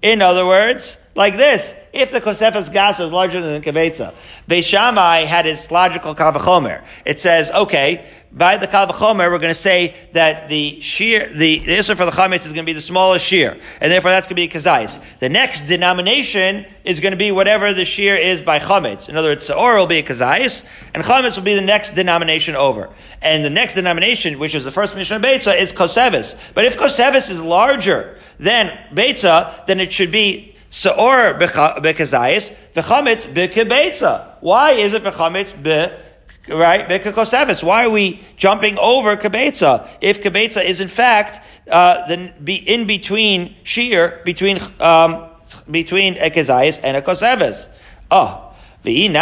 In 0.02 0.20
other 0.20 0.44
words, 0.44 0.98
like 1.14 1.36
this, 1.36 1.74
if 1.92 2.10
the 2.10 2.22
Kosefas 2.22 2.72
Gas 2.72 2.98
is 2.98 3.12
larger 3.12 3.42
than 3.42 3.60
the 3.60 3.70
Kavetza, 3.70 4.14
Beishamai 4.48 5.26
had 5.26 5.44
his 5.44 5.70
logical 5.70 6.14
Kavachomer. 6.14 6.82
It 7.04 7.20
says, 7.20 7.50
okay, 7.50 8.08
by 8.32 8.56
the 8.56 8.66
Kavachomer, 8.66 9.30
we're 9.30 9.38
going 9.38 9.50
to 9.50 9.54
say 9.54 9.94
that 10.12 10.48
the 10.48 10.80
shear, 10.80 11.28
the, 11.28 11.58
the 11.58 11.76
Isra 11.76 11.96
for 11.96 12.06
the 12.06 12.12
Chametz 12.12 12.46
is 12.46 12.54
going 12.54 12.64
to 12.64 12.70
be 12.70 12.72
the 12.72 12.80
smallest 12.80 13.26
shear, 13.26 13.58
and 13.78 13.92
therefore 13.92 14.10
that's 14.10 14.26
going 14.26 14.36
to 14.36 14.48
be 14.48 14.48
Kazais. 14.48 15.18
The 15.18 15.28
next 15.28 15.62
denomination 15.66 16.64
is 16.82 16.98
going 16.98 17.10
to 17.10 17.18
be 17.18 17.30
whatever 17.30 17.74
the 17.74 17.84
shear 17.84 18.16
is 18.16 18.40
by 18.40 18.58
Chametz. 18.58 19.10
In 19.10 19.18
other 19.18 19.28
words, 19.28 19.44
Saor 19.44 19.76
will 19.76 19.86
be 19.86 19.98
a 19.98 20.02
Kazais, 20.02 20.64
and 20.94 21.04
Chametz 21.04 21.36
will 21.36 21.44
be 21.44 21.54
the 21.54 21.60
next 21.60 21.90
denomination 21.90 22.56
over. 22.56 22.88
And 23.20 23.44
the 23.44 23.50
next 23.50 23.74
denomination, 23.74 24.38
which 24.38 24.54
is 24.54 24.64
the 24.64 24.72
first 24.72 24.96
mission 24.96 25.16
of 25.16 25.22
Beitza, 25.22 25.60
is 25.60 25.74
Kosevis. 25.74 26.54
But 26.54 26.64
if 26.64 26.78
Kosevis 26.78 27.30
is 27.30 27.42
larger 27.42 28.16
than 28.38 28.68
Beitza, 28.94 29.66
then 29.66 29.78
it 29.78 29.92
should 29.92 30.10
be 30.10 30.51
Seor 30.72 31.38
bekazayis, 31.38 32.54
v'chametz 32.72 33.26
bekebetza. 33.26 34.24
Why 34.40 34.70
is 34.70 34.94
it 34.94 35.02
v'chametz 35.04 35.52
be, 35.62 36.50
right, 36.54 36.88
bekakosevis? 36.88 37.62
Why 37.62 37.84
are 37.84 37.90
we 37.90 38.22
jumping 38.38 38.78
over 38.78 39.14
kebetza? 39.18 39.86
If 40.00 40.22
kebetza 40.22 40.64
is 40.64 40.80
in 40.80 40.88
fact, 40.88 41.46
uh, 41.70 42.06
the, 42.08 42.32
be 42.42 42.54
in 42.54 42.86
between 42.86 43.54
shear, 43.64 44.22
between, 44.24 44.58
um, 44.80 45.28
between 45.70 46.16
a 46.16 46.30
kazayis 46.30 46.80
and 46.82 46.96
a 46.96 47.02
kosevis. 47.02 47.68
Oh. 48.10 48.48
And 48.84 48.96
even 48.96 49.14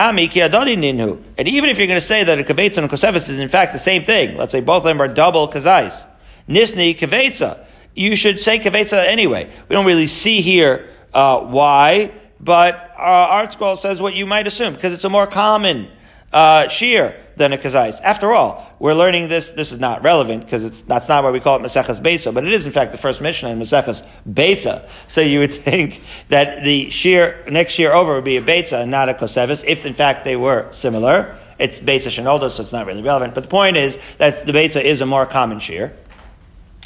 if 1.69 1.79
you're 1.79 1.87
going 1.87 1.97
to 1.97 2.01
say 2.01 2.25
that 2.25 2.39
a 2.39 2.45
kebetza 2.45 2.79
and 2.79 2.87
a 2.87 2.89
kosevis 2.89 3.29
is 3.29 3.39
in 3.41 3.49
fact 3.49 3.73
the 3.73 3.79
same 3.79 4.05
thing, 4.05 4.39
let's 4.39 4.53
say 4.53 4.61
both 4.61 4.79
of 4.79 4.85
them 4.85 5.03
are 5.03 5.09
double 5.09 5.49
kazais, 5.49 6.07
nisni 6.49 6.97
kebetza, 6.97 7.59
you 7.95 8.17
should 8.17 8.41
say 8.41 8.59
kebetza 8.59 9.05
anyway. 9.05 9.51
We 9.69 9.75
don't 9.75 9.85
really 9.85 10.07
see 10.07 10.41
here 10.41 10.89
uh, 11.13 11.41
why, 11.41 12.13
but 12.39 12.95
uh, 12.97 13.47
ArtScroll 13.47 13.77
says 13.77 14.01
what 14.01 14.15
you 14.15 14.27
might 14.27 14.47
assume, 14.47 14.75
because 14.75 14.93
it's 14.93 15.05
a 15.05 15.11
more 15.11 15.27
common 15.27 15.89
uh, 16.33 16.69
shear 16.69 17.17
than 17.37 17.53
a 17.53 17.59
kazais. 17.59 18.01
After 18.03 18.33
all, 18.33 18.67
we're 18.79 18.95
learning 18.95 19.29
this. 19.29 19.51
This 19.51 19.73
is 19.73 19.81
not 19.81 20.03
relevant 20.03 20.45
because 20.45 20.65
it's 20.65 20.83
that's 20.83 21.09
not 21.09 21.25
why 21.25 21.31
we 21.31 21.41
call 21.41 21.57
it 21.57 21.63
Maseches 21.63 22.01
Beitza, 22.01 22.33
but 22.33 22.45
it 22.45 22.53
is 22.53 22.67
in 22.67 22.73
fact 22.73 22.93
the 22.93 22.99
first 22.99 23.21
mission 23.21 23.49
in 23.51 23.59
Maseches 23.59 24.07
Beitza. 24.29 24.89
So 25.09 25.21
you 25.21 25.41
would 25.41 25.53
think 25.69 26.03
that 26.29 26.63
the 26.63 26.91
shear 26.91 27.45
next 27.51 27.79
year 27.79 27.93
over 27.93 28.15
would 28.15 28.25
be 28.25 28.37
a 28.37 28.43
Beitza 28.43 28.83
and 28.83 28.91
not 28.91 29.09
a 29.09 29.15
Kosevis, 29.15 29.65
if 29.67 29.87
in 29.87 29.95
fact 29.95 30.25
they 30.25 30.37
were 30.37 30.71
similar. 30.71 31.37
It's 31.59 31.79
Beitza 31.79 32.09
Shenolda, 32.09 32.51
so 32.51 32.63
it's 32.63 32.73
not 32.73 32.87
really 32.87 33.03
relevant. 33.03 33.35
But 33.35 33.43
the 33.43 33.51
point 33.51 33.77
is 33.77 33.99
that 34.17 34.47
the 34.47 34.53
Beitza 34.53 34.83
is 34.83 35.01
a 35.01 35.07
more 35.07 35.27
common 35.27 35.59
shear. 35.59 35.93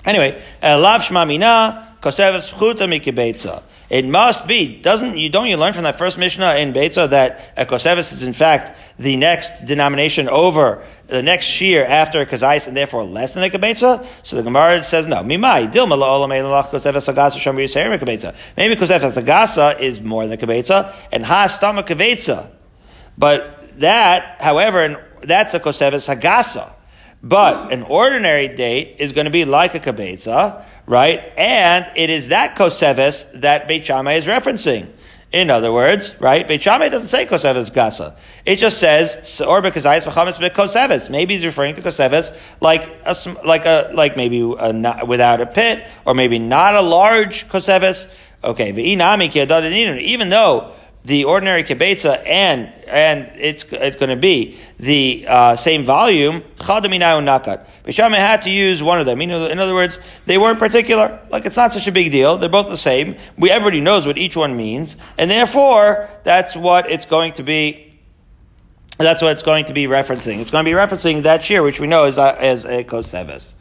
Anyway, 0.04 0.42
uh, 0.62 0.78
Lav 0.78 1.02
Shma 1.02 1.26
Mina, 1.26 1.96
koseves 2.00 2.52
pchuta 2.52 2.86
mikibetza. 2.86 3.62
It 3.94 4.04
must 4.04 4.48
be. 4.48 4.82
Doesn't 4.82 5.18
you 5.18 5.30
don't 5.30 5.46
you 5.46 5.56
learn 5.56 5.72
from 5.72 5.84
that 5.84 5.94
first 5.94 6.18
Mishnah 6.18 6.56
in 6.56 6.72
Beitza 6.72 7.10
that 7.10 7.52
a 7.56 7.64
koseves 7.64 8.12
is 8.12 8.24
in 8.24 8.32
fact 8.32 8.76
the 8.98 9.16
next 9.16 9.66
denomination 9.66 10.28
over 10.28 10.84
the 11.06 11.22
next 11.22 11.46
shear 11.46 11.86
after 11.86 12.26
kazais 12.26 12.66
and 12.66 12.76
therefore 12.76 13.04
less 13.04 13.34
than 13.34 13.44
a 13.44 13.48
kibetza? 13.48 14.04
So 14.24 14.34
the 14.34 14.42
Gemara 14.42 14.82
says 14.82 15.06
no. 15.06 15.18
Mimai 15.18 15.72
dilma 15.72 15.96
la'olam 15.96 16.30
kibetza. 18.00 18.34
Maybe 18.56 18.74
koseves 18.74 19.22
agasa 19.22 19.78
is 19.78 20.00
more 20.00 20.26
than 20.26 20.32
a 20.32 20.44
kibetza 20.44 20.92
and 21.12 21.24
ha 21.24 21.46
stama 21.48 21.86
kibetza. 21.86 22.50
But 23.16 23.78
that, 23.78 24.38
however, 24.40 25.04
that's 25.22 25.54
a 25.54 25.60
koseves 25.60 26.12
hagasa. 26.12 26.74
But 27.24 27.72
an 27.72 27.84
ordinary 27.84 28.48
date 28.48 28.96
is 28.98 29.12
going 29.12 29.24
to 29.24 29.30
be 29.30 29.46
like 29.46 29.74
a 29.74 29.80
kabetza, 29.80 30.62
right? 30.86 31.32
And 31.36 31.86
it 31.96 32.10
is 32.10 32.28
that 32.28 32.56
koseves 32.56 33.40
that 33.40 33.68
Beit 33.68 33.84
Shammai 33.86 34.14
is 34.14 34.26
referencing. 34.26 34.88
In 35.32 35.50
other 35.50 35.72
words, 35.72 36.14
right? 36.20 36.46
Beit 36.46 36.62
Shammai 36.62 36.90
doesn't 36.90 37.08
say 37.08 37.26
koseves 37.26 37.70
gasa. 37.72 38.16
It 38.46 38.56
just 38.56 38.78
says 38.78 39.40
or 39.40 39.60
because 39.60 39.84
koseves. 39.84 41.10
Maybe 41.10 41.34
he's 41.34 41.44
referring 41.44 41.74
to 41.74 41.82
koseves 41.82 42.36
like 42.60 42.88
a 43.04 43.16
like 43.44 43.66
a 43.66 43.90
like 43.94 44.16
maybe 44.16 44.40
a, 44.58 44.72
not, 44.72 45.08
without 45.08 45.40
a 45.40 45.46
pit 45.46 45.84
or 46.04 46.14
maybe 46.14 46.38
not 46.38 46.74
a 46.74 46.82
large 46.82 47.48
koseves. 47.48 48.08
Okay, 48.44 48.70
even 48.70 50.28
though 50.28 50.73
the 51.04 51.24
ordinary 51.24 51.62
kibetza 51.64 52.22
and 52.26 52.72
and 52.88 53.30
it's 53.34 53.64
it's 53.72 53.96
going 53.96 54.08
to 54.08 54.16
be 54.16 54.58
the 54.78 55.26
uh, 55.28 55.56
same 55.56 55.84
volume. 55.84 56.40
Chadaminayu 56.58 57.22
nakat. 57.22 57.66
Beit 57.84 57.94
Shammai 57.94 58.18
had 58.18 58.42
to 58.42 58.50
use 58.50 58.82
one 58.82 59.00
of 59.00 59.06
them. 59.06 59.20
You 59.20 59.26
know, 59.26 59.46
in 59.46 59.58
other 59.58 59.74
words, 59.74 59.98
they 60.24 60.38
weren't 60.38 60.58
particular. 60.58 61.20
Like 61.30 61.44
it's 61.44 61.56
not 61.56 61.72
such 61.72 61.86
a 61.86 61.92
big 61.92 62.10
deal. 62.10 62.38
They're 62.38 62.48
both 62.48 62.68
the 62.68 62.76
same. 62.76 63.16
We 63.36 63.50
everybody 63.50 63.80
knows 63.80 64.06
what 64.06 64.16
each 64.16 64.36
one 64.36 64.56
means, 64.56 64.96
and 65.18 65.30
therefore 65.30 66.08
that's 66.22 66.56
what 66.56 66.90
it's 66.90 67.04
going 67.04 67.34
to 67.34 67.42
be. 67.42 68.00
That's 68.96 69.20
what 69.20 69.32
it's 69.32 69.42
going 69.42 69.66
to 69.66 69.74
be 69.74 69.86
referencing. 69.86 70.38
It's 70.38 70.50
going 70.50 70.64
to 70.64 70.70
be 70.70 70.76
referencing 70.76 71.24
that 71.24 71.42
shear, 71.42 71.62
which 71.62 71.80
we 71.80 71.86
know 71.86 72.04
is 72.04 72.16
uh, 72.16 72.36
as 72.38 72.64
a 72.64 72.84
koseves. 72.84 73.52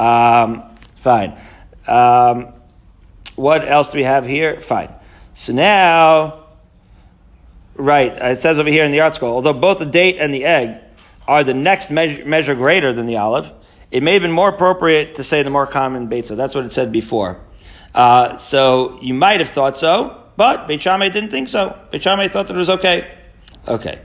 Um, 0.00 0.64
fine. 0.96 1.38
Um, 1.86 2.54
what 3.36 3.68
else 3.68 3.92
do 3.92 3.98
we 3.98 4.04
have 4.04 4.26
here? 4.26 4.60
Fine. 4.60 4.90
So 5.34 5.52
now 5.52 6.39
Right. 7.74 8.12
It 8.12 8.40
says 8.40 8.58
over 8.58 8.68
here 8.68 8.84
in 8.84 8.92
the 8.92 9.00
article, 9.00 9.28
although 9.28 9.52
both 9.52 9.78
the 9.78 9.86
date 9.86 10.16
and 10.18 10.34
the 10.34 10.44
egg 10.44 10.80
are 11.26 11.44
the 11.44 11.54
next 11.54 11.90
measure, 11.90 12.24
measure 12.24 12.54
greater 12.54 12.92
than 12.92 13.06
the 13.06 13.16
olive, 13.16 13.52
it 13.90 14.02
may 14.02 14.12
have 14.14 14.22
been 14.22 14.32
more 14.32 14.48
appropriate 14.48 15.16
to 15.16 15.24
say 15.24 15.42
the 15.42 15.50
more 15.50 15.66
common 15.66 16.08
beitza. 16.08 16.36
That's 16.36 16.54
what 16.54 16.64
it 16.64 16.72
said 16.72 16.92
before. 16.92 17.40
Uh, 17.94 18.36
so 18.36 19.00
you 19.00 19.14
might 19.14 19.40
have 19.40 19.48
thought 19.48 19.76
so, 19.78 20.22
but 20.36 20.68
Beit 20.68 20.82
Shammai 20.82 21.08
didn't 21.08 21.30
think 21.30 21.48
so. 21.48 21.78
Beit 21.90 22.02
Shammai 22.02 22.28
thought 22.28 22.48
that 22.48 22.54
it 22.54 22.58
was 22.58 22.70
okay. 22.70 23.10
Okay. 23.66 24.00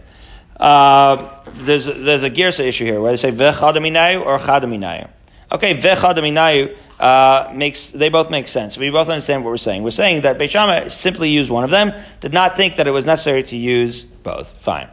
Uh, 0.57 1.29
there's, 1.53 1.85
there's 1.85 2.23
a 2.23 2.31
girsa 2.31 2.61
issue 2.61 2.85
here 2.85 2.99
where 2.99 3.11
they 3.11 3.17
say 3.17 3.31
vechadaminayu 3.31 4.25
or 4.25 4.39
chadaminayu. 4.39 5.09
Okay, 5.51 5.75
vechadaminayu 5.75 6.75
uh, 6.99 7.51
makes 7.53 7.89
they 7.89 8.09
both 8.09 8.29
make 8.29 8.47
sense. 8.47 8.77
We 8.77 8.89
both 8.89 9.09
understand 9.09 9.43
what 9.43 9.49
we're 9.49 9.57
saying. 9.57 9.83
We're 9.83 9.91
saying 9.91 10.21
that 10.21 10.37
Beit 10.37 10.51
Shammai 10.51 10.87
simply 10.87 11.29
used 11.29 11.51
one 11.51 11.63
of 11.63 11.69
them, 11.69 11.93
did 12.19 12.33
not 12.33 12.57
think 12.57 12.77
that 12.77 12.87
it 12.87 12.91
was 12.91 13.05
necessary 13.05 13.43
to 13.43 13.55
use 13.55 14.03
both. 14.03 14.51
Fine. 14.57 14.89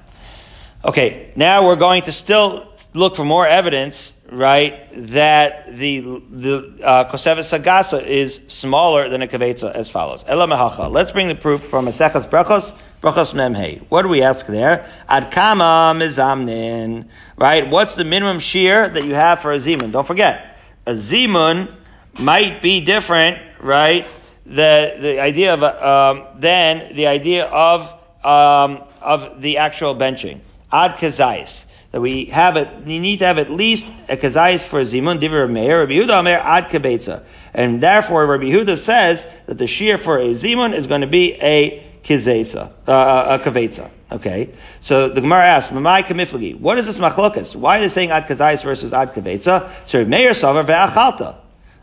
Okay, 0.84 1.32
now 1.36 1.66
we're 1.66 1.76
going 1.76 2.02
to 2.02 2.12
still 2.12 2.68
look 2.92 3.16
for 3.16 3.24
more 3.24 3.46
evidence, 3.46 4.14
right, 4.32 4.88
that 4.96 5.66
the 5.66 6.00
the 6.30 6.80
uh, 6.82 7.04
Sagasa 7.12 8.04
is 8.04 8.40
smaller 8.48 9.08
than 9.08 9.22
a 9.22 9.26
Kavetza 9.26 9.72
as 9.74 9.88
follows. 9.88 10.24
Ela. 10.26 10.88
Let's 10.88 11.12
bring 11.12 11.28
the 11.28 11.34
proof 11.34 11.62
from 11.62 11.86
Maseches 11.86 12.26
Brachos, 12.26 12.72
Brachos 13.02 13.34
Memhei. 13.34 13.82
What 13.88 14.02
do 14.02 14.08
we 14.08 14.22
ask 14.22 14.46
there? 14.46 14.86
Ad 15.08 15.30
kama 15.30 15.92
mizamnin. 15.96 17.06
Right? 17.36 17.68
What's 17.68 17.94
the 17.94 18.04
minimum 18.04 18.40
shear 18.40 18.88
that 18.88 19.04
you 19.04 19.14
have 19.14 19.40
for 19.40 19.52
a 19.52 19.58
zimun? 19.58 19.92
Don't 19.92 20.06
forget, 20.06 20.58
a 20.86 20.92
zimun 20.92 21.72
might 22.18 22.62
be 22.62 22.80
different, 22.80 23.38
right? 23.60 24.06
The 24.44 24.96
the 25.00 25.20
idea 25.20 25.54
of 25.54 25.62
um, 25.62 26.26
then 26.40 26.94
the 26.94 27.06
idea 27.06 27.44
of 27.46 27.92
um, 28.24 28.82
of 29.00 29.42
the 29.42 29.58
actual 29.58 29.94
benching 29.94 30.40
ad 30.72 30.96
kazais 30.96 31.66
that 31.92 32.00
we 32.00 32.24
have 32.26 32.57
it. 32.57 32.68
You 32.87 32.98
need 32.98 33.18
to 33.18 33.26
have 33.26 33.38
at 33.38 33.50
least 33.50 33.87
a 34.09 34.16
kazais 34.16 34.66
for 34.66 34.81
zimun 34.81 35.20
divrei 35.20 35.48
meir. 35.48 35.81
Rabbi 35.81 35.92
Yehuda 35.92 36.18
Omer 36.18 36.40
ad 36.42 36.68
kabetza, 36.70 37.22
and 37.55 37.83
therefore 37.83 38.26
Rabbi 38.26 38.44
Yehuda 38.44 38.78
says 38.78 39.26
that 39.46 39.59
the 39.59 39.66
shear 39.66 39.98
for 39.98 40.18
a 40.18 40.31
zimun 40.31 40.74
is 40.74 40.87
going 40.87 41.02
to 41.02 41.07
be 41.07 41.35
a 41.35 41.87
kizesa, 42.02 42.72
uh, 42.88 43.38
a 43.38 43.44
kavetza. 43.44 43.90
Okay, 44.11 44.50
so 44.81 45.09
the 45.09 45.20
Gemara 45.20 45.44
asks, 45.44 45.72
"Mamai 45.72 46.02
kamiflagi." 46.02 46.59
What 46.59 46.78
is 46.78 46.87
this 46.87 46.98
machlokas? 46.98 47.55
Why 47.55 47.78
are 47.78 47.81
they 47.81 47.88
saying 47.88 48.11
ad 48.11 48.26
kazais 48.26 48.64
versus 48.64 48.92
ad 48.92 49.12
kavetza? 49.12 49.70
So 49.87 50.05
Meir 50.05 50.31
savar 50.31 50.64
ve'achalta 50.64 51.37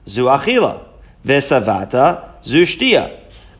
zu 0.05 0.25
achila, 0.25 0.83
vesavata 1.25 2.43
zu 2.43 2.63
shtia, 2.63 3.15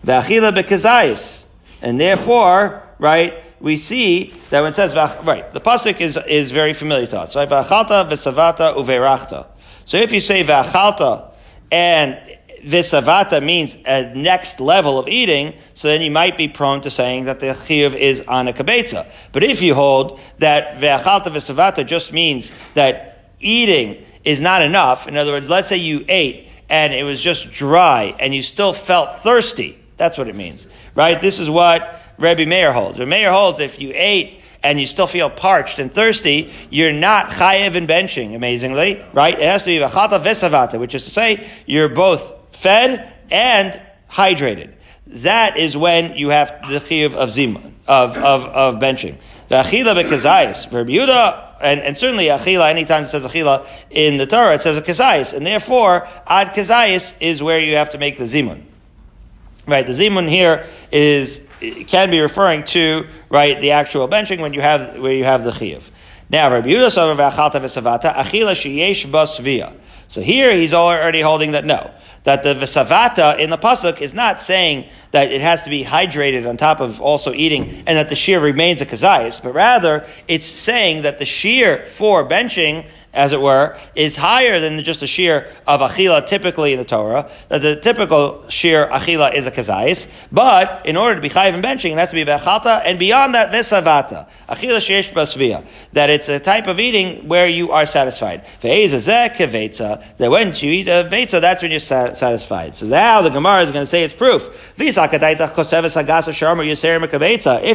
ve'achila 0.05 0.51
bekazayis. 0.55 1.45
And 1.81 1.99
therefore, 1.99 2.83
right, 2.99 3.43
we 3.59 3.77
see 3.77 4.33
that 4.49 4.61
when 4.61 4.71
it 4.71 4.75
says, 4.75 4.95
right, 4.95 5.51
the 5.53 5.61
pasuk 5.61 5.99
is, 5.99 6.17
is 6.27 6.51
very 6.51 6.73
familiar 6.73 7.07
to 7.07 7.19
us. 7.19 7.35
right? 7.35 7.49
ve'achalta, 7.49 8.07
vesavata, 8.09 8.75
uverachta. 8.75 9.47
So 9.85 9.97
if 9.97 10.11
you 10.11 10.21
say 10.21 10.43
ve'achalta 10.43 11.31
and 11.71 12.17
visavata 12.63 13.43
means 13.43 13.75
a 13.85 14.13
next 14.15 14.59
level 14.59 14.97
of 14.97 15.07
eating, 15.07 15.55
so 15.73 15.87
then 15.87 16.01
you 16.01 16.11
might 16.11 16.37
be 16.37 16.47
prone 16.47 16.81
to 16.81 16.89
saying 16.89 17.25
that 17.25 17.39
the 17.39 17.47
chiyuv 17.47 17.95
is 17.95 18.21
on 18.21 18.47
a 18.47 18.53
kabetza. 18.53 19.05
But 19.31 19.43
if 19.43 19.61
you 19.61 19.75
hold 19.75 20.19
that 20.37 20.79
ve'achalta 20.81 21.25
visavata 21.25 21.85
just 21.85 22.13
means 22.13 22.51
that 22.75 23.31
eating 23.39 24.05
is 24.23 24.41
not 24.41 24.61
enough. 24.61 25.07
In 25.07 25.17
other 25.17 25.31
words, 25.31 25.49
let's 25.49 25.67
say 25.67 25.77
you 25.77 26.05
ate 26.07 26.49
and 26.69 26.93
it 26.93 27.03
was 27.03 27.21
just 27.21 27.51
dry 27.51 28.15
and 28.19 28.33
you 28.33 28.41
still 28.41 28.73
felt 28.73 29.17
thirsty. 29.21 29.77
That's 29.97 30.17
what 30.17 30.29
it 30.29 30.35
means, 30.35 30.67
right? 30.95 31.21
This 31.21 31.39
is 31.39 31.49
what 31.49 31.98
Rabbi 32.19 32.45
Meir 32.45 32.73
holds. 32.73 32.99
Rabbi 32.99 33.09
Meir 33.09 33.31
holds 33.31 33.59
if 33.59 33.81
you 33.81 33.91
ate 33.95 34.41
and 34.61 34.79
you 34.79 34.85
still 34.85 35.07
feel 35.07 35.29
parched 35.29 35.79
and 35.79 35.91
thirsty, 35.91 36.53
you're 36.69 36.91
not 36.91 37.27
chayev 37.27 37.75
and 37.75 37.87
benching, 37.87 38.35
amazingly, 38.35 39.03
right? 39.13 39.33
It 39.33 39.45
has 39.45 39.63
to 39.63 39.67
be 39.67 39.77
v'chata 39.77 40.21
v'savata, 40.21 40.79
which 40.79 40.93
is 40.93 41.05
to 41.05 41.11
say 41.11 41.49
you're 41.65 41.89
both 41.89 42.33
fed 42.55 43.13
and 43.31 43.81
hydrated. 44.09 44.73
That 45.07 45.57
is 45.57 45.77
when 45.77 46.15
you 46.15 46.29
have 46.29 46.49
the 46.69 46.79
chiyuv 46.79 47.15
of 47.15 47.31
zima, 47.31 47.61
of, 47.87 48.17
of, 48.17 48.43
of 48.43 48.75
benching. 48.75 49.17
The 49.47 49.63
achila 49.63 50.03
bekazayis. 50.03 50.71
Rabbi 50.71 50.91
Yehuda 50.91 51.55
and, 51.61 51.79
and 51.79 51.97
certainly 51.97 52.25
achila, 52.25 52.69
anytime 52.69 53.03
it 53.03 53.07
says 53.07 53.25
achila 53.25 53.65
in 53.89 54.17
the 54.17 54.25
Torah, 54.25 54.55
it 54.55 54.61
says 54.61 54.77
a 54.77 54.81
kazayis, 54.81 55.33
and 55.33 55.47
therefore 55.47 56.07
ad 56.27 56.49
kazayis 56.49 57.17
is 57.21 57.41
where 57.41 57.59
you 57.59 57.75
have 57.75 57.91
to 57.91 57.97
make 57.97 58.17
the 58.17 58.25
zimun. 58.25 58.63
Right, 59.65 59.85
the 59.85 59.93
zimun 59.93 60.29
here 60.29 60.67
is 60.91 61.47
can 61.87 62.09
be 62.09 62.19
referring 62.19 62.63
to 62.65 63.07
right 63.29 63.59
the 63.59 63.71
actual 63.71 64.07
benching 64.07 64.39
when 64.39 64.53
you 64.53 64.61
have 64.61 64.99
where 64.99 65.13
you 65.13 65.23
have 65.23 65.43
the 65.43 65.51
chiyuv. 65.51 65.89
Now, 66.29 66.51
Rabbi 66.51 66.69
Yehuda 66.69 66.91
v'savata. 67.61 68.15
So 70.07 70.21
here 70.21 70.51
he's 70.53 70.73
already 70.73 71.21
holding 71.21 71.51
that 71.51 71.65
no, 71.65 71.91
that 72.23 72.43
the 72.43 72.53
vesavata 72.53 73.39
in 73.39 73.49
the 73.49 73.57
pasuk 73.57 74.01
is 74.01 74.13
not 74.13 74.41
saying 74.41 74.89
that 75.11 75.31
it 75.31 75.41
has 75.41 75.63
to 75.63 75.69
be 75.69 75.83
hydrated 75.83 76.47
on 76.47 76.57
top 76.57 76.79
of 76.79 77.01
also 77.01 77.33
eating, 77.33 77.83
and 77.87 77.97
that 77.97 78.09
the 78.09 78.15
shear 78.15 78.39
remains 78.39 78.81
a 78.81 78.85
kazayas, 78.85 79.41
but 79.41 79.53
rather 79.53 80.07
it's 80.27 80.45
saying 80.45 81.03
that 81.03 81.19
the 81.19 81.25
shear 81.25 81.85
for 81.85 82.27
benching 82.27 82.85
as 83.13 83.31
it 83.31 83.41
were, 83.41 83.77
is 83.95 84.15
higher 84.15 84.59
than 84.59 84.83
just 84.83 85.01
a 85.01 85.07
shear 85.07 85.47
of 85.65 85.81
achila 85.81 86.25
typically 86.25 86.73
in 86.73 86.79
the 86.79 86.85
Torah. 86.85 87.29
That 87.49 87.61
the 87.61 87.75
typical 87.75 88.47
shear 88.49 88.87
achila 88.87 89.33
is 89.33 89.47
a 89.47 89.51
kazais, 89.51 90.07
but 90.31 90.85
in 90.85 90.95
order 90.95 91.15
to 91.15 91.21
be 91.21 91.29
chayiv 91.29 91.53
and 91.53 91.63
benching, 91.63 91.91
it 91.91 91.97
has 91.97 92.09
to 92.09 92.15
be 92.15 92.25
vechata, 92.25 92.81
and 92.85 92.99
beyond 92.99 93.33
that, 93.35 93.51
vesavata. 93.51 94.29
Achila 94.47 94.77
sheyesh 94.77 95.11
basvia. 95.11 95.65
That 95.93 96.09
it's 96.09 96.29
a 96.29 96.39
type 96.39 96.67
of 96.67 96.79
eating 96.79 97.27
where 97.27 97.47
you 97.47 97.71
are 97.71 97.85
satisfied. 97.85 98.45
That 98.61 100.27
when 100.29 100.47
you 100.55 100.71
eat 100.71 100.87
a 100.87 101.09
vetza, 101.11 101.41
that's 101.41 101.61
when 101.61 101.71
you're 101.71 101.79
satisfied. 101.79 102.75
So 102.75 102.85
now 102.85 103.21
the 103.21 103.29
Gemara 103.29 103.63
is 103.63 103.71
going 103.71 103.83
to 103.83 103.89
say 103.89 104.03
its 104.03 104.13
proof. 104.13 104.73
If 104.77 104.95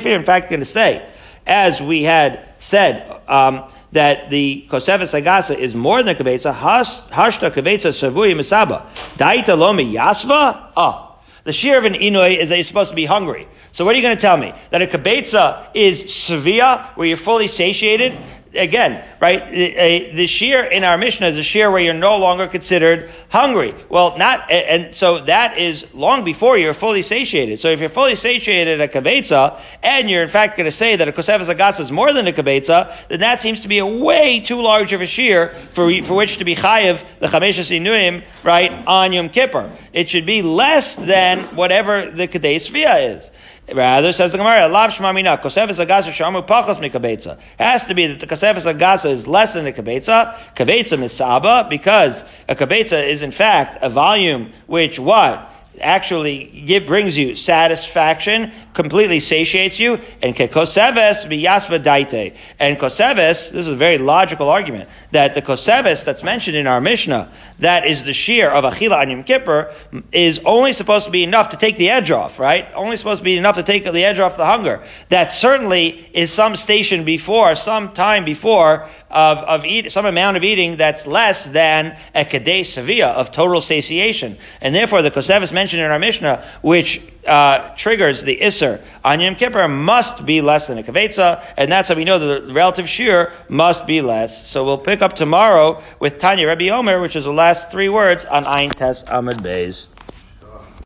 you're 0.04 0.18
in 0.18 0.24
fact 0.24 0.50
going 0.50 0.60
to 0.60 0.66
say, 0.66 1.06
as 1.46 1.80
we 1.80 2.02
had 2.04 2.48
said, 2.58 3.20
um, 3.28 3.64
that 3.94 4.28
the 4.28 4.66
Koseves 4.68 5.18
Agasa 5.18 5.56
is 5.56 5.74
more 5.74 6.02
than 6.02 6.16
a 6.16 6.18
Kvetza, 6.18 6.52
Hashta 6.52 7.50
Kvetza 7.50 7.90
Shavui 7.90 8.34
Misaba. 8.34 8.86
Daita 9.16 9.56
Lomi 9.56 9.94
Yasva? 9.94 10.70
Ah. 10.76 11.16
The 11.44 11.52
shear 11.52 11.78
of 11.78 11.84
an 11.84 11.92
Inui 11.92 12.38
is 12.38 12.48
that 12.48 12.56
you're 12.56 12.64
supposed 12.64 12.90
to 12.90 12.96
be 12.96 13.04
hungry. 13.04 13.46
So 13.70 13.84
what 13.84 13.94
are 13.94 13.98
you 13.98 14.02
going 14.02 14.16
to 14.16 14.20
tell 14.20 14.36
me? 14.36 14.52
That 14.70 14.82
a 14.82 14.86
Kvetza 14.86 15.68
is 15.74 16.12
severe, 16.12 16.76
where 16.96 17.06
you're 17.06 17.16
fully 17.16 17.46
satiated? 17.46 18.16
Again, 18.56 19.04
right? 19.20 19.50
The, 19.50 20.26
shear 20.26 20.64
in 20.64 20.84
our 20.84 20.98
Mishnah 20.98 21.28
is 21.28 21.38
a 21.38 21.42
shear 21.42 21.70
where 21.70 21.80
you're 21.80 21.94
no 21.94 22.18
longer 22.18 22.46
considered 22.46 23.10
hungry. 23.30 23.74
Well, 23.88 24.16
not, 24.18 24.50
and 24.50 24.94
so 24.94 25.20
that 25.20 25.58
is 25.58 25.92
long 25.94 26.24
before 26.24 26.56
you're 26.58 26.74
fully 26.74 27.02
satiated. 27.02 27.58
So 27.58 27.68
if 27.68 27.80
you're 27.80 27.88
fully 27.88 28.14
satiated 28.14 28.80
at 28.80 28.94
a 28.94 29.00
kabetza, 29.00 29.60
and 29.82 30.08
you're 30.08 30.22
in 30.22 30.28
fact 30.28 30.56
going 30.56 30.66
to 30.66 30.70
say 30.70 30.96
that 30.96 31.08
a 31.08 31.12
kosefes 31.12 31.48
agas 31.48 31.80
is 31.80 31.92
more 31.92 32.12
than 32.12 32.26
a 32.26 32.32
kabetza, 32.32 33.08
then 33.08 33.20
that 33.20 33.40
seems 33.40 33.60
to 33.62 33.68
be 33.68 33.78
a 33.78 33.86
way 33.86 34.40
too 34.40 34.60
large 34.60 34.92
of 34.92 35.00
a 35.00 35.06
shear 35.06 35.48
for, 35.72 35.90
for 36.02 36.14
which 36.14 36.38
to 36.38 36.44
be 36.44 36.54
chayiv 36.54 37.04
the 37.18 37.26
chameshes 37.28 37.70
inuim, 37.70 38.24
right, 38.42 38.72
on 38.86 39.12
Yom 39.12 39.28
Kippur. 39.28 39.70
It 39.92 40.08
should 40.10 40.26
be 40.26 40.42
less 40.42 40.96
than 40.96 41.40
whatever 41.56 42.10
the 42.10 42.28
kadei 42.28 42.56
is. 42.56 43.30
Rather, 43.72 44.12
says 44.12 44.32
the 44.32 44.38
Gemara, 44.38 44.68
Lav 44.68 44.90
Shmamina, 44.90 45.40
Kosefes 45.40 45.84
Agasa 45.84 46.10
Shamu 46.10 46.46
Pachos 46.46 46.76
Mikabetza. 46.76 47.38
Has 47.58 47.86
to 47.86 47.94
be 47.94 48.06
that 48.06 48.20
the 48.20 48.26
Kosefes 48.26 48.70
Agasa 48.70 49.10
is 49.10 49.26
less 49.26 49.54
than 49.54 49.64
the 49.64 49.72
Kabetza. 49.72 50.34
Kabetza 50.54 50.98
Misaba, 50.98 51.68
because 51.70 52.24
a 52.46 52.54
Kabetza 52.54 53.08
is 53.08 53.22
in 53.22 53.30
fact 53.30 53.78
a 53.80 53.88
volume 53.88 54.52
which 54.66 54.98
what? 54.98 55.50
Actually 55.80 56.64
give, 56.66 56.86
brings 56.86 57.16
you 57.16 57.34
satisfaction, 57.34 58.52
completely 58.72 59.20
satiates 59.20 59.78
you, 59.78 59.94
and 60.22 60.34
koseves 60.34 61.26
biyasva 61.26 61.82
daite. 61.82 62.36
And 62.58 62.78
koseves, 62.78 63.50
this 63.50 63.52
is 63.52 63.68
a 63.68 63.76
very 63.76 63.98
logical 63.98 64.48
argument, 64.48 64.88
that 65.12 65.34
the 65.34 65.42
koseves 65.42 66.04
that's 66.04 66.22
mentioned 66.22 66.56
in 66.56 66.66
our 66.66 66.80
Mishnah, 66.80 67.30
that 67.60 67.86
is 67.86 68.04
the 68.04 68.12
shear 68.12 68.50
of 68.50 68.64
achila 68.64 69.06
on 69.06 69.24
Kippur, 69.24 69.72
is 70.12 70.40
only 70.44 70.72
supposed 70.72 71.06
to 71.06 71.10
be 71.10 71.22
enough 71.22 71.50
to 71.50 71.56
take 71.56 71.76
the 71.76 71.90
edge 71.90 72.10
off, 72.10 72.38
right? 72.38 72.68
Only 72.74 72.96
supposed 72.96 73.18
to 73.18 73.24
be 73.24 73.36
enough 73.36 73.56
to 73.56 73.62
take 73.62 73.84
the 73.84 74.04
edge 74.04 74.18
off 74.18 74.36
the 74.36 74.46
hunger. 74.46 74.82
That 75.08 75.30
certainly 75.30 75.88
is 76.12 76.32
some 76.32 76.56
station 76.56 77.04
before, 77.04 77.54
some 77.54 77.92
time 77.92 78.24
before 78.24 78.88
of, 79.10 79.38
of 79.38 79.64
eat, 79.64 79.92
some 79.92 80.06
amount 80.06 80.36
of 80.36 80.44
eating 80.44 80.76
that's 80.76 81.06
less 81.06 81.46
than 81.46 81.96
a 82.14 82.24
kadei 82.24 82.64
sevilla 82.64 83.12
of 83.12 83.30
total 83.30 83.60
satiation. 83.60 84.36
And 84.60 84.74
therefore 84.74 85.02
the 85.02 85.10
koseves 85.10 85.52
mentioned 85.52 85.63
in 85.72 85.80
our 85.90 85.98
Mishnah, 85.98 86.44
which 86.60 87.00
uh, 87.26 87.74
triggers 87.76 88.22
the 88.22 88.36
Isser 88.36 88.82
on 89.02 89.20
Yom 89.20 89.36
Kippur 89.36 89.66
must 89.68 90.26
be 90.26 90.40
less 90.40 90.66
than 90.66 90.76
a 90.76 90.82
Kavetza, 90.82 91.42
and 91.56 91.72
that's 91.72 91.88
how 91.88 91.94
we 91.94 92.04
know 92.04 92.18
that 92.18 92.46
the 92.46 92.52
relative 92.52 92.88
shear 92.88 93.32
must 93.48 93.86
be 93.86 94.02
less. 94.02 94.46
So 94.46 94.64
we'll 94.64 94.78
pick 94.78 95.00
up 95.00 95.14
tomorrow 95.14 95.82
with 96.00 96.18
Tanya 96.18 96.48
Rebbe 96.48 96.68
Omer, 96.68 97.00
which 97.00 97.16
is 97.16 97.24
the 97.24 97.32
last 97.32 97.70
three 97.70 97.88
words 97.88 98.24
on 98.24 98.44
Ein 98.44 98.70
Tes 98.70 99.04
Amud 99.04 99.40
Beis. 99.40 99.93